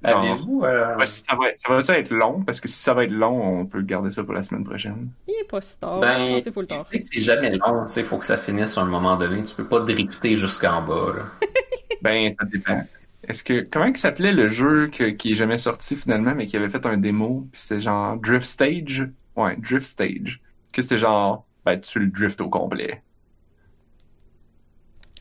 [0.04, 2.42] Genre, euh, ouais, ça va, ça va être long?
[2.42, 5.10] Parce que si ça va être long, on peut garder ça pour la semaine prochaine.
[5.28, 6.00] Il est pas si tard.
[6.00, 6.86] Ben, c'est full tard.
[6.92, 9.44] c'est jamais long, sais, faut que ça finisse à un moment donné.
[9.44, 11.22] Tu peux pas drifter jusqu'en bas, là.
[12.02, 12.82] Ben, ça dépend.
[13.28, 16.56] Est-ce que comment il s'appelait le jeu que- qui est jamais sorti finalement, mais qui
[16.56, 19.08] avait fait un démo, puis c'était genre Drift Stage?
[19.36, 20.40] Ouais, Drift Stage.
[20.72, 23.04] Que c'était genre, ben tu le drifts au complet.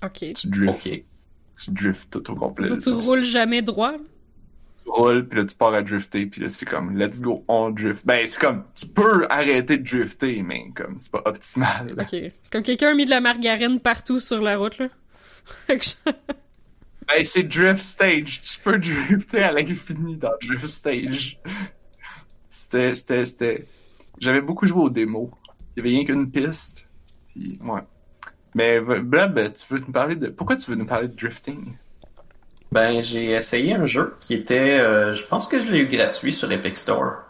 [0.03, 0.33] Ok.
[0.33, 1.03] Tu drifts, Ok.
[1.63, 2.67] tu drifts tout au complet.
[2.71, 3.93] Tu, tu roules jamais droit?
[4.91, 8.05] Roules, puis là tu pars à drifter, puis là c'est comme let's go, on drift.
[8.05, 11.95] Ben c'est comme tu peux arrêter de drifter, mais comme c'est pas optimal.
[11.99, 12.09] Ok.
[12.41, 14.87] C'est comme quelqu'un a mis de la margarine partout sur la route, là.
[17.07, 21.41] Ben c'est Drift Stage, tu peux drifter à l'infini dans Drift Stage.
[22.49, 23.65] C'était, c'était, c'était.
[24.19, 25.29] J'avais beaucoup joué aux démos.
[25.75, 26.87] Il y avait rien qu'une piste.
[27.29, 27.81] Puis, ouais.
[28.53, 30.27] Mais Blob, tu veux nous parler de.
[30.27, 31.73] Pourquoi tu veux nous parler de drifting?
[32.71, 36.31] Ben, j'ai essayé un jeu qui était, euh, je pense que je l'ai eu gratuit
[36.31, 37.23] sur Epic Store.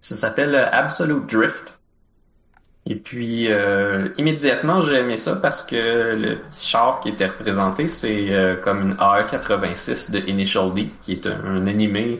[0.00, 1.78] Ça s'appelle euh, Absolute Drift.
[2.86, 7.88] Et puis, euh, immédiatement, j'ai aimé ça parce que le petit char qui était représenté,
[7.88, 12.18] c'est euh, comme une AR-86 de Initial D, qui est un, un animé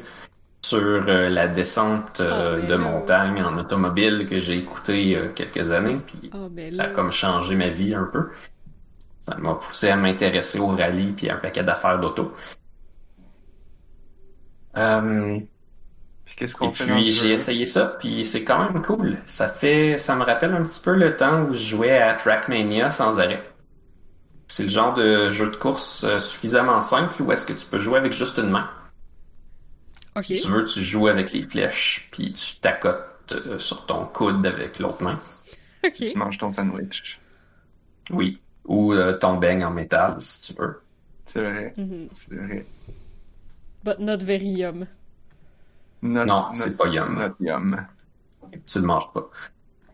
[0.65, 5.17] sur euh, la descente Oh, mais de montagne en automobile que j'ai écouté il y
[5.17, 5.99] a quelques années.
[6.07, 8.31] Puis Ah, ben ça a comme changé ma vie un peu.
[9.27, 12.33] Ça m'a poussé à m'intéresser au rallye puis à un paquet d'affaires d'auto.
[14.77, 15.39] Euh,
[16.25, 19.23] Puis qu'est-ce et qu'on fait dans puis j'ai essayé ça, puis c'est quand même cool.
[19.27, 22.91] Ça fait, ça me rappelle un petit peu le temps où je jouais à Trackmania
[22.91, 23.43] sans arrêt.
[24.47, 27.79] C'est le genre de jeu de course euh, suffisamment simple où est-ce que tu peux
[27.79, 28.71] jouer avec juste une main.
[30.17, 30.23] Ok.
[30.23, 34.47] Si tu veux, tu joues avec les flèches, puis tu t'accotes euh, sur ton coude
[34.47, 35.21] avec l'autre main.
[35.85, 35.95] Ok.
[35.95, 37.21] Tu manges ton sandwich.
[38.11, 38.44] Oui.
[38.67, 40.81] Ou euh, ton beigne en métal, si tu veux.
[41.27, 41.73] C'est vrai.
[41.77, 42.09] Mhm.
[42.15, 42.67] C'est vrai.
[43.85, 44.87] But not very yum.
[46.03, 47.19] Not, Non, not- c'est pas yum.
[47.19, 47.87] not yum.
[48.67, 49.29] Tu le manges pas.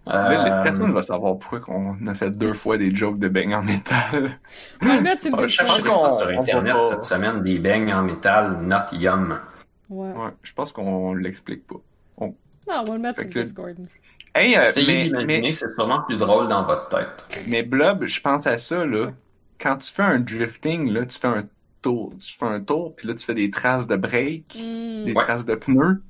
[0.07, 3.55] Mais Euh, personne va savoir pourquoi on a fait deux fois des jokes de beignes
[3.55, 4.39] en métal.
[4.83, 7.59] On mettre sur le Ah, Je pense qu'on- sur on Internet pas- cette semaine des
[7.59, 9.39] beignes en métal not yum.
[9.89, 10.09] Ouais.
[10.13, 11.77] Ouais, je pense qu'on l'explique pas.
[12.21, 12.35] Non,
[12.69, 13.77] on va le mettre sur que- le Discord.
[14.35, 17.27] Hey, euh, Essayez mais, d'imaginer, mais, c'est sûrement plus drôle dans votre tête.
[17.49, 19.13] mais Blob, je pense à ça, là.
[19.59, 21.49] Quand tu fais un drifting, là, tu fais un
[21.83, 22.13] tour.
[22.21, 25.05] Tu fais un tour, puis là, tu fais des traces de break, Hmm.
[25.05, 25.23] des Ouais.
[25.25, 26.03] traces de pneus.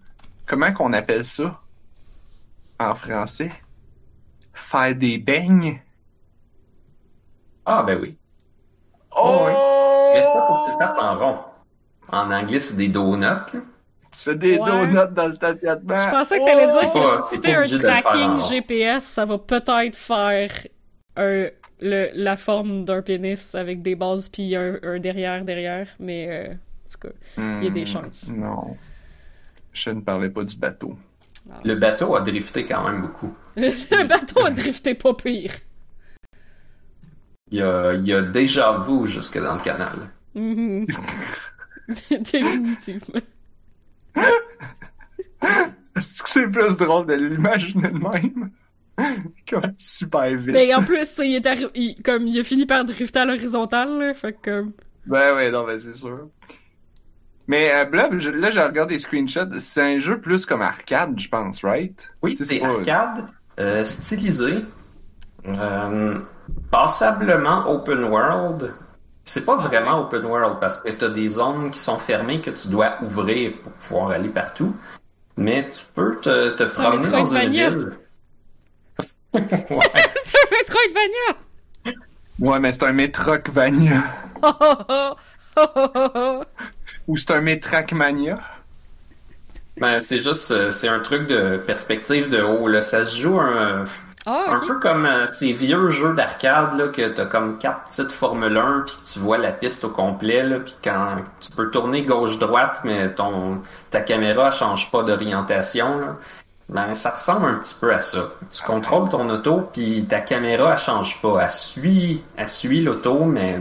[0.46, 1.60] Comment qu'on appelle ça
[2.78, 3.52] en français?
[4.52, 5.80] Faire des beignes?
[7.64, 8.18] Ah, ben oui.
[9.16, 9.46] Oh!
[10.14, 11.38] Mais ça, faut que tu fasses en rond.
[12.12, 13.20] En anglais, c'est des donuts.
[13.20, 13.44] là.
[14.12, 14.64] Tu fais des Ouais.
[14.66, 16.06] donuts dans le stationnement.
[16.06, 16.98] Je pensais que t'allais dire Oh!
[17.28, 18.40] que si tu fais un tracking.
[18.40, 20.50] GPS, ça va peut-être faire
[21.16, 21.46] un,
[21.80, 26.52] le, la forme d'un pénis avec des bases puis un, un derrière derrière, mais euh,
[26.54, 27.14] en tout cas.
[27.38, 28.30] il y a des Hmm, chances.
[28.36, 28.76] Non.
[29.72, 30.98] Je ne parlais pas du bateau.
[31.64, 33.32] Le bateau a drifté quand même beaucoup.
[33.56, 35.52] Le bateau a drifté pas pire.
[37.52, 40.10] Il y a, il y a déjà vu jusque dans le canal.
[40.34, 40.86] Mhm.
[42.10, 43.20] Définitivement.
[46.00, 48.50] Est-ce que c'est plus drôle de l'imaginer de même?
[49.50, 50.52] comme super vite.
[50.52, 53.98] Mais en plus, il, est arri- il- comme, il a fini par drifter à l'horizontale,
[53.98, 54.72] là, fait que comme...
[55.06, 56.28] Ben ouais, non, ben c'est sûr.
[57.46, 59.58] Mais euh, Blob, je- là, j'ai regardé les screenshots.
[59.58, 62.10] C'est un jeu plus comme arcade, je pense, right?
[62.22, 63.26] Oui, Tu sais, c'est arcade,
[63.58, 64.64] euh, stylisé,
[65.46, 66.18] euh,
[66.70, 68.74] passablement open world.
[69.24, 72.68] C'est pas vraiment open world parce que t'as des zones qui sont fermées que tu
[72.68, 74.74] dois ouvrir pour pouvoir aller partout.
[75.40, 77.92] Mais tu peux te, te un promener dans une ville.
[79.32, 79.42] ouais.
[79.50, 81.36] C'est un Metroidvania!
[82.38, 84.02] Ouais, mais c'est un Metroidvania.
[84.42, 85.14] Oh, oh, oh,
[85.56, 86.44] oh, oh, oh.
[87.08, 88.38] Ou c'est un Metracmania.
[89.78, 92.68] Ben, c'est juste, euh, c'est un truc de perspective de haut.
[92.68, 92.82] Là.
[92.82, 93.84] Ça se joue un,
[94.26, 98.12] Ah, un peu comme euh, ces vieux jeux d'arcade là, que t'as comme quatre petites
[98.12, 101.70] Formule 1 puis que tu vois la piste au complet là, puis quand tu peux
[101.70, 106.16] tourner gauche-droite mais ton ta caméra change pas d'orientation là.
[106.68, 108.28] Ben ça ressemble un petit peu à ça.
[108.52, 113.24] Tu contrôles ton auto puis ta caméra elle change pas, elle suit elle suit l'auto
[113.24, 113.58] mais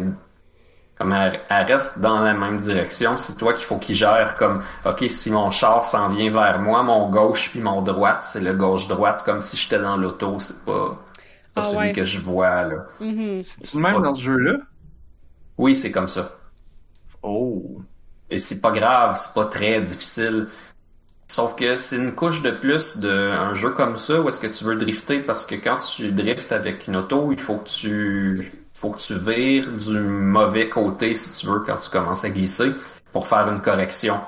[1.00, 4.64] comme elle, elle reste dans la même direction, c'est toi qu'il faut qu'il gère comme
[4.86, 8.54] OK, si mon char s'en vient vers moi, mon gauche puis mon droite, c'est le
[8.54, 11.00] gauche-droite comme si j'étais dans l'auto, c'est pas,
[11.56, 11.94] pas Ah celui ouais.
[11.94, 12.86] que je vois là.
[13.00, 13.42] Mhm.
[13.42, 14.58] C'est le même dans ce jeu-là?
[15.58, 16.40] Oui, c'est comme ça.
[17.22, 17.82] Oh.
[18.30, 20.48] Et c'est pas grave, c'est pas très difficile.
[21.28, 24.64] Sauf que c'est une couche de plus d'un jeu comme ça où est-ce que tu
[24.66, 25.20] veux drifter?
[25.22, 29.16] Parce que quand tu driftes avec une auto, il faut que tu faut que tu
[29.16, 32.72] vires du mauvais côté si tu veux quand tu commences à glisser
[33.12, 34.20] pour faire une correction.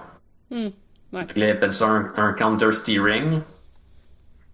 [0.49, 0.69] Hmm.
[1.13, 1.27] Ouais.
[1.35, 3.41] Ils appellent ça un, un counter steering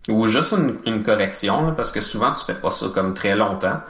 [0.07, 3.35] ou juste une, une correction là, parce que souvent tu fais pas ça comme très
[3.35, 3.81] longtemps.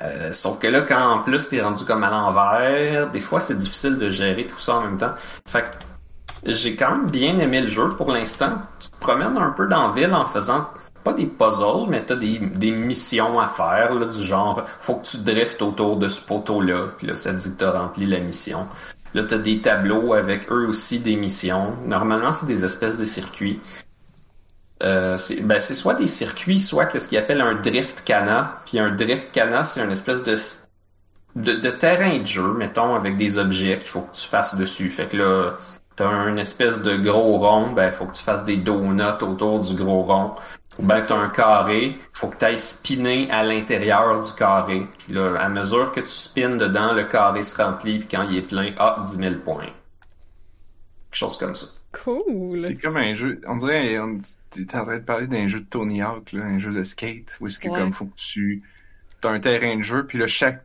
[0.00, 3.56] Euh, sauf que là, quand en plus t'es rendu comme à l'envers, des fois c'est
[3.56, 5.12] difficile de gérer tout ça en même temps.
[5.46, 8.56] Fait que j'ai quand même bien aimé le jeu pour l'instant.
[8.80, 10.66] Tu te promènes un peu dans la ville en faisant
[11.02, 15.06] pas des puzzles, mais t'as des, des missions à faire, là, du genre faut que
[15.06, 18.68] tu driftes autour de ce poteau-là, puis là ça dit que t'as rempli la mission.
[19.14, 21.76] Là t'as des tableaux avec eux aussi des missions.
[21.84, 23.60] Normalement c'est des espèces de circuits.
[24.82, 28.60] Euh, c'est ben, soit des circuits, soit qu'est-ce qu'ils appellent un drift cana.
[28.66, 30.34] Puis un drift cana, c'est une espèce de,
[31.36, 34.90] de de terrain de jeu, mettons, avec des objets qu'il faut que tu fasses dessus.
[34.90, 35.56] Fait que là,
[35.96, 39.74] t'as un espèce de gros rond, ben faut que tu fasses des donuts autour du
[39.74, 40.32] gros rond.
[40.78, 44.86] Ou ben t'as un carré, faut que tu ailles spinner à l'intérieur du carré.
[44.98, 48.38] Puis là, à mesure que tu spins dedans, le carré se remplit, puis quand il
[48.38, 49.64] est plein, ah, 10 000 points.
[51.10, 51.66] Quelque chose comme ça.
[51.92, 52.56] Cool.
[52.58, 53.38] C'est comme un jeu.
[53.46, 54.16] On dirait, on,
[54.48, 57.36] t'es en train de parler d'un jeu de Tony Hawk, là, un jeu de skate,
[57.40, 57.78] où est-ce que Ouais.
[57.78, 58.62] comme faut que tu,
[59.20, 60.64] t'as un terrain de jeu, puis là chaque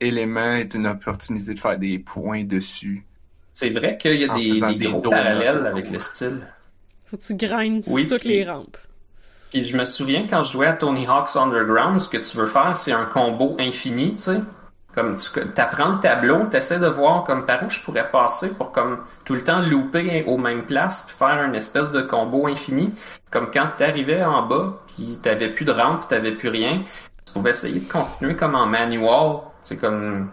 [0.00, 3.04] élément est une opportunité de faire des points dessus.
[3.52, 6.40] C'est vrai qu'il y a des, des des gros donuts parallèles avec le style.
[7.10, 8.78] Faut que tu grindes sur toutes puis- les rampes.
[9.52, 12.46] Puis je me souviens quand je jouais à Tony Hawk's Underground, ce que tu veux
[12.46, 14.40] faire, c'est un combo infini, tu sais.
[14.94, 18.54] Comme tu apprends le tableau, tu essaies de voir comme par où je pourrais passer
[18.54, 22.46] pour comme tout le temps louper aux mêmes places puis faire une espèce de combo
[22.46, 22.94] infini.
[23.30, 26.82] Comme quand tu arrivais en bas, puis t'avais plus de rampe, t'avais plus rien,
[27.26, 30.30] tu pouvais essayer de continuer comme en manual, c'est comme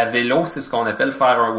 [0.00, 1.54] à vélo, c'est ce qu'on appelle faire un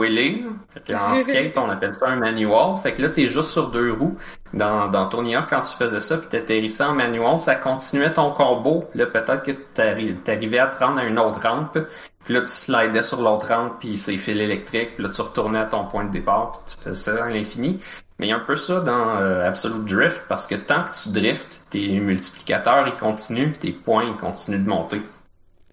[0.85, 2.77] que en skate, on appelle ça un manual.
[2.81, 4.17] Fait que là, t'es juste sur deux roues.
[4.53, 5.07] Dans, dans
[5.49, 8.85] quand tu faisais ça, puis t'atterrissais en manual, ça continuait ton combo.
[8.95, 11.77] Là, peut-être que t'arri- t'arrivais à te rendre à une autre rampe.
[12.23, 14.95] Puis là, tu slidais sur l'autre rampe, puis c'est fil électrique.
[14.95, 16.53] Puis là, tu retournais à ton point de départ.
[16.65, 17.81] puis tu faisais ça à l'infini.
[18.19, 20.93] Mais il y a un peu ça dans euh, Absolute Drift, parce que tant que
[20.95, 25.01] tu driftes, tes multiplicateurs, ils continuent, puis tes points, ils continuent de monter.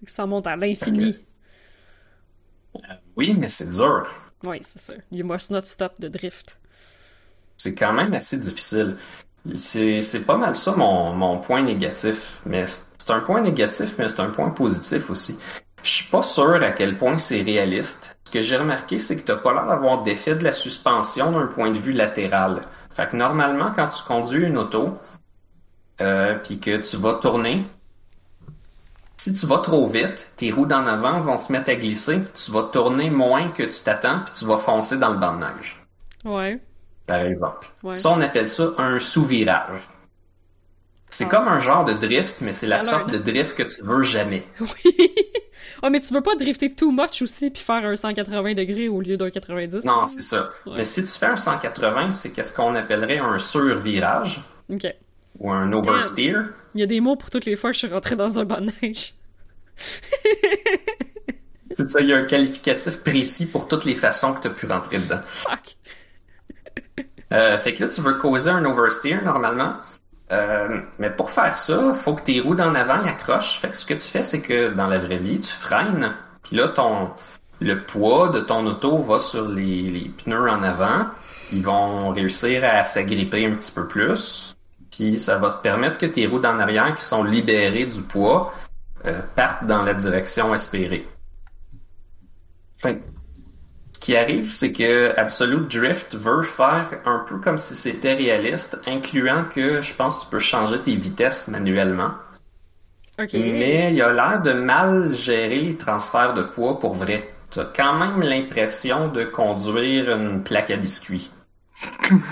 [0.07, 1.24] Ça monte à l'infini.
[3.17, 4.07] Oui, mais c'est dur.
[4.43, 4.93] Oui, c'est ça.
[5.11, 6.59] You must not stop de drift.
[7.57, 8.97] c'est quand même assez difficile.
[9.55, 12.41] C'est, c'est pas mal ça mon, mon point négatif.
[12.45, 15.37] Mais c'est c'est un point négatif, mais c'est un point positif aussi.
[15.83, 18.17] Je suis pas sûr à quel point c'est réaliste.
[18.25, 21.45] Ce que j'ai remarqué, c'est que t'as pas l'air d'avoir d'effet de la suspension d'un
[21.47, 22.61] point de vue latéral.
[22.91, 24.97] Fait que normalement, quand tu conduis une auto,
[26.01, 27.65] euh, puis que tu vas tourner,
[29.25, 32.31] si tu vas trop vite, tes roues d'en avant vont se mettre à glisser, puis
[32.45, 35.39] tu vas tourner moins que tu t'attends, puis tu vas foncer dans le banc de
[35.45, 35.83] neige
[36.23, 36.59] Ouais.
[37.07, 37.67] par exemple.
[37.81, 37.95] Ouais.
[37.95, 39.89] Ça, on appelle ça un sous-virage.
[41.09, 41.29] C'est Ah.
[41.29, 44.45] comme un genre de drift, mais c'est la sorte de drift que tu veux jamais.
[44.59, 45.15] Oui.
[45.81, 49.01] oh, mais tu veux pas drifter too much aussi puis faire un 180 degrés au
[49.01, 49.85] lieu d'un 90?
[49.85, 50.49] Non, c'est ça.
[50.67, 50.73] Ouais.
[50.77, 54.41] Mais si tu fais un 180, c'est qu'est-ce qu'on appellerait un sur-virage
[54.71, 54.85] Ok.
[55.39, 56.49] Ou un oversteer.
[56.73, 58.45] Il y a des mots pour toutes les fois que je suis rentrée dans un
[58.45, 59.13] banc de neige.
[61.71, 64.51] C'est ça, il y a un qualificatif précis pour toutes les façons que tu as
[64.51, 65.19] pu rentrer dedans.
[65.25, 65.77] Fuck.
[67.33, 69.77] Euh, fait que là, tu veux causer un oversteer normalement.
[70.31, 73.59] Euh, mais pour faire ça, faut que tes roues d'en avant y accrochent.
[73.59, 76.13] Fait que ce que tu fais, c'est que dans la vraie vie, tu freines.
[76.43, 77.11] Puis là, ton
[77.61, 81.07] le poids de ton auto va sur les, les pneus en avant.
[81.51, 84.54] Ils vont réussir à s'agripper un petit peu plus.
[84.95, 88.53] Puis ça va te permettre que tes roues d'en arrière qui sont libérées du poids
[89.05, 91.05] euh, partent dans la direction espérée.
[92.81, 98.79] Ce qui arrive, c'est que Absolute Drift veut faire un peu comme si c'était réaliste,
[98.87, 102.11] incluant que je pense que tu peux changer tes vitesses manuellement.
[103.17, 107.33] Mais il a l'air de mal gérer les transferts de poids pour vrai.
[107.51, 111.31] Tu as quand même l'impression de conduire une plaque à biscuits.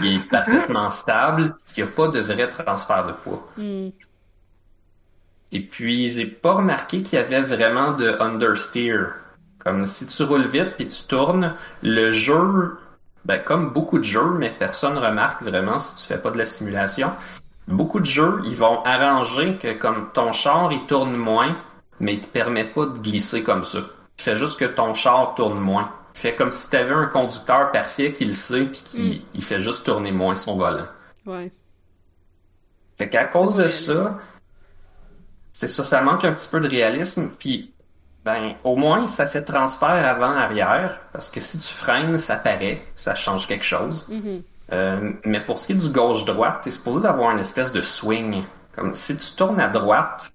[0.02, 3.48] Il est parfaitement stable, il n'y a pas de vrai transfert de poids.
[3.58, 3.90] Hmm.
[5.52, 9.14] Et puis, j'ai pas remarqué qu'il y avait vraiment de understeer.
[9.60, 11.54] Comme si tu roules vite puis tu tournes,
[11.84, 12.78] le jeu,
[13.26, 16.46] ben, comme beaucoup de jeux, mais personne remarque vraiment si tu fais pas de la
[16.46, 17.12] simulation.
[17.68, 21.56] Beaucoup de jeux, ils vont arranger que comme ton char, il tourne moins,
[22.00, 23.80] mais il te permet pas de glisser comme ça.
[24.18, 25.92] Il fait juste que ton char tourne moins.
[26.14, 29.22] Fait comme si tu avais un conducteur parfait qui le sait puis qui Mm.
[29.34, 30.88] il fait juste tourner moins son volant.
[31.26, 31.52] Ouais.
[32.98, 34.20] Fait qu'à cause de ça,
[35.52, 37.32] c'est ça, ça manque un petit peu de réalisme.
[37.38, 37.74] Puis,
[38.24, 41.02] ben, au moins, ça fait transfert avant-arrière.
[41.12, 44.08] Parce que si tu freines, ça paraît, ça change quelque chose.
[44.10, 44.44] Mhm.
[44.72, 48.44] Euh, mais pour ce qui est du gauche-droite, t'es supposé d'avoir une espèce de swing.
[48.76, 50.32] Comme si tu tournes à droite,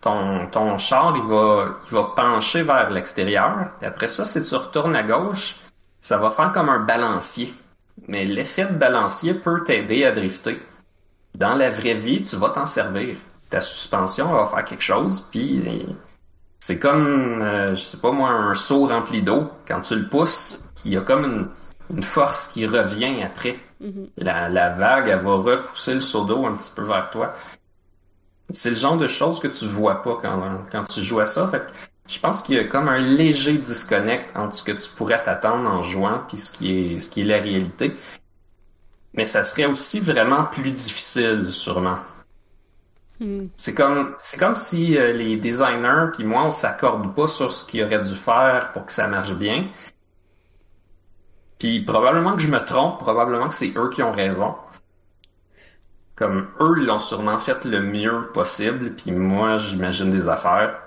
[0.00, 3.72] ton, ton char, il va, il va pencher vers l'extérieur.
[3.82, 5.56] Et après ça, si tu retournes à gauche,
[6.00, 7.52] ça va faire comme un balancier.
[8.06, 10.62] Mais l'effet de balancier peut t'aider à drifter.
[11.34, 13.16] Dans la vraie vie, tu vas t'en servir.
[13.50, 15.86] Ta suspension va faire quelque chose, puis
[16.58, 19.50] c'est comme, euh, je sais pas moi, un seau rempli d'eau.
[19.66, 21.48] Quand tu le pousses, il y a comme une,
[21.90, 23.58] une force qui revient après.
[23.80, 24.08] Mhm.
[24.18, 27.32] La, la vague, elle va repousser le seau d'eau un petit peu vers toi.
[28.50, 31.48] C'est le genre de choses que tu vois pas quand, quand tu joues à ça.
[31.48, 31.72] Fait que
[32.08, 35.68] je pense qu'il y a comme un léger disconnect entre ce que tu pourrais t'attendre
[35.68, 37.94] en jouant puis ce qui est, ce qui est la réalité.
[39.12, 41.98] Mais ça serait aussi vraiment plus difficile, sûrement.
[43.20, 43.48] Hmm.
[43.56, 47.64] C'est comme, c'est comme si euh, les designers puis moi, on s'accorde pas sur ce
[47.64, 49.68] qu'ils auraient dû faire pour que ça marche bien.
[51.58, 54.54] Puis probablement que je me trompe, probablement que c'est eux qui ont raison.
[56.18, 60.82] Comme eux, ils l'ont sûrement fait le mieux possible, puis moi, j'imagine des affaires.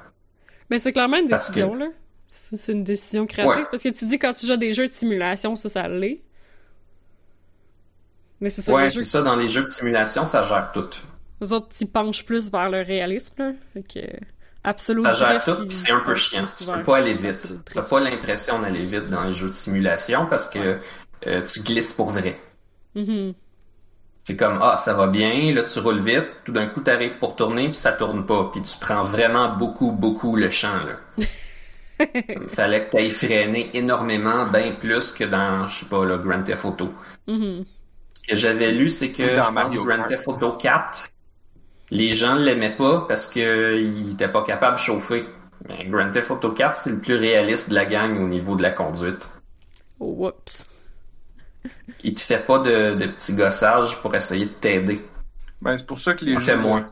[0.70, 1.88] Mais c'est clairement une que- décision, là.
[2.28, 3.56] C'est une décision créative.
[3.64, 3.68] Ouais.
[3.72, 6.22] Parce que tu dis quand tu joues à des jeux de simulation, ça, ça l'est.
[8.40, 10.90] Mais c'est ça, Ouais, c'est jeux, ça, dans les jeux de simulation, ça gère tout.
[11.42, 13.52] les autres, ils penchent plus vers le réalisme, là.
[13.74, 14.00] Fait que,
[14.64, 16.46] Absolute Ça gère tout, puis c'est un peu chiant.
[16.56, 17.52] Tu peux pas aller vite.
[17.74, 20.78] T'as pas l'impression d'aller vite dans les jeux de simulation parce que
[21.26, 22.40] euh, tu glisses pour vrai.
[22.94, 23.34] Mhm.
[24.24, 27.36] C'est comme, ah, ça va bien, là, tu roules vite, tout d'un coup, t'arrives pour
[27.36, 31.26] tourner, puis ça tourne pas, puis tu prends vraiment beaucoup, beaucoup le champ, là.
[32.16, 36.44] Il fallait que t'ailles freiner énormément, bien plus que dans, je sais pas, le Grand
[36.44, 36.90] Theft Auto.
[37.28, 37.66] Mhm.
[38.14, 40.04] Ce que j'avais lu, c'est que, dans je pense, Mario Grand.
[40.04, 41.10] Theft Auto 4,
[41.92, 45.26] les gens l'aimaient pas parce qu'ils étaient pas capables de chauffer.
[45.68, 48.64] Mais Grand Theft Auto 4, c'est le plus réaliste de la gang au niveau de
[48.64, 49.30] la conduite.
[50.00, 50.71] Oh, whoops.
[52.04, 55.06] Il te fait pas de, de petits gossages pour essayer de t'aider.
[55.62, 56.86] Ben, c'est pour ça que les jeux.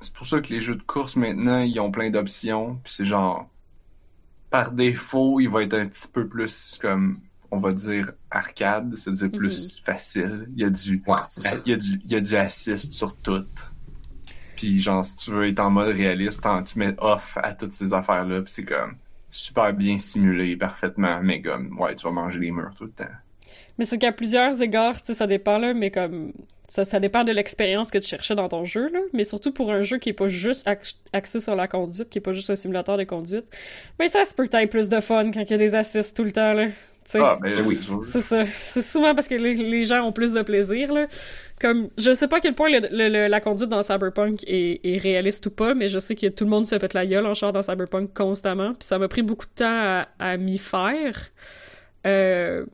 [0.00, 2.78] C'est pour ça que les jeux de course maintenant, ils ont plein d'options.
[2.84, 3.48] Puis c'est genre.
[4.50, 7.18] Par défaut, il va être un petit peu plus comme.
[7.52, 10.48] On va dire arcade, c'est-à-dire plus facile.
[10.54, 11.02] Il y a du.
[11.06, 11.56] Ouais, c'est ça.
[11.66, 13.44] Il y a du, il y a du assist sur tout.
[14.54, 17.92] Puis genre, si tu veux être en mode réaliste, tu mets off à toutes ces
[17.92, 18.42] affaires-là.
[18.42, 18.96] Puis c'est comme
[19.30, 21.20] super bien simulé, parfaitement.
[21.22, 23.04] Mais comme, ouais, tu vas manger les murs tout le temps.
[23.78, 26.32] Mais c'est qu'à plusieurs égards, ça dépend, là, mais comme...
[26.68, 29.00] Ça, ça dépend de l'expérience que tu cherchais dans ton jeu, là.
[29.12, 30.68] Mais surtout pour un jeu qui est pas juste
[31.12, 33.44] axé sur la conduite, qui est pas juste un simulateur de conduite,
[33.98, 36.16] ben ça se peut que t'aies plus de fun quand il y a des assists
[36.16, 36.66] tout le temps, là.
[36.66, 36.72] Tu
[37.06, 37.18] sais.
[37.20, 37.76] Ah, ben oui.
[37.82, 38.12] c'est.
[38.12, 38.44] C'est ça.
[38.68, 41.08] C'est souvent parce que les, les gens ont plus de plaisir, là.
[41.60, 44.78] Comme, je sais pas à quel point le- le- le- la conduite dans Cyberpunk est,
[44.84, 47.26] est réaliste ou pas, mais je sais que tout le monde se pète la gueule
[47.26, 50.58] en char dans Cyberpunk constamment, puis ça m'a pris beaucoup de temps à, à m'y
[50.58, 51.30] faire.
[52.06, 52.64] Euh,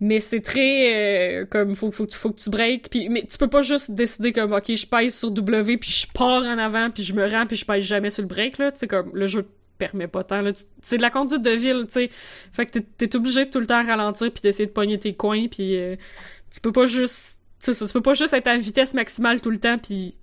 [0.00, 0.94] mais c'est très
[1.42, 4.32] euh, comme faut, faut, faut que tu breaks puis mais tu peux pas juste décider
[4.32, 7.46] comme ok je pèse sur W puis je pars en avant puis je me rends
[7.46, 8.72] puis je pèse jamais sur le break là.
[8.72, 10.52] Tu comme le jeu te permet pas tant là.
[10.80, 12.10] C'est de la conduite de ville tu sais.
[12.52, 15.14] Fait que t'es, t'es obligé de tout le temps ralentir puis d'essayer de pogner tes
[15.14, 15.96] coins puis euh,
[16.52, 19.76] tu peux pas juste tu peux pas juste être à vitesse maximale tout le temps
[19.76, 20.14] puis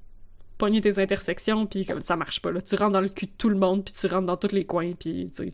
[0.57, 2.51] pogner tes intersections, puis comme ça marche pas.
[2.51, 2.61] Là.
[2.61, 4.65] Tu rentres dans le cul de tout le monde, puis tu rentres dans tous les
[4.65, 5.51] coins, puis tu sais,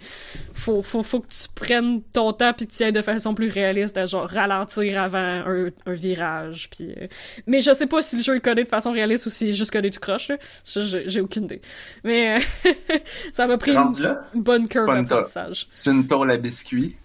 [0.53, 3.97] faut, faut, faut que tu prennes ton temps, puis tu ailles de façon plus réaliste
[3.97, 6.69] à genre ralentir avant un, un virage.
[6.69, 7.07] Puis, euh,
[7.47, 9.53] Mais je sais pas si le jeu est codé de façon réaliste ou s'il est
[9.53, 10.31] juste codé du croche.
[10.65, 11.61] J'ai aucune idée.
[12.03, 12.69] Mais euh,
[13.33, 13.91] ça m'a pris une,
[14.33, 15.65] bonne curve d'apprentissage.
[15.67, 16.95] C'est une tôle à biscuits.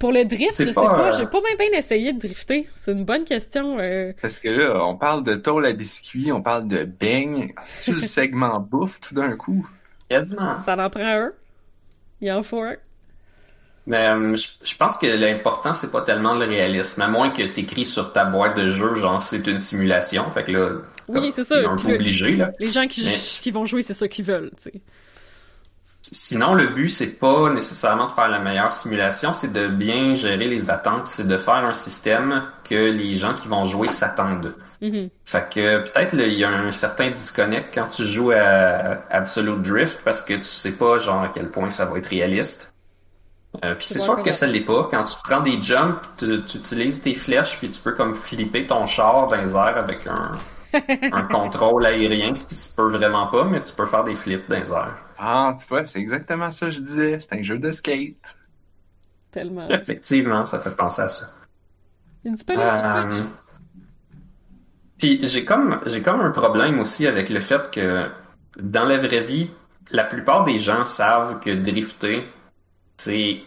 [0.00, 2.68] Pour le drift, je sais pas, pas, euh, j'ai pas même bien essayé de drifter.
[2.74, 3.78] C'est une bonne question.
[3.78, 4.12] euh.
[4.20, 7.52] Parce que là, on parle de tôle à biscuits, on parle de beigne.
[7.62, 9.68] C'est-tu le segment bouffe tout d'un coup?
[10.08, 10.56] Quasiment.
[10.56, 11.32] Ça en prend un.
[12.20, 12.74] Il en faut un.
[13.86, 17.00] Mais euh, je, je pense que l'important, c'est pas tellement le réalisme.
[17.00, 20.30] À moins que t'écris sur ta boîte de jeu, genre c'est une simulation.
[20.30, 20.68] Fait que là,
[21.08, 21.60] Oui, c'est ça.
[21.60, 22.52] t'es un Puis peu le- obligé, là.
[22.58, 24.80] Les gens qui, Mais- qui vont jouer, c'est ça qu'ils veulent, tu sais.
[26.12, 30.48] Sinon, le but, c'est pas nécessairement de faire la meilleure simulation, c'est de bien gérer
[30.48, 34.54] les attentes, c'est de faire un système que les gens qui vont jouer s'attendent.
[34.80, 35.10] Mhm.
[35.24, 40.00] Fait que peut-être il y a un certain disconnect quand tu joues à Absolute Drift
[40.04, 42.74] parce que tu sais pas genre à quel point ça va être réaliste.
[43.64, 44.88] Euh, puis C'est sûr que ça l'est pas.
[44.90, 48.66] Quand tu prends des jumps, tu, tu utilises tes flèches puis tu peux comme flipper
[48.66, 50.38] ton char dans les airs avec un,
[51.12, 54.56] un contrôle aérien qui se peut vraiment pas, mais tu peux faire des flips dans
[54.56, 54.96] les airs.
[55.20, 57.20] Ah, tu vois, c'est exactement ça que je disais.
[57.20, 58.36] C'est un jeu de skate.
[59.32, 59.68] Tellement.
[59.68, 61.26] Effectivement, ça fait penser à ça.
[62.24, 63.26] Il dit pas là, c'est Euh, Switch.
[64.98, 68.10] Puis j'ai comme j'ai comme un problème aussi avec le fait que
[68.58, 69.50] dans la vraie vie,
[69.90, 72.28] la plupart des gens savent que drifter,
[72.98, 73.42] c'est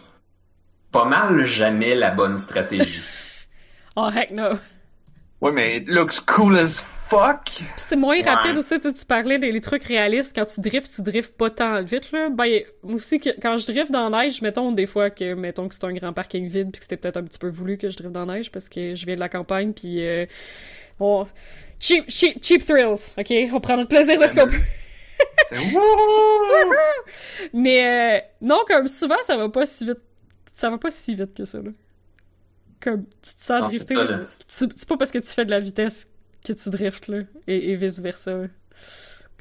[0.92, 3.02] pas mal jamais la bonne stratégie.
[3.96, 4.58] Oh, heck no.
[5.44, 7.50] Ouais, mais it looks cool as fuck!
[7.76, 8.22] C'est moins Ouais.
[8.22, 11.36] rapide aussi, tu sais, tu parlais des les trucs réalistes, quand tu driftes, tu driftes
[11.36, 12.30] pas tant vite, là.
[12.30, 15.68] Ben, moi aussi, que, quand je drift dans la neige, mettons, des fois que, mettons
[15.68, 17.90] que c'est un grand parking vide, puis que c'était peut-être un petit peu voulu que
[17.90, 20.24] je drift dans la neige, parce que je viens de la campagne, puis euh,
[20.98, 21.26] on...
[21.78, 23.52] Cheap, cheap, cheap thrills, ok?
[23.52, 24.56] On prend notre plaisir de ce qu'on peut.
[25.50, 26.72] C'est wouhou!
[27.52, 29.98] Mais euh, non, comme souvent, ça va pas si vite.
[30.54, 31.70] Ça va pas si vite que ça, là.
[32.84, 34.26] Comme, tu te sens Non, c'est drifter.
[34.46, 36.06] C'est pas parce que tu fais de la vitesse
[36.44, 37.20] que tu driftes, là.
[37.46, 38.42] Et, et vice-versa.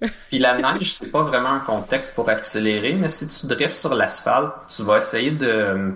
[0.30, 3.94] Puis la neige, c'est pas vraiment un contexte pour accélérer, mais si tu drifts sur
[3.94, 5.94] l'asphalte, tu vas essayer de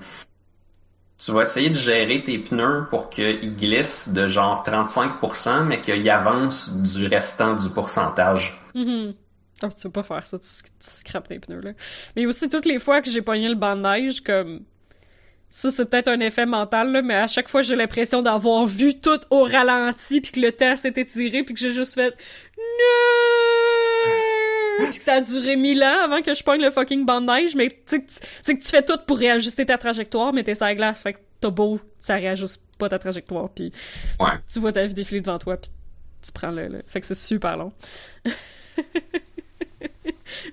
[1.17, 6.07] tu vas essayer de gérer tes pneus pour qu'ils glissent de genre 35%, mais qu'ils
[6.09, 8.61] avancent du restant du pourcentage.
[8.75, 9.15] Mhm.
[9.63, 11.71] Oh, tu veux pas faire ça, tu, tu scrapes tes pneus, là.
[12.15, 14.61] Mais aussi, toutes les fois que j'ai pogné le banc de neige, comme...
[15.49, 18.99] Ça, c'est peut-être un effet mental, là, mais à chaque fois, j'ai l'impression d'avoir vu
[18.99, 22.13] tout au ralenti, puis que le temps s'est étiré, puis que j'ai juste fait...
[22.57, 24.13] Non!
[24.89, 27.25] Puis que ça a duré mille ans avant que je pogne le fucking banc de
[27.25, 30.33] neige, mais tu sais que tu- c'est que tu fais tout pour réajuster ta trajectoire,
[30.33, 33.71] mais t'es sur la glace, fait que t'as beau, ça réajuste pas ta trajectoire, puis
[34.19, 34.29] Ouais.
[34.51, 35.71] tu vois ta vie défiler devant toi, puis
[36.23, 36.67] tu prends le...
[36.67, 37.71] le- Fait que c'est super long.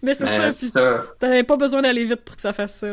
[0.03, 1.05] mais c'est Mais ça, ça.
[1.19, 2.89] t'avais pas besoin d'aller vite pour que ça fasse ça.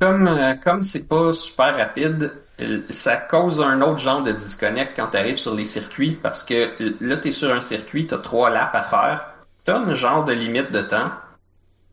[0.00, 4.92] Comme euh, comme c'est pas super rapide, euh, ça cause un autre genre de disconnect
[4.96, 8.06] quand tu arrives sur les circuits parce que euh, là tu es sur un circuit,
[8.06, 9.30] tu as trois laps à faire,
[9.64, 11.10] tu as un genre de limite de temps,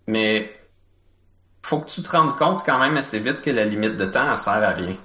[0.08, 0.56] mais
[1.64, 4.30] faut que tu te rendes compte quand même assez vite que la limite de temps
[4.32, 4.96] elle sert à rien.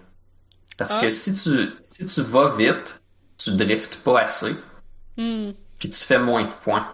[0.77, 1.01] Parce Ah.
[1.01, 3.01] que si tu si tu vas vite,
[3.39, 4.55] tu driftes pas assez,
[5.17, 5.53] Hmm.
[5.79, 6.87] puis tu fais moins de points.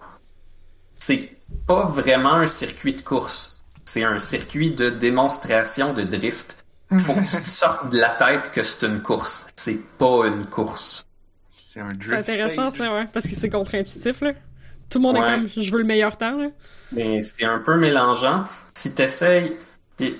[0.96, 3.55] C'est pas vraiment un circuit de course.
[3.86, 6.64] C'est un circuit de démonstration de drift.
[6.90, 9.46] Faut que tu te sortes de la tête que c'est une course.
[9.56, 11.04] C'est pas une course.
[11.50, 12.86] C'est un drift C'est intéressant, stage.
[12.86, 13.06] ça, ouais.
[13.12, 14.32] Parce que c'est contre-intuitif, là.
[14.90, 15.22] Tout le monde Ouais.
[15.22, 16.48] est comme, je veux le meilleur temps, là.
[16.92, 18.44] Mais c'est un peu mélangeant.
[18.74, 19.56] Si t'essayes...
[19.98, 20.14] c'est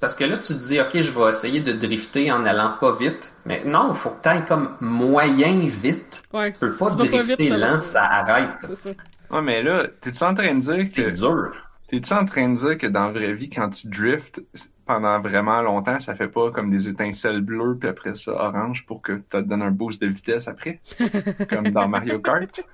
[0.00, 2.92] Parce que là, tu te dis, OK, je vais essayer de drifter en allant pas
[2.92, 3.32] vite.
[3.44, 6.22] Mais non, il faut que t'ailles comme moyen vite.
[6.32, 6.52] Ouais.
[6.52, 7.80] Tu peux Si pas tu drifter vite, ça va lent, pas.
[7.82, 8.50] ça arrête.
[8.60, 8.90] C'est ça.
[9.30, 11.10] Ouais, mais là, t'es-tu en train de dire C'est que.
[11.10, 11.52] dur.
[11.94, 14.42] T'es-tu en train de dire que dans la vraie vie, quand tu drifts
[14.84, 19.00] pendant vraiment longtemps, ça fait pas comme des étincelles bleues puis après ça orange pour
[19.00, 20.80] que ça te donne un boost de vitesse après?
[21.48, 22.64] comme dans Mario Kart?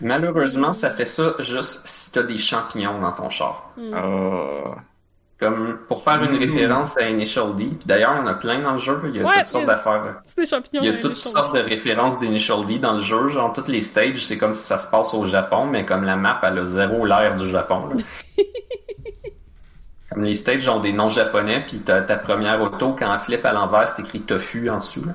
[0.00, 3.72] Malheureusement, ça fait ça juste si t'as des champignons dans ton char.
[3.92, 4.82] Ah.
[5.38, 6.38] Comme pour faire une Mmh.
[6.38, 7.64] référence à Initial D.
[7.66, 8.98] Puis d'ailleurs, il y en a plein dans le jeu.
[9.04, 10.22] Il y a Ouais, toutes sortes d'affaires.
[10.24, 10.82] C'est des champignons.
[10.82, 13.28] Il y a toutes sortes de références d'Initial D dans le jeu.
[13.28, 16.16] Genre, toutes les stages, c'est comme si ça se passe au Japon, mais comme la
[16.16, 17.88] map, elle a zéro l'air du Japon.
[17.88, 17.96] là.
[20.10, 23.44] comme les stages ont des noms japonais, puis t'as ta première auto, quand elle flippe
[23.44, 25.04] à l'envers, c'est écrit tofu en dessous.
[25.04, 25.12] là.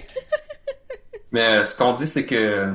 [1.32, 2.74] mais euh, ce qu'on dit, c'est que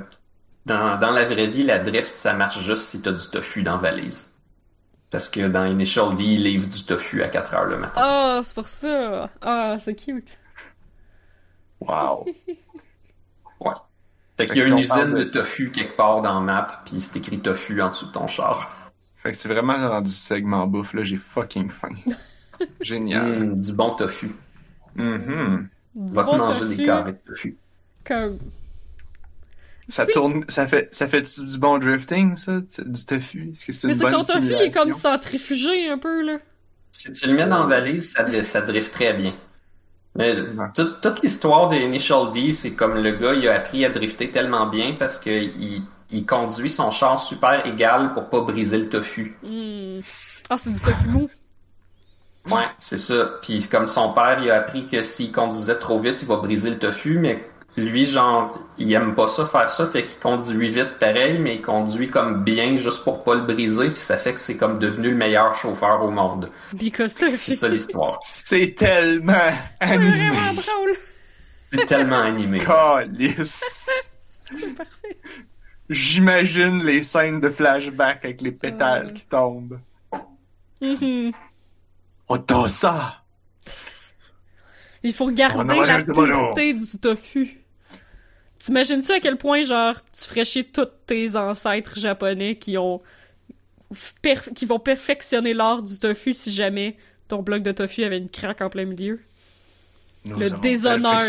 [0.65, 3.73] dans, dans la vraie vie, la drift, ça marche juste si t'as du tofu dans
[3.73, 4.31] la valise.
[5.15, 8.01] Parce que dans Initial D, ils livrent du tofu à 4 heures le matin.
[8.03, 9.29] Ah, c'est pour ça.
[9.41, 10.37] Ah, c'est cute.
[11.79, 12.25] Wow.
[14.37, 16.81] Fait qu'il y a Fait une usine de- de tofu quelque part dans la map,
[16.83, 18.91] puis c'est écrit tofu en dessous de ton char.
[19.15, 21.95] Fait que c'est vraiment rendu segment bouffe, là, j'ai fucking faim.
[22.81, 23.25] Génial.
[23.43, 24.35] Hum, du bon tofu.
[24.95, 25.69] Mhm.
[25.95, 27.57] Du Va te bon manger tofu, des carrés de tofu.
[28.05, 28.37] Comme...
[29.87, 32.59] Ça tourne, ça fait, ça fait du, bon drifting, ça?
[32.59, 33.49] Du tofu?
[33.51, 36.37] Est-ce que c'est Mais une c'est ton tofu il est comme centrifugé un peu, là.
[36.91, 39.35] Si tu le mets dans la valise, ça, ça drift très bien.
[40.15, 40.33] Mais
[40.73, 44.67] toute l'histoire de Initial D, c'est comme le gars, il a appris à drifter tellement
[44.67, 49.37] bien parce que il, il conduit son char super égal pour pas briser le tofu.
[49.43, 49.99] Hmm.
[50.49, 51.29] Ah, c'est du tofu mou.
[52.51, 53.39] Ouais, c'est ça.
[53.41, 56.69] Puis comme son père, il a appris que s'il conduisait trop vite, il va briser
[56.69, 57.43] le tofu, mais
[57.75, 61.61] lui, genre, il aime pas ça, faire ça, fait qu'il conduit vite pareil, mais il
[61.61, 65.09] conduit comme bien juste pour pas le briser, puis ça fait que c'est comme devenu
[65.11, 66.49] le meilleur chauffeur au monde.
[66.73, 67.37] Because tofu.
[67.37, 68.19] C'est ça l'histoire.
[68.23, 69.33] C'est tellement
[69.81, 70.29] C'est animé.
[70.29, 70.95] vraiment drôle.
[71.61, 72.59] C'est tellement animé.
[72.59, 73.89] Calice.
[74.43, 75.17] C'est parfait.
[75.89, 79.79] J'imagine les scènes de flashback avec les pétales qui tombent.
[80.81, 81.31] Mhm.
[82.27, 83.21] Oh, t'as ça!
[85.03, 87.59] Il faut On garder en la pureté du tofu.
[88.65, 92.99] T'imagines ça à quel point, genre, tu ferais chier tous tes ancêtres japonais qui ont...
[94.55, 96.97] qui vont perfectionner l'art du tofu si jamais
[97.27, 99.19] ton bloc de tofu avait une craque en plein milieu?
[100.25, 101.21] Nous Le déshonneur.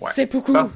[0.00, 0.10] Ouais.
[0.14, 0.52] C'est beaucoup.
[0.52, 0.70] Bon.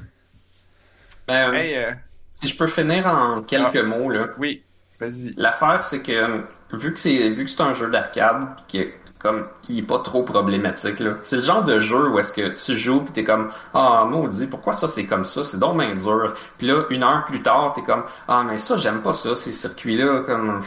[1.27, 1.91] Ben, Hey, euh,
[2.31, 3.83] Si je peux finir en quelques Ah.
[3.83, 4.29] mots, là.
[4.39, 4.63] oui,
[4.99, 5.35] vas-y.
[5.37, 6.41] L'affaire, c'est que euh,
[6.73, 8.89] vu que c'est vu que c'est un jeu d'arcade, pis que
[9.19, 12.47] comme il est pas trop problématique là, c'est le genre de jeu où est-ce que
[12.55, 15.93] tu joues pis t'es comme ah maudit pourquoi ça c'est comme ça, c'est donc bien
[15.93, 16.33] dur.
[16.57, 19.51] Puis là une heure plus tard t'es comme ah mais ça j'aime pas ça ces
[19.51, 20.59] circuits là comme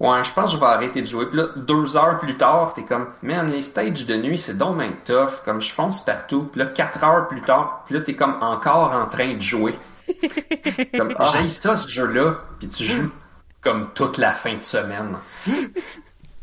[0.00, 1.26] ouais je pense que je vais arrêter de jouer.
[1.26, 4.78] Puis là deux heures plus tard t'es comme man les stages de nuit c'est donc
[4.78, 6.44] bien tough comme je fonce partout.
[6.52, 9.76] Puis là quatre heures plus tard puis là t'es comme encore en train de jouer.
[10.96, 11.30] Comme, Ah.
[11.32, 13.12] j'haïs ça, ce jeu-là, puis tu joues
[13.60, 15.16] comme toute la fin de semaine.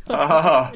[0.10, 0.72] Ah!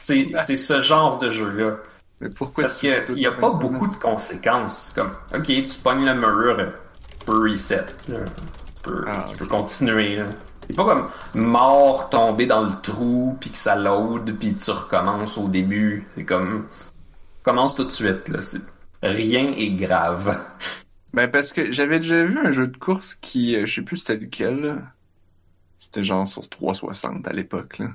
[0.00, 1.76] C'est, ce genre de jeu-là.
[2.20, 4.92] Mais pourquoi Parce qu'il n'y a pas beaucoup de conséquences.
[4.94, 6.56] Comme, ok, tu pognes le mur,
[7.18, 7.86] tu peux reset.
[8.04, 8.12] Tu
[8.82, 10.22] peux, Ah, tu continuer.
[10.66, 15.36] C'est pas comme mort, tomber dans le trou, puis que ça load, puis tu recommences
[15.38, 16.06] au début.
[16.16, 16.66] C'est comme,
[17.42, 18.28] commence tout de suite.
[18.28, 18.38] Là.
[19.02, 20.38] Rien est grave.
[21.12, 23.96] Ben parce que j'avais déjà vu un jeu de course qui, euh, je sais plus
[23.96, 24.80] c'était lequel.
[25.76, 27.88] C'était genre sur 360 à l'époque, là.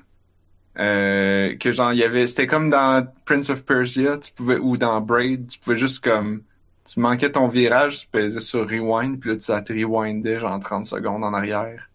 [0.78, 4.76] Euh, que genre il y avait, c'était comme dans Prince of Persia, tu pouvais ou
[4.76, 6.42] dans Braid, tu pouvais juste comme,
[6.84, 10.60] tu manquais ton virage, tu pesais sur rewind, puis là tu ça te rewindais genre
[10.60, 11.88] 30 secondes en arrière.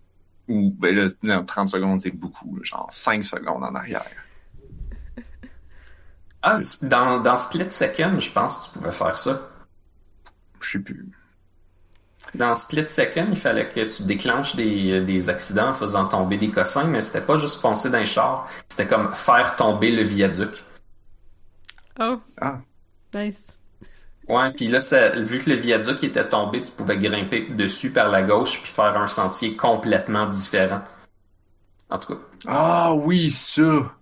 [0.48, 4.06] Ou ben là, non, 30 secondes c'est beaucoup, genre 5 secondes en arrière.
[6.42, 9.48] Ah, dans, dans Split Second, je pense que tu pouvais faire ça.
[10.60, 11.08] Je sais plus.
[12.36, 16.50] Dans Split Second, il fallait que tu déclenches des, des accidents en faisant tomber des
[16.52, 20.64] cossins, mais c'était pas juste foncer d'un char, c'était comme faire tomber le viaduc.
[22.00, 22.62] Oh, Ah,
[23.14, 23.58] nice.
[24.28, 28.10] Ouais, puis là, ça, vu que le viaduc était tombé, tu pouvais grimper dessus par
[28.10, 30.82] la gauche puis faire un sentier complètement différent.
[31.90, 33.94] En tout cas, ah oui, ça.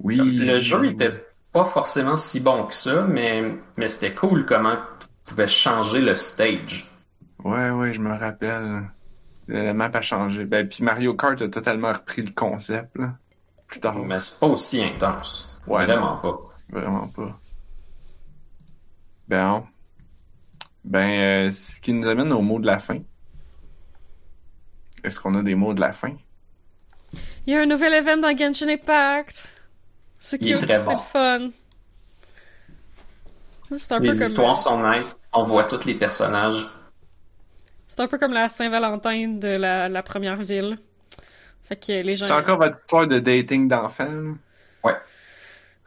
[0.00, 0.16] Oui.
[0.38, 4.76] le jeu était pas forcément si bon que ça, mais, mais c'était cool comment
[5.26, 6.90] tu pouvais changer le stage.
[7.44, 8.90] Ouais, ouais, je me rappelle.
[9.48, 10.44] La map a changé.
[10.44, 13.14] Ben, puis Mario Kart a totalement repris le concept, là.
[13.66, 13.96] Plus tard.
[13.98, 15.60] Mais c'est pas aussi intense.
[15.66, 16.38] Ouais, Vraiment pas.
[16.70, 17.36] Vraiment pas.
[19.28, 19.64] Ben,
[20.84, 22.98] ben, euh, ce qui nous amène au mot de la fin.
[25.02, 26.14] Est-ce qu'on a des mots de la fin?
[27.46, 29.48] Il y a un nouvel event dans Genshin Impact.
[30.18, 30.92] C'est Il est cute, très bon.
[30.92, 31.50] le fun.
[33.72, 36.68] C'est un peu Les comme histoires sont nice, on voit tous les personnages.
[37.88, 40.78] c'est un peu comme la Saint-Valentin de la, la première ville.
[41.62, 44.36] Fait que les gens C'est encore votre histoire de dating d'enfants?
[44.84, 44.96] Ouais.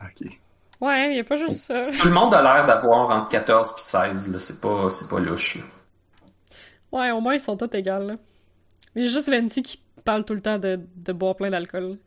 [0.02, 0.28] Ok.
[0.82, 1.88] Ouais, il y a pas juste ça.
[2.00, 4.40] Tout le monde a l'air d'avoir entre 14 et 16, là.
[4.40, 5.56] C'est pas, c'est pas louche.
[5.56, 5.64] là.
[6.92, 8.08] Ouais, au moins ils sont tous égales.
[8.08, 8.16] là.
[8.96, 11.98] Il y a juste Venti qui parle tout le temps de, de boire plein d'alcool.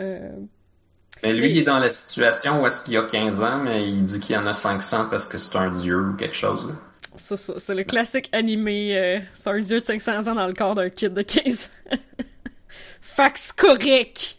[0.00, 0.30] Euh,
[1.22, 1.52] Mais lui, Oui.
[1.52, 4.34] il est dans la situation où est-ce qu'il a 15 ans, mais il dit qu'il
[4.34, 6.68] y en a 500 parce que c'est un dieu ou quelque chose.
[6.68, 6.74] là.
[7.16, 8.96] ça, ça, c'est le classique animé.
[8.98, 11.96] euh, c'est un dieu de 500 ans dans le corps d'un kid de 15 ans.
[13.02, 14.36] Fax correct!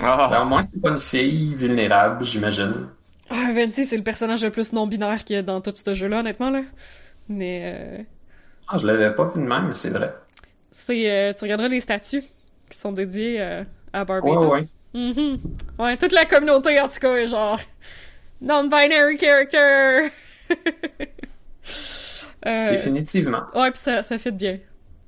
[0.00, 2.88] Ah, Ben, au moins, c'est pas une fille vulnérable, j'imagine.
[3.30, 6.20] Ah, Venti, c'est le personnage le plus non-binaire qu'il y a dans tout ce jeu-là,
[6.20, 6.62] honnêtement, là.
[7.28, 7.62] Mais,
[8.00, 8.02] euh,
[8.68, 10.14] Ah, je l'avais pas vu de même, mais c'est vrai.
[10.70, 12.22] c'est, euh, tu regarderas les statues
[12.70, 14.52] qui sont dédiées euh, à Barbados.
[14.52, 14.60] Ouais,
[14.94, 15.38] Mhm.
[15.78, 17.60] Ouais, toute la communauté, en tout cas, est genre
[18.40, 20.08] non-binary character.
[22.46, 23.42] Euh, Définitivement.
[23.52, 24.58] Ouais, puis ça, ça fait bien.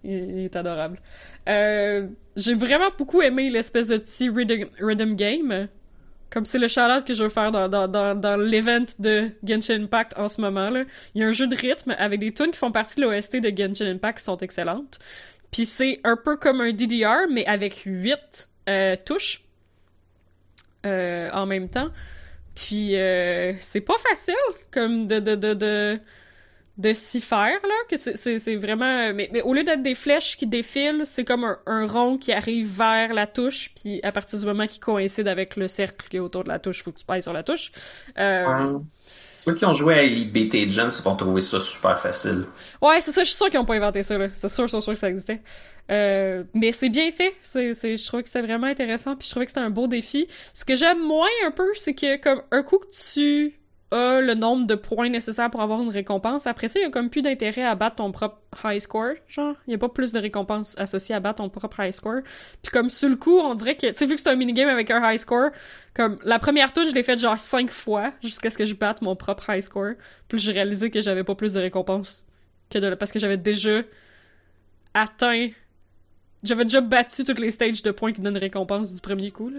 [0.03, 0.99] Il, il est adorable.
[1.49, 5.69] Euh, j'ai vraiment beaucoup aimé l'espèce de petit rhythm, rhythm game.
[6.31, 9.85] Comme c'est le shout que je veux faire dans, dans, dans, dans l'event de Genshin
[9.85, 10.71] Impact en ce moment.
[10.71, 10.83] Là.
[11.15, 13.37] Il y a un jeu de rythme avec des tunes qui font partie de l'OST
[13.37, 14.99] de Genshin Impact qui sont excellentes.
[15.53, 19.45] Puis c'est un peu comme un DDR, mais avec 8 euh, touches
[20.87, 21.91] euh, en même temps.
[22.55, 24.35] Puis euh, c'est pas facile
[24.73, 26.01] comme de, de, de, de,
[26.79, 29.13] de s'y faire, là, que c'est- vraiment...
[29.13, 32.69] Mais, mais au lieu d'être des flèches qui défilent, c'est comme un, rond qui arrive
[32.79, 36.21] vers la touche, puis à partir du moment qui coïncide avec le cercle qui est
[36.21, 37.73] autour de la touche, faut que tu pèses sur la touche.
[38.47, 38.79] Euh, Euh,
[39.43, 42.45] Ceux qui ont joué à Elite BT Gems vont trouver ça super facile.
[42.83, 44.29] Ouais, c'est ça, je suis sûr qu'ils ont pas inventé ça, là.
[44.35, 45.41] C'est sûr, sûr, sûr que ça existait.
[45.91, 47.35] Euh, mais c'est bien fait.
[47.43, 49.87] C'est, c'est, je trouvais que c'était vraiment intéressant, puis je trouvais que c'était un beau
[49.87, 50.29] défi.
[50.53, 53.60] Ce que j'aime moins un peu, c'est que comme un coup que tu
[53.93, 56.91] as le nombre de points nécessaires pour avoir une récompense, après ça, il y a
[56.91, 59.55] comme plus d'intérêt à battre ton propre high score, genre.
[59.67, 62.21] Il y a pas plus de récompenses associées à battre ton propre high score.
[62.63, 64.69] Puis comme sur le coup, on dirait que, tu sais, vu que c'est un minigame
[64.69, 65.51] avec un high score,
[65.95, 69.03] comme la première tour, je l'ai faite genre cinq fois jusqu'à ce que je batte
[69.03, 69.95] mon propre high score.
[70.29, 72.27] Puis j'ai réalisé que j'avais pas plus de récompenses
[72.71, 73.83] que de parce que j'avais déjà
[74.95, 75.49] atteint
[76.43, 79.51] j'avais déjà battu toutes les stages de points qui donnent récompense du premier coup.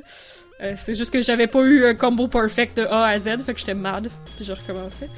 [0.62, 3.54] Euh, c'est juste que j'avais pas eu un combo perfect de A à Z, fait
[3.54, 5.10] que j'étais mad, puis je recommençais.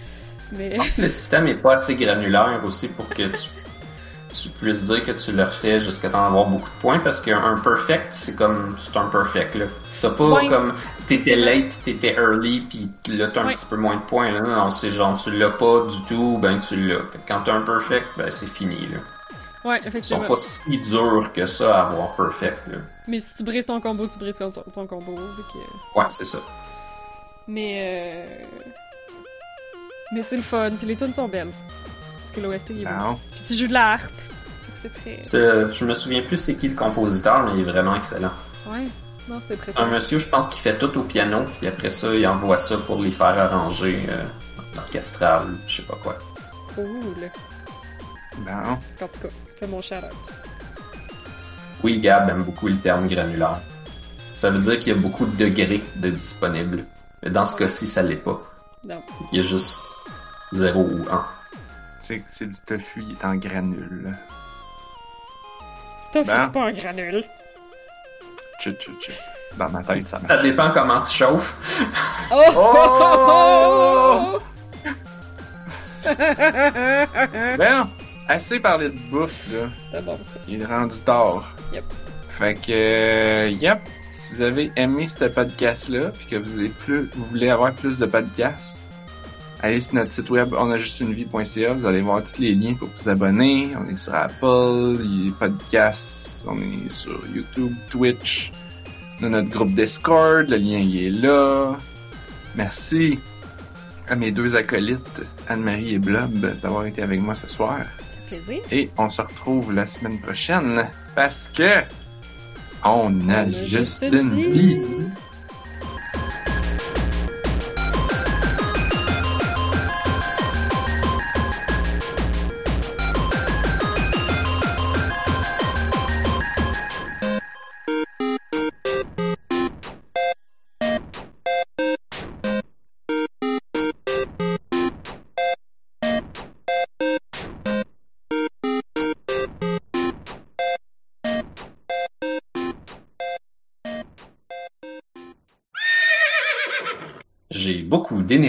[0.53, 3.49] Mais Je pense que le système est pas assez granulaire aussi pour que tu,
[4.33, 7.57] tu puisses dire que tu le refais jusqu'à t'en avoir beaucoup de points parce qu'un
[7.63, 9.65] perfect, c'est comme c'est un perfect là.
[10.01, 10.47] T'as pas Ouais.
[10.49, 10.73] comme
[11.07, 13.53] t'étais late, t'étais early, puis là t'as un Ouais.
[13.55, 14.41] petit peu moins de points là.
[14.41, 16.99] Non, c'est genre tu l'as pas du tout, ben tu l'as.
[17.27, 18.99] Quand t'as un perfect, ben c'est fini là.
[19.65, 20.27] Ouais, Ils sont effectivement.
[20.27, 22.77] pas si durs que ça à avoir perfect là.
[23.07, 25.15] Mais si tu brises ton combo, tu brises ton, ton combo.
[25.15, 26.39] que, euh, Ouais, c'est ça.
[27.47, 28.45] Mais euh...
[30.13, 31.51] Mais c'est le fun, puis les tunes sont belles.
[32.19, 32.91] Parce que l'OST il est beau.
[32.91, 33.19] Non.
[33.31, 34.11] Puis tu joues de la harpe.
[34.81, 35.21] C'est très.
[35.37, 38.31] Euh, je me souviens plus c'est qui le compositeur, mais il est vraiment excellent.
[38.67, 38.87] Ouais.
[39.29, 42.27] Non, c'est Un monsieur, je pense qu'il fait tout au piano, puis après ça, il
[42.27, 44.23] envoie ça pour les faire arranger euh,
[44.75, 46.17] l'orchestral, je sais pas quoi.
[46.75, 47.29] Cool.
[48.45, 48.51] Non.
[48.73, 49.27] En tout cas,
[49.59, 50.31] c'est mon shout-out.
[51.83, 53.59] Oui, Gab aime beaucoup le terme granulaire.
[54.35, 56.85] Ça veut dire qu'il y a beaucoup de degrés de disponibles.
[57.21, 58.41] Mais dans ce cas-ci, ça l'est pas.
[58.83, 59.01] Non.
[59.31, 59.81] Il y a juste
[60.53, 61.25] 0 ou 1.
[61.99, 64.17] C'est c'est du tofu, il est en granule.
[66.01, 66.37] Stuff, Ben.
[66.43, 67.23] c'est pas un granule.
[68.59, 69.15] Chut, chut, chut.
[69.57, 71.55] Dans ma tête, ça Ça dépend comment tu chauffes.
[72.31, 72.41] Oh!
[72.55, 74.39] Oh!
[77.57, 77.87] Ben,
[78.27, 79.69] assez parlé de bouffe, là.
[79.85, 80.39] C'était bon, ça.
[80.47, 81.55] Il est rendu tard.
[81.73, 81.83] Yep.
[82.29, 83.79] Fait que, euh, yep.
[84.11, 87.99] Si vous avez aimé ce podcast-là, puis que vous, avez plus, vous voulez avoir plus
[87.99, 88.79] de podcasts,
[89.61, 91.73] allez sur notre site web onajustunevie.ca.
[91.73, 93.71] Vous allez voir tous les liens pour vous abonner.
[93.77, 98.51] On est sur Apple, il y a podcasts, on est sur YouTube, Twitch.
[99.21, 101.77] A notre groupe Discord, le lien il est là.
[102.55, 103.19] Merci
[104.09, 107.79] à mes deux acolytes, Anne-Marie et Blob, d'avoir été avec moi ce soir.
[108.33, 108.63] Plaisir.
[108.71, 111.81] Et on se retrouve la semaine prochaine parce que
[112.83, 114.81] on a juste une vie.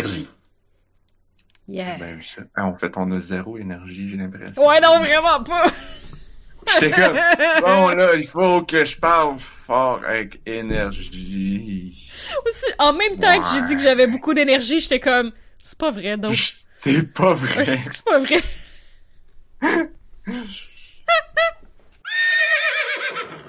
[0.03, 0.29] D'énergie.
[1.67, 1.97] Yeah.
[1.99, 4.67] Ben, je- ah, en fait, on a zéro énergie, j'ai l'impression.
[4.67, 5.65] Ouais, non, vraiment pas!
[6.73, 7.17] J'étais comme,
[7.63, 12.11] bon là, il faut que je parle fort avec énergie.
[12.47, 15.91] Aussi, en même temps que j'ai dit que j'avais beaucoup d'énergie, j'étais comme, c'est pas
[15.91, 16.35] vrai, donc.
[16.77, 17.65] C'est pas vrai.
[17.91, 18.43] C'est pas vrai.